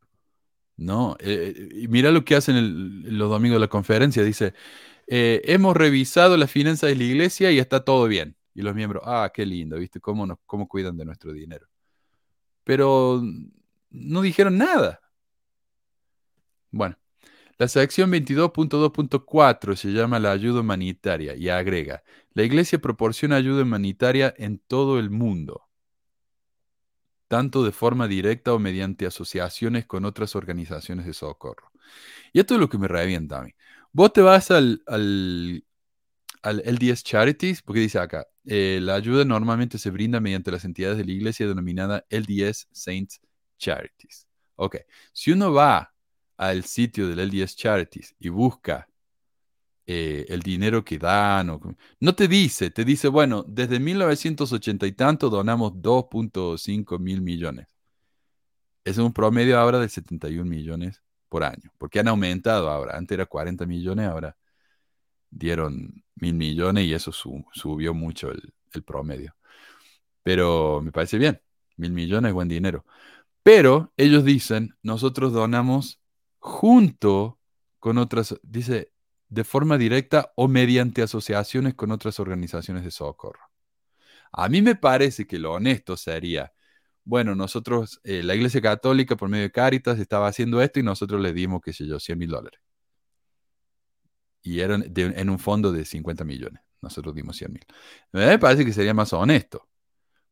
[0.79, 4.23] No, eh, mira lo que hacen los domingos de la conferencia.
[4.23, 4.53] Dice,
[5.07, 8.37] eh, hemos revisado las finanzas de la iglesia y está todo bien.
[8.53, 9.99] Y los miembros, ah, qué lindo, ¿viste?
[9.99, 11.67] ¿Cómo, nos, cómo cuidan de nuestro dinero?
[12.63, 13.21] Pero
[13.89, 15.01] no dijeron nada.
[16.71, 16.97] Bueno,
[17.57, 22.03] La sección 22.2.4 se llama la ayuda humanitaria y agrega,
[22.33, 25.68] la Iglesia proporciona ayuda humanitaria en todo el mundo,
[27.29, 31.71] tanto de forma directa o mediante asociaciones con otras organizaciones de socorro.
[32.33, 33.53] Y esto es lo que me revienta a mí.
[33.93, 35.63] Vos te vas al, al,
[36.43, 41.05] LDS Charities, porque dice acá, eh, la ayuda normalmente se brinda mediante las entidades de
[41.05, 43.21] la iglesia denominada LDS Saints
[43.59, 44.27] Charities.
[44.55, 44.77] Ok,
[45.13, 45.93] si uno va
[46.35, 48.89] al sitio del LDS Charities y busca
[49.91, 51.47] eh, el dinero que dan,
[51.99, 57.65] no te dice, te dice, bueno, desde 1980 y tanto donamos 2.5 mil millones.
[58.83, 62.97] Es un promedio ahora de 71 millones por año, porque han aumentado ahora.
[62.97, 64.37] Antes era 40 millones, ahora
[65.31, 69.35] dieron mil millones y eso subió mucho el, el, promedio.
[70.23, 71.41] Pero me parece bien,
[71.77, 72.85] mil millones es buen dinero.
[73.43, 75.99] Pero ellos dicen, nosotros donamos
[76.37, 77.39] junto
[77.79, 78.91] con otras, dice,
[79.29, 83.41] de forma directa o mediante asociaciones con otras organizaciones de socorro.
[84.31, 86.53] A mí me parece que lo honesto sería,
[87.03, 91.21] bueno, nosotros, eh, la Iglesia Católica por medio de Caritas estaba haciendo esto y nosotros
[91.21, 92.59] le dimos, qué sé yo, 100 mil dólares.
[94.41, 96.61] Y eran en un fondo de 50 millones.
[96.81, 97.65] Nosotros dimos 100 mil.
[98.11, 99.67] Me parece que sería más honesto.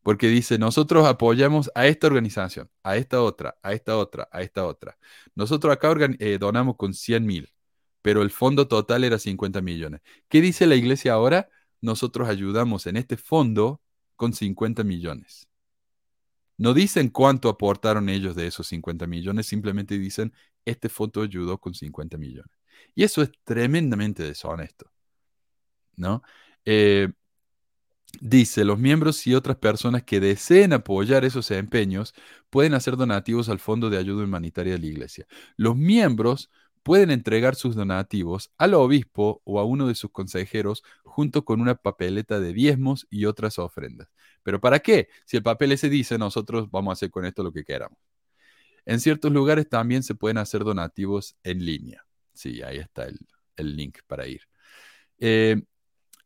[0.04, 4.66] Porque dice, nosotros apoyamos a esta organización, a esta otra, a esta otra, a esta
[4.66, 4.98] otra.
[5.36, 7.54] Nosotros acá eh, donamos con 100 mil,
[8.02, 10.02] pero el fondo total era 50 millones.
[10.30, 11.50] ¿Qué dice la iglesia ahora?
[11.82, 13.82] Nosotros ayudamos en este fondo
[14.16, 15.48] con 50 millones.
[16.58, 20.34] No dicen cuánto aportaron ellos de esos 50 millones, simplemente dicen,
[20.66, 22.52] este fondo ayudó con 50 millones.
[22.96, 24.92] Y eso es tremendamente deshonesto.
[25.98, 26.24] ¿no?
[26.64, 27.10] Eh,
[28.22, 32.14] dice, los miembros y otras personas que deseen apoyar esos empeños
[32.50, 35.28] pueden hacer donativos al Fondo de Ayuda Humanitaria de la Iglesia.
[35.58, 36.50] Los miembros
[36.84, 41.76] pueden entregar sus donativos al obispo o a uno de sus consejeros junto con una
[41.76, 44.10] papeleta de diezmos y otras ofrendas.
[44.44, 45.10] ¿Pero para qué?
[45.26, 48.00] Si el papel ese dice, nosotros vamos a hacer con esto lo que queramos.
[48.86, 52.06] En ciertos lugares también se pueden hacer donativos en línea.
[52.34, 54.42] Sí, ahí está el, link para ir.
[55.20, 55.62] Eh,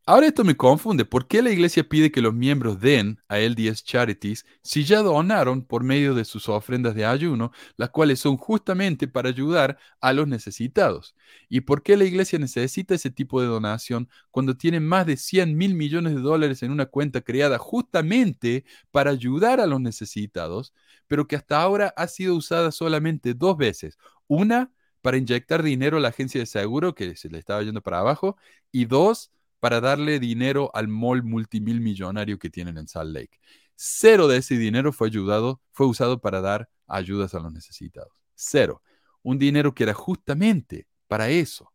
[0.07, 1.05] Ahora esto me confunde.
[1.05, 5.63] ¿Por qué la iglesia pide que los miembros den a LDS Charities si ya donaron
[5.63, 10.27] por medio de sus ofrendas de ayuno, las cuales son justamente para ayudar a los
[10.27, 11.15] necesitados?
[11.49, 15.55] ¿Y por qué la iglesia necesita ese tipo de donación cuando tiene más de 100
[15.55, 20.73] mil millones de dólares en una cuenta creada justamente para ayudar a los necesitados,
[21.07, 23.97] pero que hasta ahora ha sido usada solamente dos veces?
[24.27, 24.71] Una,
[25.01, 28.37] para inyectar dinero a la agencia de seguro que se le estaba yendo para abajo,
[28.71, 29.31] y dos,
[29.61, 33.39] para darle dinero al mall multimillonario que tienen en Salt Lake.
[33.75, 38.11] Cero de ese dinero fue ayudado, fue usado para dar ayudas a los necesitados.
[38.35, 38.81] Cero.
[39.21, 41.71] Un dinero que era justamente para eso.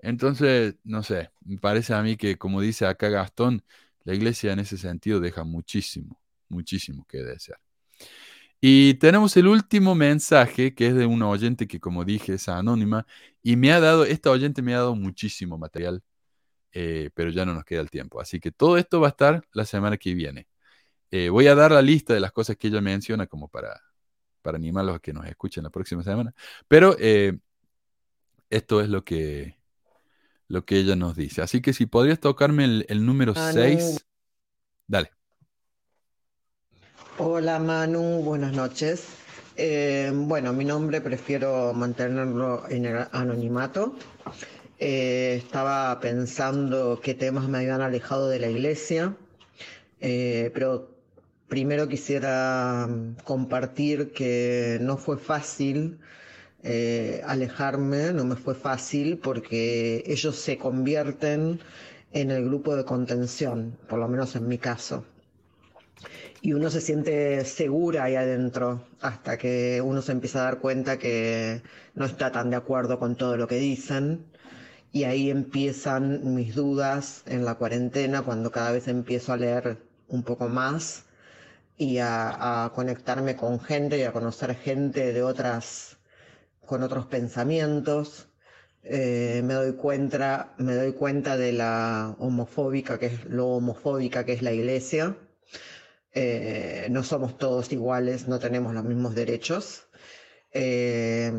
[0.00, 3.62] Entonces, no sé, me parece a mí que, como dice acá Gastón,
[4.02, 7.60] la iglesia en ese sentido deja muchísimo, muchísimo que desear.
[8.60, 13.06] Y tenemos el último mensaje, que es de una oyente que, como dije, es anónima,
[13.42, 16.02] y me ha dado, esta oyente me ha dado muchísimo material
[16.72, 18.20] eh, pero ya no nos queda el tiempo.
[18.20, 20.46] Así que todo esto va a estar la semana que viene.
[21.10, 23.80] Eh, voy a dar la lista de las cosas que ella menciona como para,
[24.42, 26.34] para animarlos a que nos escuchen la próxima semana.
[26.68, 27.38] Pero eh,
[28.48, 29.58] esto es lo que,
[30.46, 31.42] lo que ella nos dice.
[31.42, 34.06] Así que si podrías tocarme el, número 6.
[34.86, 35.10] Dale.
[37.18, 39.08] Hola Manu, buenas noches.
[40.12, 43.96] bueno, mi nombre prefiero mantenerlo en el anonimato.
[44.82, 49.14] Eh, estaba pensando qué temas me habían alejado de la iglesia,
[50.00, 50.88] eh, pero
[51.48, 55.98] primero quisiera mm, compartir que no fue fácil
[56.62, 61.60] eh, alejarme, no me fue fácil porque ellos se convierten
[62.12, 65.04] en el grupo de contención, por lo menos en mi caso.
[66.40, 70.98] Y uno se siente segura ahí adentro hasta que uno se empieza a dar cuenta
[70.98, 71.60] que
[71.94, 74.24] no está tan de acuerdo con todo lo que dicen
[74.92, 80.24] y ahí empiezan mis dudas en la cuarentena cuando cada vez empiezo a leer un
[80.24, 81.04] poco más
[81.76, 85.98] y a, conectarme con gente y a conocer gente de otras,
[86.66, 88.28] con otros pensamientos.
[88.82, 94.32] Eh, me doy cuenta, me doy cuenta de la homofóbica que es lo homofóbica que
[94.34, 95.16] es la iglesia.
[96.12, 99.84] Eh, no somos todos iguales, no tenemos los mismos derechos.
[100.52, 101.32] Eh,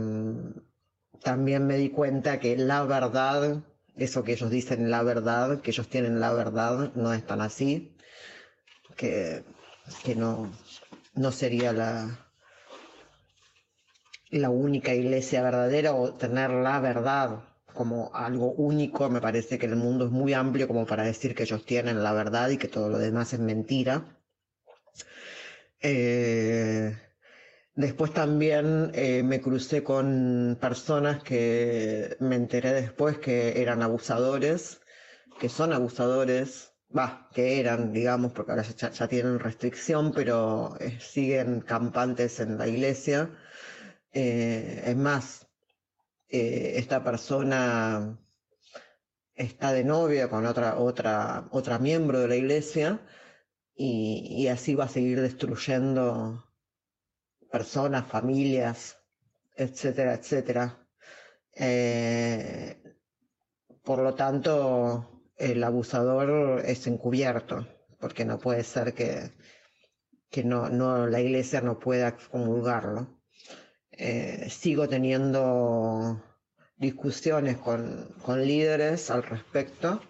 [1.23, 3.63] también me di cuenta que la verdad,
[3.95, 7.95] eso que ellos dicen la verdad, que ellos tienen la verdad, no es tan así,
[8.95, 9.43] que,
[10.03, 10.51] que no,
[11.15, 12.27] no sería la,
[14.29, 17.43] la única iglesia verdadera o tener la verdad
[17.73, 19.09] como algo único.
[19.09, 22.13] Me parece que el mundo es muy amplio como para decir que ellos tienen la
[22.13, 24.17] verdad y que todo lo demás es mentira.
[25.81, 26.95] Eh,
[27.75, 34.81] después también eh, me crucé con personas que me enteré después que eran abusadores,
[35.39, 41.61] que son abusadores, va, que eran, digamos, porque ahora ya, tienen restricción, pero eh, siguen
[41.61, 43.29] campantes en la iglesia.
[44.13, 45.47] es más,
[46.29, 48.17] esta persona
[49.35, 53.01] está de novia con otra, otra, otra miembro de la iglesia
[53.75, 56.45] y, así va a seguir destruyendo
[57.51, 58.97] personas, familias,
[59.55, 60.87] etcétera, etcétera.
[61.53, 62.81] Eh,
[63.83, 67.67] por lo tanto, el abusador es encubierto,
[67.99, 69.31] porque no puede ser que,
[70.29, 73.19] que no, no, la iglesia no pueda comulgarlo.
[73.91, 76.23] Eh, sigo teniendo
[76.77, 80.01] discusiones con, con líderes al respecto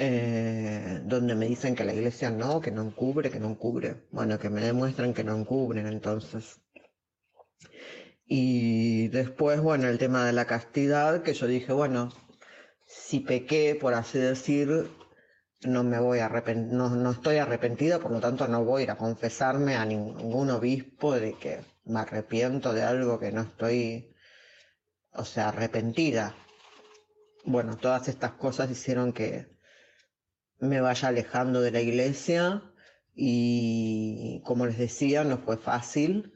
[0.00, 4.06] eh, donde me dicen que la iglesia no, que no encubre, que no encubre.
[4.12, 6.60] Bueno, que me demuestran que no encubren entonces.
[8.28, 12.12] Y después, bueno, el tema de la castidad, que yo dije, bueno,
[12.86, 14.90] si pequé, por así decir,
[15.62, 18.90] no me voy a no, no estoy arrepentida, por lo tanto no voy a ir
[18.90, 24.14] a confesarme a ningún obispo de que me arrepiento de algo que no estoy,
[25.12, 26.34] o sea, arrepentida.
[27.44, 29.58] Bueno, todas estas cosas hicieron que,
[30.60, 32.62] me vaya alejando de la iglesia
[33.14, 36.32] y como les decía, no fue fácil.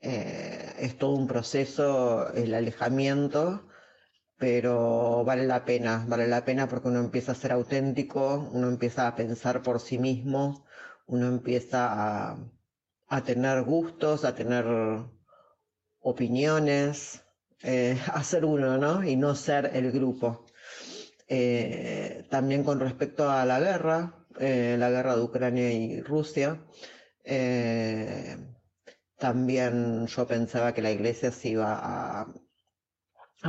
[0.00, 3.68] Eh, es todo un proceso el alejamiento,
[4.36, 9.08] pero vale la pena, vale la pena porque uno empieza a ser auténtico, uno empieza
[9.08, 10.64] a pensar por sí mismo,
[11.06, 12.36] uno empieza
[13.08, 14.64] a, tener gustos, a tener
[16.00, 17.22] opiniones,
[17.62, 19.02] eh, a ser uno, ¿no?
[19.04, 20.46] Y no ser el grupo.
[21.28, 26.62] Eh, también con respecto a la guerra, la guerra de Ucrania y Rusia,
[29.18, 32.26] también yo pensaba que la iglesia se iba a,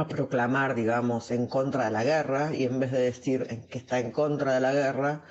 [0.07, 4.11] proclamar, digamos, en contra de la guerra y en vez de decir que está en
[4.11, 5.23] contra de la guerra,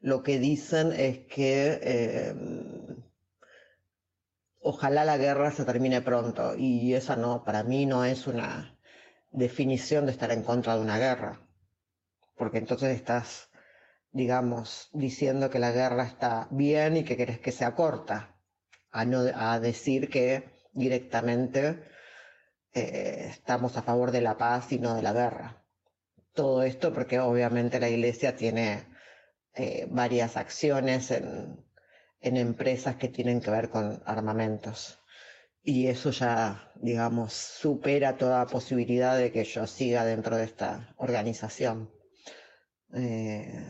[0.00, 2.34] lo que dicen es que
[4.60, 8.78] ojalá la guerra se termine pronto y esa no, para mí no es una
[9.32, 11.46] definición de estar en contra de una guerra
[12.36, 13.50] porque entonces estás,
[14.12, 18.35] digamos, diciendo que la guerra está bien y que querés que sea corta,
[18.96, 21.82] a, no, a decir que directamente
[22.72, 25.62] eh, estamos a favor de la paz y no de la guerra.
[26.32, 28.86] Todo esto porque obviamente la Iglesia tiene
[29.54, 31.62] eh, varias acciones en,
[32.20, 34.98] en empresas que tienen que ver con armamentos.
[35.62, 41.90] Y eso ya, digamos, supera toda posibilidad de que yo siga dentro de esta organización.
[42.94, 43.62] Eh,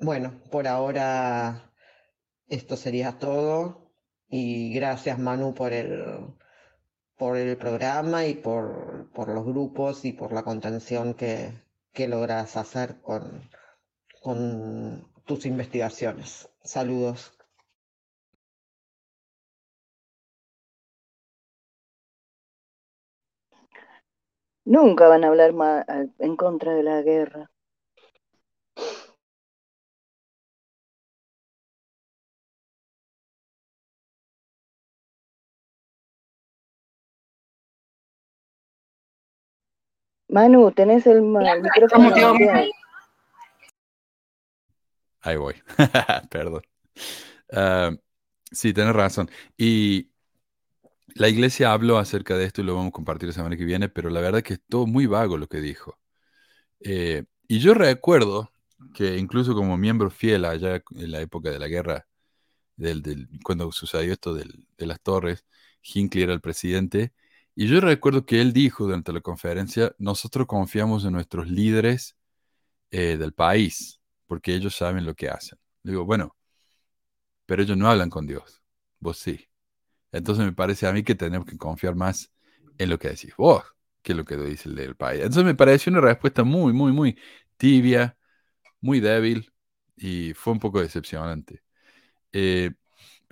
[0.00, 1.72] bueno, por ahora
[2.48, 3.81] esto sería todo
[4.32, 6.34] y gracias Manu por el,
[7.18, 11.52] por el programa y por, por los grupos y por la contención que,
[12.08, 13.50] logras hacer con,
[14.22, 16.48] con tus investigaciones.
[16.64, 17.38] Saludos.
[24.64, 25.52] Nunca van a hablar
[26.18, 27.51] en contra de la guerra.
[40.32, 42.14] Manu, tenés el, micrófono.
[45.20, 45.54] Ahí voy.
[46.30, 46.62] Perdón.
[47.52, 47.90] Ah,
[48.50, 49.30] sí, tenés razón.
[49.58, 50.10] Y
[51.14, 53.90] la iglesia habló acerca de esto y lo vamos a compartir la semana que viene,
[53.90, 55.98] pero la verdad es que es todo muy vago lo que dijo.
[56.80, 58.50] Eh, y yo recuerdo
[58.94, 62.06] que incluso como miembro fiel allá en la época de la guerra,
[62.76, 64.46] del, cuando sucedió esto de
[64.78, 65.44] las torres,
[65.82, 67.12] Hinckley era el presidente,
[67.54, 72.16] y yo recuerdo que él dijo durante la conferencia, nosotros confiamos en nuestros líderes
[72.90, 75.58] eh, del país, porque ellos saben lo que hacen.
[75.82, 76.36] Digo, bueno,
[77.46, 78.62] pero ellos no hablan con Dios,
[79.00, 79.48] vos sí.
[80.12, 82.32] Entonces me parece a mí que tenemos que confiar más
[82.78, 83.64] en lo que decís vos
[84.02, 85.20] que lo que dice el del país.
[85.20, 87.18] Entonces me pareció una respuesta muy, muy, muy
[87.56, 88.16] tibia,
[88.80, 89.52] muy débil
[89.96, 91.62] y fue un poco decepcionante.
[92.32, 92.72] Eh,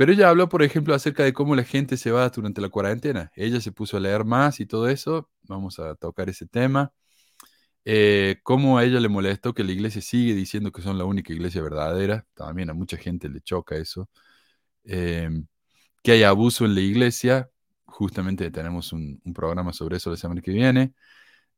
[0.00, 3.30] pero ella habló, por ejemplo, acerca de cómo la gente se va durante la cuarentena.
[3.36, 5.28] Ella se puso a leer más y todo eso.
[5.42, 6.90] Vamos a tocar ese tema.
[7.84, 11.34] Eh, cómo a ella le molestó que la iglesia sigue diciendo que son la única
[11.34, 12.26] iglesia verdadera.
[12.32, 14.08] También a mucha gente le choca eso.
[14.84, 15.46] Em,
[16.02, 17.50] que hay abuso en la iglesia,
[17.84, 20.94] justamente tenemos un, un programa sobre eso la semana que viene.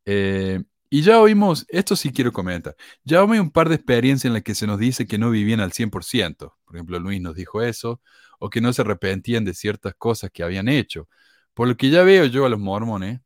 [0.05, 0.61] Eh,
[0.91, 4.43] y ya oímos, esto sí quiero comentar, ya oí un par de experiencias en las
[4.43, 6.59] que se nos dice que no vivían al 100%.
[6.67, 8.03] Por ejemplo, Luis nos dijo eso,
[8.43, 11.09] o que no se arrepentían de ciertas cosas que habían hecho.
[11.55, 13.21] Por lo que ya veo yo a los mormones,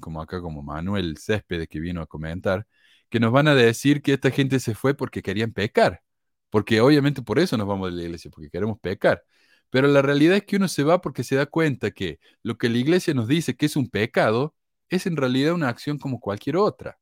[0.00, 2.66] como acá como Manuel Céspedes que vino a comentar,
[3.10, 6.02] que nos van a decir que esta gente se fue porque querían pecar.
[6.50, 9.22] Porque obviamente por eso nos vamos de la iglesia, porque queremos pecar.
[9.70, 12.70] Pero la realidad es que uno se va porque se da cuenta que lo que
[12.70, 14.54] la iglesia nos dice que es un pecado,
[14.88, 16.98] es en realidad una acción como cualquier otra.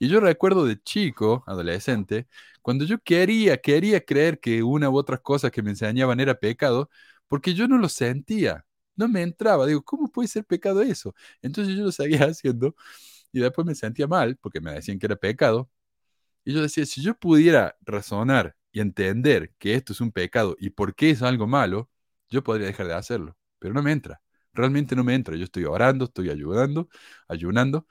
[0.00, 2.28] Y yo recuerdo de chico, adolescente,
[2.62, 6.90] cuando yo quería, quería creer que una u otra cosa que me enseñaban era pecado,
[7.28, 8.66] porque yo no lo sentía,
[8.96, 9.66] no me entraba.
[9.66, 11.14] Digo, ¿cómo puede ser pecado eso?
[11.42, 12.76] Entonces yo lo seguía haciendo
[13.32, 15.70] y después me sentía mal porque me decían que era pecado.
[16.44, 20.70] Y yo decía, si yo pudiera razonar y entender que esto es un pecado y
[20.70, 21.90] por qué es algo malo,
[22.30, 23.36] yo podría dejar de hacerlo.
[23.58, 24.22] Pero no me entra.
[24.54, 25.36] Realmente no me entra.
[25.36, 26.88] Yo estoy orando, estoy ayudando,
[27.28, 27.86] ayunando,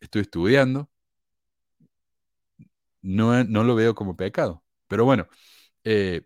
[0.00, 0.90] estoy estudiando.
[3.02, 4.64] No, no lo veo como pecado.
[4.88, 5.28] Pero bueno,
[5.84, 6.22] eh,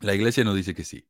[0.00, 1.08] la iglesia nos dice que sí.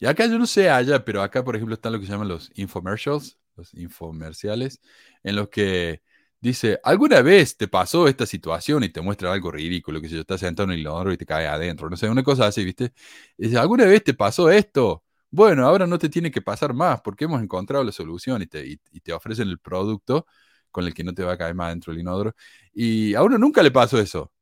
[0.00, 2.28] Y acá yo no sé allá, pero acá, por ejemplo, están lo que se llaman
[2.28, 4.80] los infomercials, los infomerciales,
[5.22, 6.02] en los que
[6.40, 10.20] dice, ¿alguna vez te pasó esta situación y te muestra algo ridículo, que si yo
[10.22, 11.88] estás sentado en el inodoro y te cae adentro?
[11.88, 12.92] No sé, una cosa así, ¿viste?
[13.38, 15.04] dice, ¿alguna vez te pasó esto?
[15.30, 18.66] Bueno, ahora no te tiene que pasar más porque hemos encontrado la solución y te,
[18.66, 20.26] y, te ofrecen el producto
[20.72, 22.34] con el que no te va a caer más dentro del inodoro.
[22.72, 24.32] Y a uno nunca le pasó eso.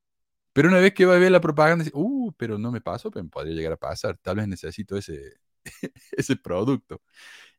[0.52, 3.10] Pero una vez que va a ver la propaganda, dice, uh, pero no me pasó,
[3.10, 4.18] pero podría llegar a pasar.
[4.18, 5.34] Tal vez necesito ese,
[6.12, 7.02] ese producto.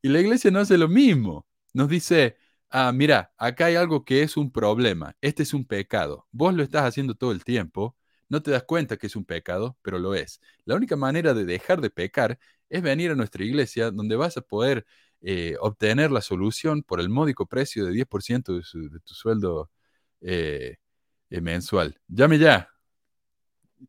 [0.01, 1.47] Y la iglesia no hace lo mismo.
[1.73, 2.37] Nos dice,
[2.69, 5.15] ah, mira, acá hay algo que es un problema.
[5.21, 6.27] Este es un pecado.
[6.31, 7.97] Vos lo estás haciendo todo el tiempo.
[8.29, 10.41] No te das cuenta que es un pecado, pero lo es.
[10.65, 12.39] La única manera de dejar de pecar
[12.69, 14.85] es venir a nuestra iglesia donde vas a poder
[15.21, 19.71] eh, obtener la solución por el módico precio de 10% de, tu sueldo
[20.21, 20.77] eh,
[21.29, 21.99] eh, mensual.
[22.07, 22.69] Llame ya.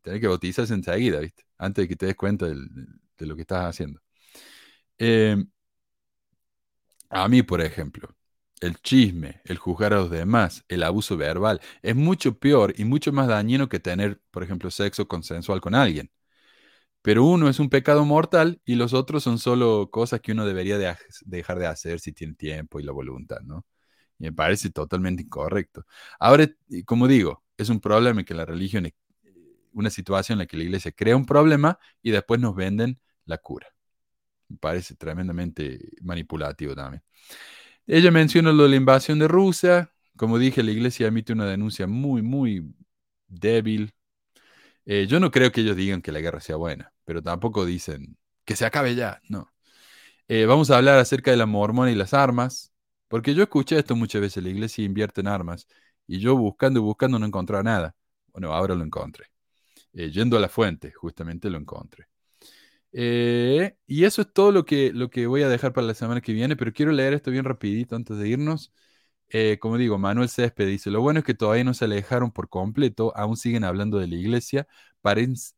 [0.01, 1.43] Tienes que bautizarse enseguida, ¿viste?
[1.57, 4.01] Antes de que te des cuenta de lo que estás haciendo.
[4.97, 5.47] Em,
[7.09, 8.09] a mí, por ejemplo,
[8.59, 13.11] el chisme, el juzgar a los demás, el abuso verbal, es mucho peor y mucho
[13.11, 16.11] más dañino que tener, por ejemplo, sexo consensual con alguien.
[17.03, 20.97] Pero uno es un pecado mortal y los otros son solo cosas que uno debería
[21.25, 23.65] dejar de hacer si tiene tiempo y la voluntad, ¿no?
[24.19, 25.85] Me parece totalmente incorrecto.
[26.19, 26.49] Ahora,
[26.85, 28.93] como digo, es un problema que la religión, es
[29.73, 33.37] una situación en la que la iglesia crea un problema y después nos venden la
[33.37, 33.67] cura.
[34.47, 37.03] Me parece tremendamente manipulativo también.
[37.87, 39.91] Ella menciona lo de la invasión de Rusia.
[40.15, 42.73] Como dije, la iglesia emite una denuncia muy, muy
[43.27, 43.93] débil.
[44.85, 48.17] Eh, yo no creo que ellos digan que la guerra sea buena, pero tampoco dicen
[48.45, 49.51] que se acabe ya, no.
[50.27, 52.73] Eh, vamos a hablar acerca de la mormona y las armas,
[53.07, 55.67] porque yo escuché esto muchas veces, la iglesia invierte en armas,
[56.07, 57.95] y yo buscando y buscando no encontraba nada.
[58.33, 59.27] Bueno, ahora lo encontré.
[59.93, 62.07] Eh, yendo a la fuente, justamente lo encontré.
[63.87, 66.33] Y eso es todo lo que, lo que voy a dejar para la semana que
[66.33, 68.71] viene, pero quiero leer esto bien rapidito antes de irnos.
[69.35, 72.49] Eh, como digo, Manuel Césped dice, lo bueno es que todavía no se alejaron por
[72.49, 74.67] completo, aún siguen hablando de la iglesia,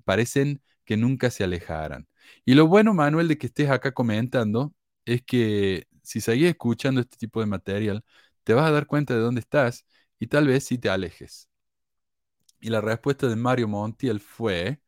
[0.05, 2.07] parecen que nunca se alejaran.
[2.45, 4.73] Y lo bueno, Manuel, de que estés acá comentando,
[5.05, 8.03] es que si seguís escuchando este tipo de material,
[8.45, 9.85] te vas a dar cuenta de dónde estás
[10.19, 11.49] y tal vez si te alejes.
[12.59, 14.81] Y la respuesta de Mario Montiel fue,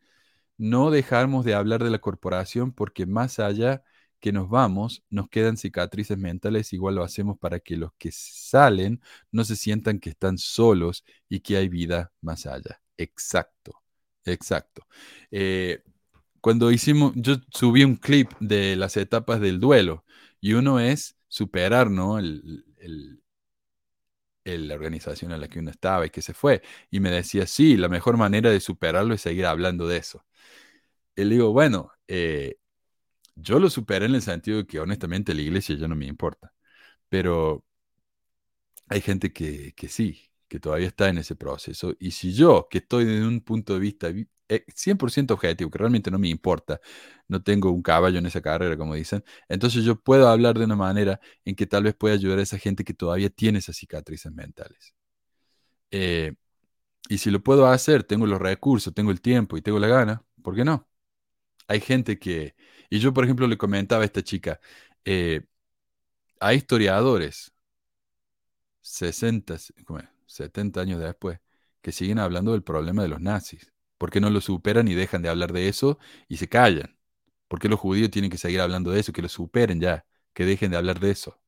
[0.58, 3.84] no dejamos de hablar de la corporación porque más allá
[4.20, 9.02] que nos vamos, nos quedan cicatrices mentales, igual lo hacemos para que los que salen
[9.32, 12.82] no se sientan que están solos y que hay vida más allá.
[12.98, 13.84] Exacto,
[14.26, 14.88] exacto.
[15.32, 15.84] Eh,
[16.42, 20.06] cuando hicimos, yo subí un clip de las etapas del duelo
[20.42, 22.20] y uno es superar, ¿no?
[22.20, 22.64] el,
[24.56, 26.62] la organización en la que uno estaba y que se fue.
[26.90, 30.26] Y me decía, sí, la mejor manera de superarlo es seguir hablando de eso.
[31.16, 32.58] Y le digo, bueno, eh,
[33.38, 36.54] yo lo superé en el sentido de que honestamente la iglesia ya no me importa.
[37.10, 37.66] Pero
[38.88, 41.94] hay gente que, que sí, que todavía está en ese proceso.
[42.00, 44.08] Y si yo, que estoy desde un punto de vista
[44.74, 46.80] 100% eh, objetivo, que realmente no me importa,
[47.28, 50.76] no tengo un caballo en esa carrera, como dicen, entonces yo puedo hablar de una
[50.76, 54.32] manera en que tal vez pueda ayudar a esa gente que todavía tiene esas cicatrices
[54.32, 54.94] mentales.
[55.92, 56.36] Eh,
[57.10, 60.24] y si lo puedo hacer, tengo los recursos, tengo el tiempo y tengo la gana,
[60.44, 60.88] ¿por qué no?
[61.68, 62.56] Hay gente que,
[62.90, 64.60] y yo por ejemplo le comentaba a esta chica,
[65.06, 65.42] eh,
[66.40, 67.54] hay historiadores,
[68.82, 69.58] 60,
[70.26, 71.40] 70 años después,
[71.82, 73.72] que siguen hablando del problema de los nazis.
[73.98, 76.98] ¿Por qué no lo superan y dejan de hablar de eso y se callan?
[77.48, 79.14] ¿Por qué los judíos tienen que seguir hablando de eso?
[79.14, 81.40] Que lo superen ya, que dejen de hablar de eso.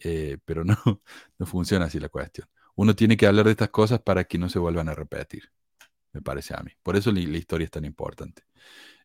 [0.00, 0.76] Eh, pero no,
[1.38, 2.48] no funciona así la cuestión.
[2.74, 5.52] Uno tiene que hablar de estas cosas para que no se vuelvan a repetir,
[6.12, 6.72] me parece a mí.
[6.82, 8.44] Por eso la, la historia es tan importante.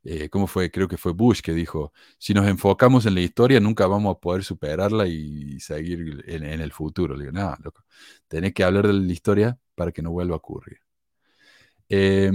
[0.08, 0.70] Eh, ¿Cómo fue?
[0.70, 4.20] Creo que fue Bush que dijo, si nos enfocamos en la historia, nunca vamos a
[4.20, 7.16] poder superarla y seguir en, el futuro.
[7.16, 7.84] Le digo, no, loco,
[8.28, 10.80] tenés que hablar de la historia para que no vuelva a ocurrir.
[11.90, 12.32] Eh,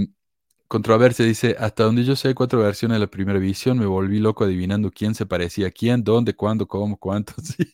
[0.67, 4.43] Controversia dice, hasta donde yo sé cuatro versiones de la primera visión, me volví loco
[4.43, 7.33] adivinando quién se parecía a quién, dónde, cuándo, cómo, cuánto.
[7.43, 7.71] sí.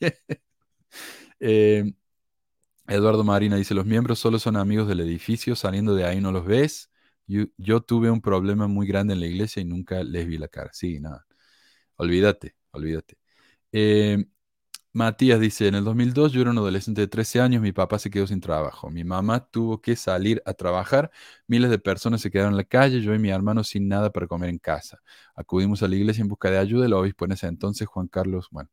[1.39, 1.93] Eh,
[2.87, 6.45] Eduardo Marina dice, los miembros solo son amigos del edificio, saliendo de ahí no los
[6.45, 6.89] ves.
[7.27, 10.69] Yo, tuve un problema muy grande en la iglesia y nunca les vi la cara.
[10.73, 11.25] Sí, nada.
[11.97, 13.17] Olvídate, olvídate.
[13.71, 14.25] Eh,
[14.93, 18.09] Matías dice, en el 2002 yo era un adolescente de 13 años, mi papá se
[18.09, 21.11] quedó sin trabajo, mi mamá tuvo que salir a trabajar,
[21.47, 24.27] miles de personas se quedaron en la calle, yo y mi hermano sin nada para
[24.27, 25.01] comer en casa.
[25.35, 28.47] Acudimos a la iglesia en busca de ayuda, el obispo en ese entonces, Juan Carlos,
[28.51, 28.69] bueno,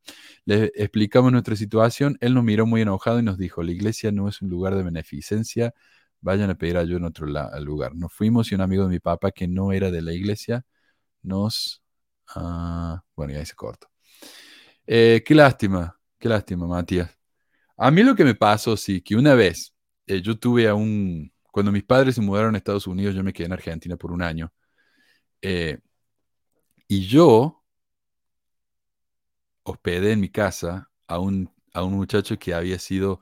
[0.46, 4.28] le explicamos nuestra situación, él nos miró muy enojado y nos dijo, la iglesia no
[4.28, 5.74] es un lugar de beneficencia,
[6.24, 7.94] vayan a pedir ayuda en otro lugar.
[7.94, 10.64] Nos fuimos y un amigo de mi papá que no era de la iglesia
[11.22, 11.82] nos...
[12.36, 13.88] Uh, bueno, ya hice corto.
[14.86, 17.10] Eh, qué lástima, Qué lástima, Matías.
[17.76, 19.74] A mí lo que me pasó, sí, que una vez
[20.06, 21.32] eh, yo tuve a un...
[21.52, 24.22] Cuando mis padres se mudaron a Estados Unidos, yo me quedé en Argentina por un
[24.22, 24.52] año.
[25.42, 25.78] Eh,
[26.88, 27.62] y yo
[29.64, 33.20] hospedé en mi casa a un, a un muchacho que había sido...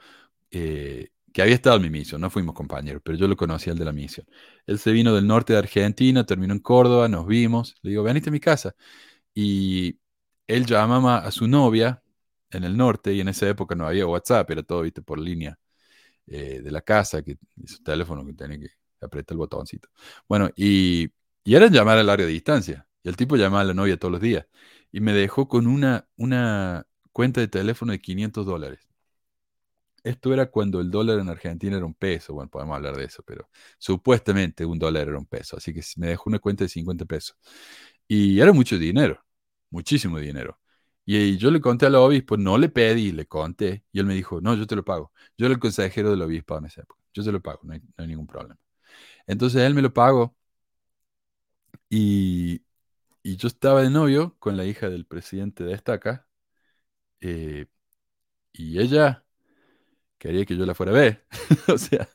[1.33, 3.85] que había estado en mi misión, no fuimos compañeros, pero yo lo conocía el de
[3.85, 4.27] la misión.
[4.67, 8.29] Él se vino del norte de Argentina, terminó en Córdoba, nos vimos, le digo, venite
[8.31, 8.75] a mi casa.
[9.35, 9.99] Y
[10.47, 12.03] él llamaba a su novia,
[12.51, 15.59] en el norte y en esa época no había WhatsApp, era todo, viste, por línea
[16.27, 18.69] eh, de la casa, que su teléfono que tenía que
[19.01, 19.89] apretar el botoncito.
[20.29, 21.11] Bueno, y,
[21.45, 22.87] y era llamar al área de distancia.
[23.03, 24.47] Y el tipo llamaba a la novia todos los días.
[24.93, 28.89] Y me dejó con una, una cuenta de teléfono de 500 dólares.
[30.05, 32.35] Esto era cuando el dólar en Argentina era un peso.
[32.35, 33.49] Bueno, podemos hablar de eso, pero
[33.79, 35.57] supuestamente un dólar era un peso.
[35.57, 37.37] Así que me dejó una cuenta de 50 pesos.
[38.09, 39.25] Y era mucho dinero,
[39.71, 40.59] muchísimo dinero.
[41.05, 43.85] Y yo le conté al obispo, no le pedí, le conté.
[43.93, 45.13] Y él me dijo, no, yo te lo pago.
[45.37, 47.03] Yo era el consejero del obispo en esa época.
[47.15, 48.59] Yo te lo pago, no hay, ningún problema.
[49.27, 50.37] Entonces él me lo pagó.
[51.91, 52.65] Y,
[53.25, 56.27] yo estaba de novio con la hija del presidente de Estaca.
[57.21, 57.67] Eh,
[58.53, 59.25] y ella
[60.23, 61.27] quería que yo la fuera a ver.
[61.69, 62.09] o sea,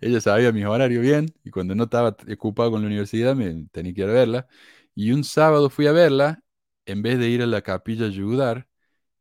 [0.00, 1.34] ella sabía mis horarios bien.
[1.44, 4.48] Y cuando no estaba ocupado con la universidad, me tenía que ir a verla.
[4.94, 6.42] Y un sábado fui a verla
[6.86, 8.68] en vez de ir a la capilla a ayudar,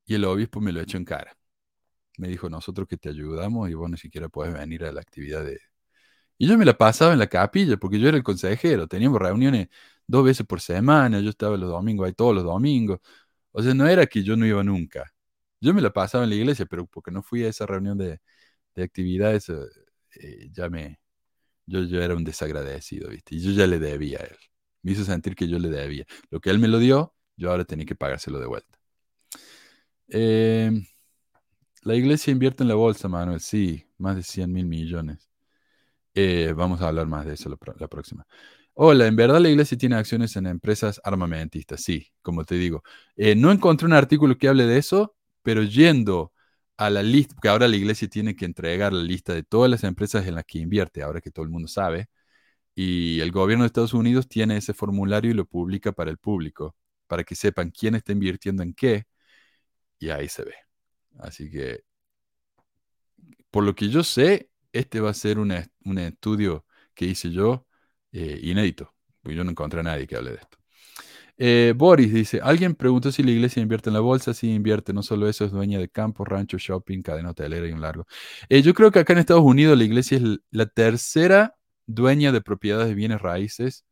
[0.06, 1.38] y el obispo me lo echó en cara.
[2.18, 5.44] Me dijo, nosotros que te ayudamos y vos ni siquiera puedes venir a la actividad
[5.46, 5.60] de...
[6.38, 9.70] Y yo me la pasaba en la capilla porque yo era el consejero, teníamos reuniones
[10.08, 13.00] dos veces por semana, yo estaba los domingos ahí todos los domingos.
[13.52, 15.14] O sea, no era que yo no iba nunca.
[15.62, 18.20] Yo me la pasaba en la iglesia, pero porque no fui a esa reunión de,
[18.76, 21.00] de actividades, eh, ya me...
[21.66, 23.36] Yo, yo era un desagradecido, ¿viste?
[23.36, 24.38] Y yo ya le debía a él.
[24.84, 26.06] Me hizo sentir que yo le debía.
[26.32, 28.80] Lo que él me lo dio, yo ahora tenía que pagárselo de vuelta.
[30.10, 30.72] Eh,
[31.84, 33.40] la iglesia invierte en la bolsa, Manuel.
[33.40, 35.30] Sí, más de 100 mil millones.
[36.14, 38.26] Eh, vamos a hablar más de eso la, próxima.
[38.74, 41.82] Hola, en verdad la iglesia tiene acciones en empresas armamentistas.
[41.82, 42.84] Sí, como te digo.
[43.16, 46.34] Eh, no encontré un artículo que hable de eso, pero yendo
[46.78, 49.84] a la lista, porque ahora la iglesia tiene que entregar la lista de todas las
[49.84, 52.08] empresas en las que invierte, ahora que todo el mundo sabe.
[52.76, 56.76] Y el gobierno de Estados Unidos tiene ese formulario y lo publica para el público
[57.10, 59.06] para que sepan quién está invirtiendo en qué,
[60.00, 60.56] y ahí se ve.
[61.20, 61.84] Así que,
[63.52, 65.54] por lo que yo sé, este va a ser un,
[65.86, 67.68] un estudio que hice yo
[68.12, 70.59] eh, inédito, porque yo no encontré a nadie que hable de esto.
[71.42, 75.02] Eh, Boris dice, alguien preguntó si la iglesia invierte en la bolsa, sí invierte, no
[75.04, 78.06] solo eso, es dueña de campos, ranchos, shopping, cadena hotelera y un largo.
[78.50, 81.56] Eh, yo creo que acá en Estados Unidos la iglesia es la tercera
[81.86, 83.86] dueña de propiedades de bienes raíces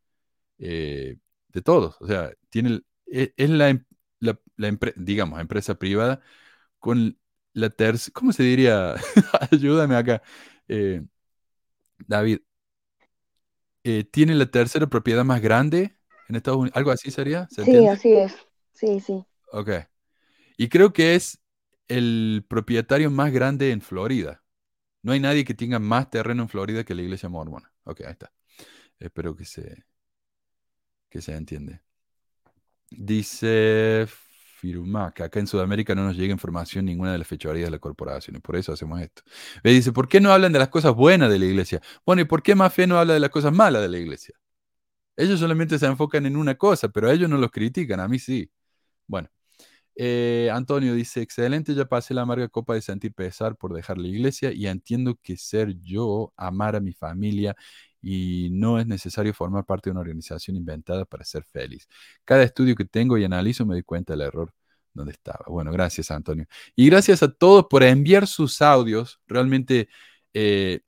[0.59, 1.17] eh,
[1.49, 1.97] de todos.
[2.01, 3.79] O sea, tiene e, es la,
[4.19, 6.21] la, la digamos, empresa privada
[6.79, 7.17] con
[7.53, 8.95] la tercera, ¿cómo se diría?
[9.51, 10.21] Ayúdame acá.
[12.07, 12.41] David,
[14.11, 15.96] tiene la tercera propiedad más grande
[16.29, 16.77] en Estados Unidos.
[16.77, 17.47] ¿Algo así sería?
[17.49, 18.35] ¿Se sí, así es.
[18.73, 19.25] Sí, sí.
[19.51, 19.69] Ok.
[20.57, 21.39] Y creo que es
[21.87, 24.43] el propietario más grande en Florida.
[25.03, 27.71] No hay nadie que tenga más terreno en Florida que la iglesia mormona.
[27.83, 28.31] Ok, ahí está.
[28.99, 29.85] Espero que se,
[31.09, 31.81] que se entiende.
[32.89, 37.71] Dice Firuma que acá en Sudamérica no nos llega información ninguna de las fechorías de
[37.71, 39.21] la corporación y por eso hacemos esto.
[39.63, 41.81] Me dice, ¿por qué no hablan de las cosas buenas de la iglesia?
[42.05, 44.35] Bueno, ¿y por qué más fe no habla de las cosas malas de la iglesia?
[45.17, 48.19] Ellos solamente se enfocan en una cosa, pero a ellos no los critican, a mí
[48.19, 48.51] sí.
[49.07, 49.29] Bueno,
[49.95, 54.07] Eh, Antonio dice, excelente, ya pasé la amarga copa de sentir pesar por dejar la
[54.07, 57.55] iglesia y entiendo que ser yo, amar a mi familia
[58.01, 61.87] y no es necesario formar parte de una organización inventada para ser feliz.
[62.25, 64.53] Cada estudio que tengo y analizo me doy cuenta del error
[64.93, 65.45] donde estaba.
[65.47, 66.45] Bueno, gracias Antonio.
[66.75, 69.19] Y gracias a todos por enviar sus audios.
[69.27, 69.89] Realmente
[70.33, 70.81] eh,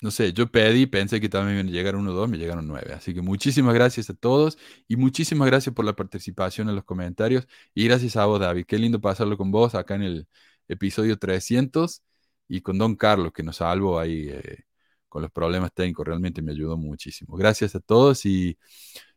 [0.00, 2.92] no sé, yo pedí, pensé que también me llegaron uno o dos, me llegaron nueve.
[2.94, 7.48] Así que muchísimas gracias a todos y muchísimas gracias por la participación en los comentarios
[7.74, 8.64] y gracias a vos, David.
[8.66, 10.28] Qué lindo pasarlo con vos acá en el
[10.68, 12.02] episodio 300
[12.48, 14.64] y con Don Carlos que nos salvó ahí eh,
[15.08, 16.06] con los problemas técnicos.
[16.06, 17.36] Realmente me ayudó muchísimo.
[17.36, 18.56] Gracias a todos y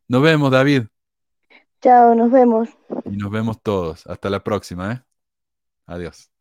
[0.08, 0.84] nos vemos, David.
[1.82, 2.70] Chao, nos vemos.
[3.06, 4.06] Y nos vemos todos.
[4.08, 5.04] Hasta la próxima, ¿eh?
[5.86, 6.32] Adiós.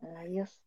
[0.00, 0.61] Adiós.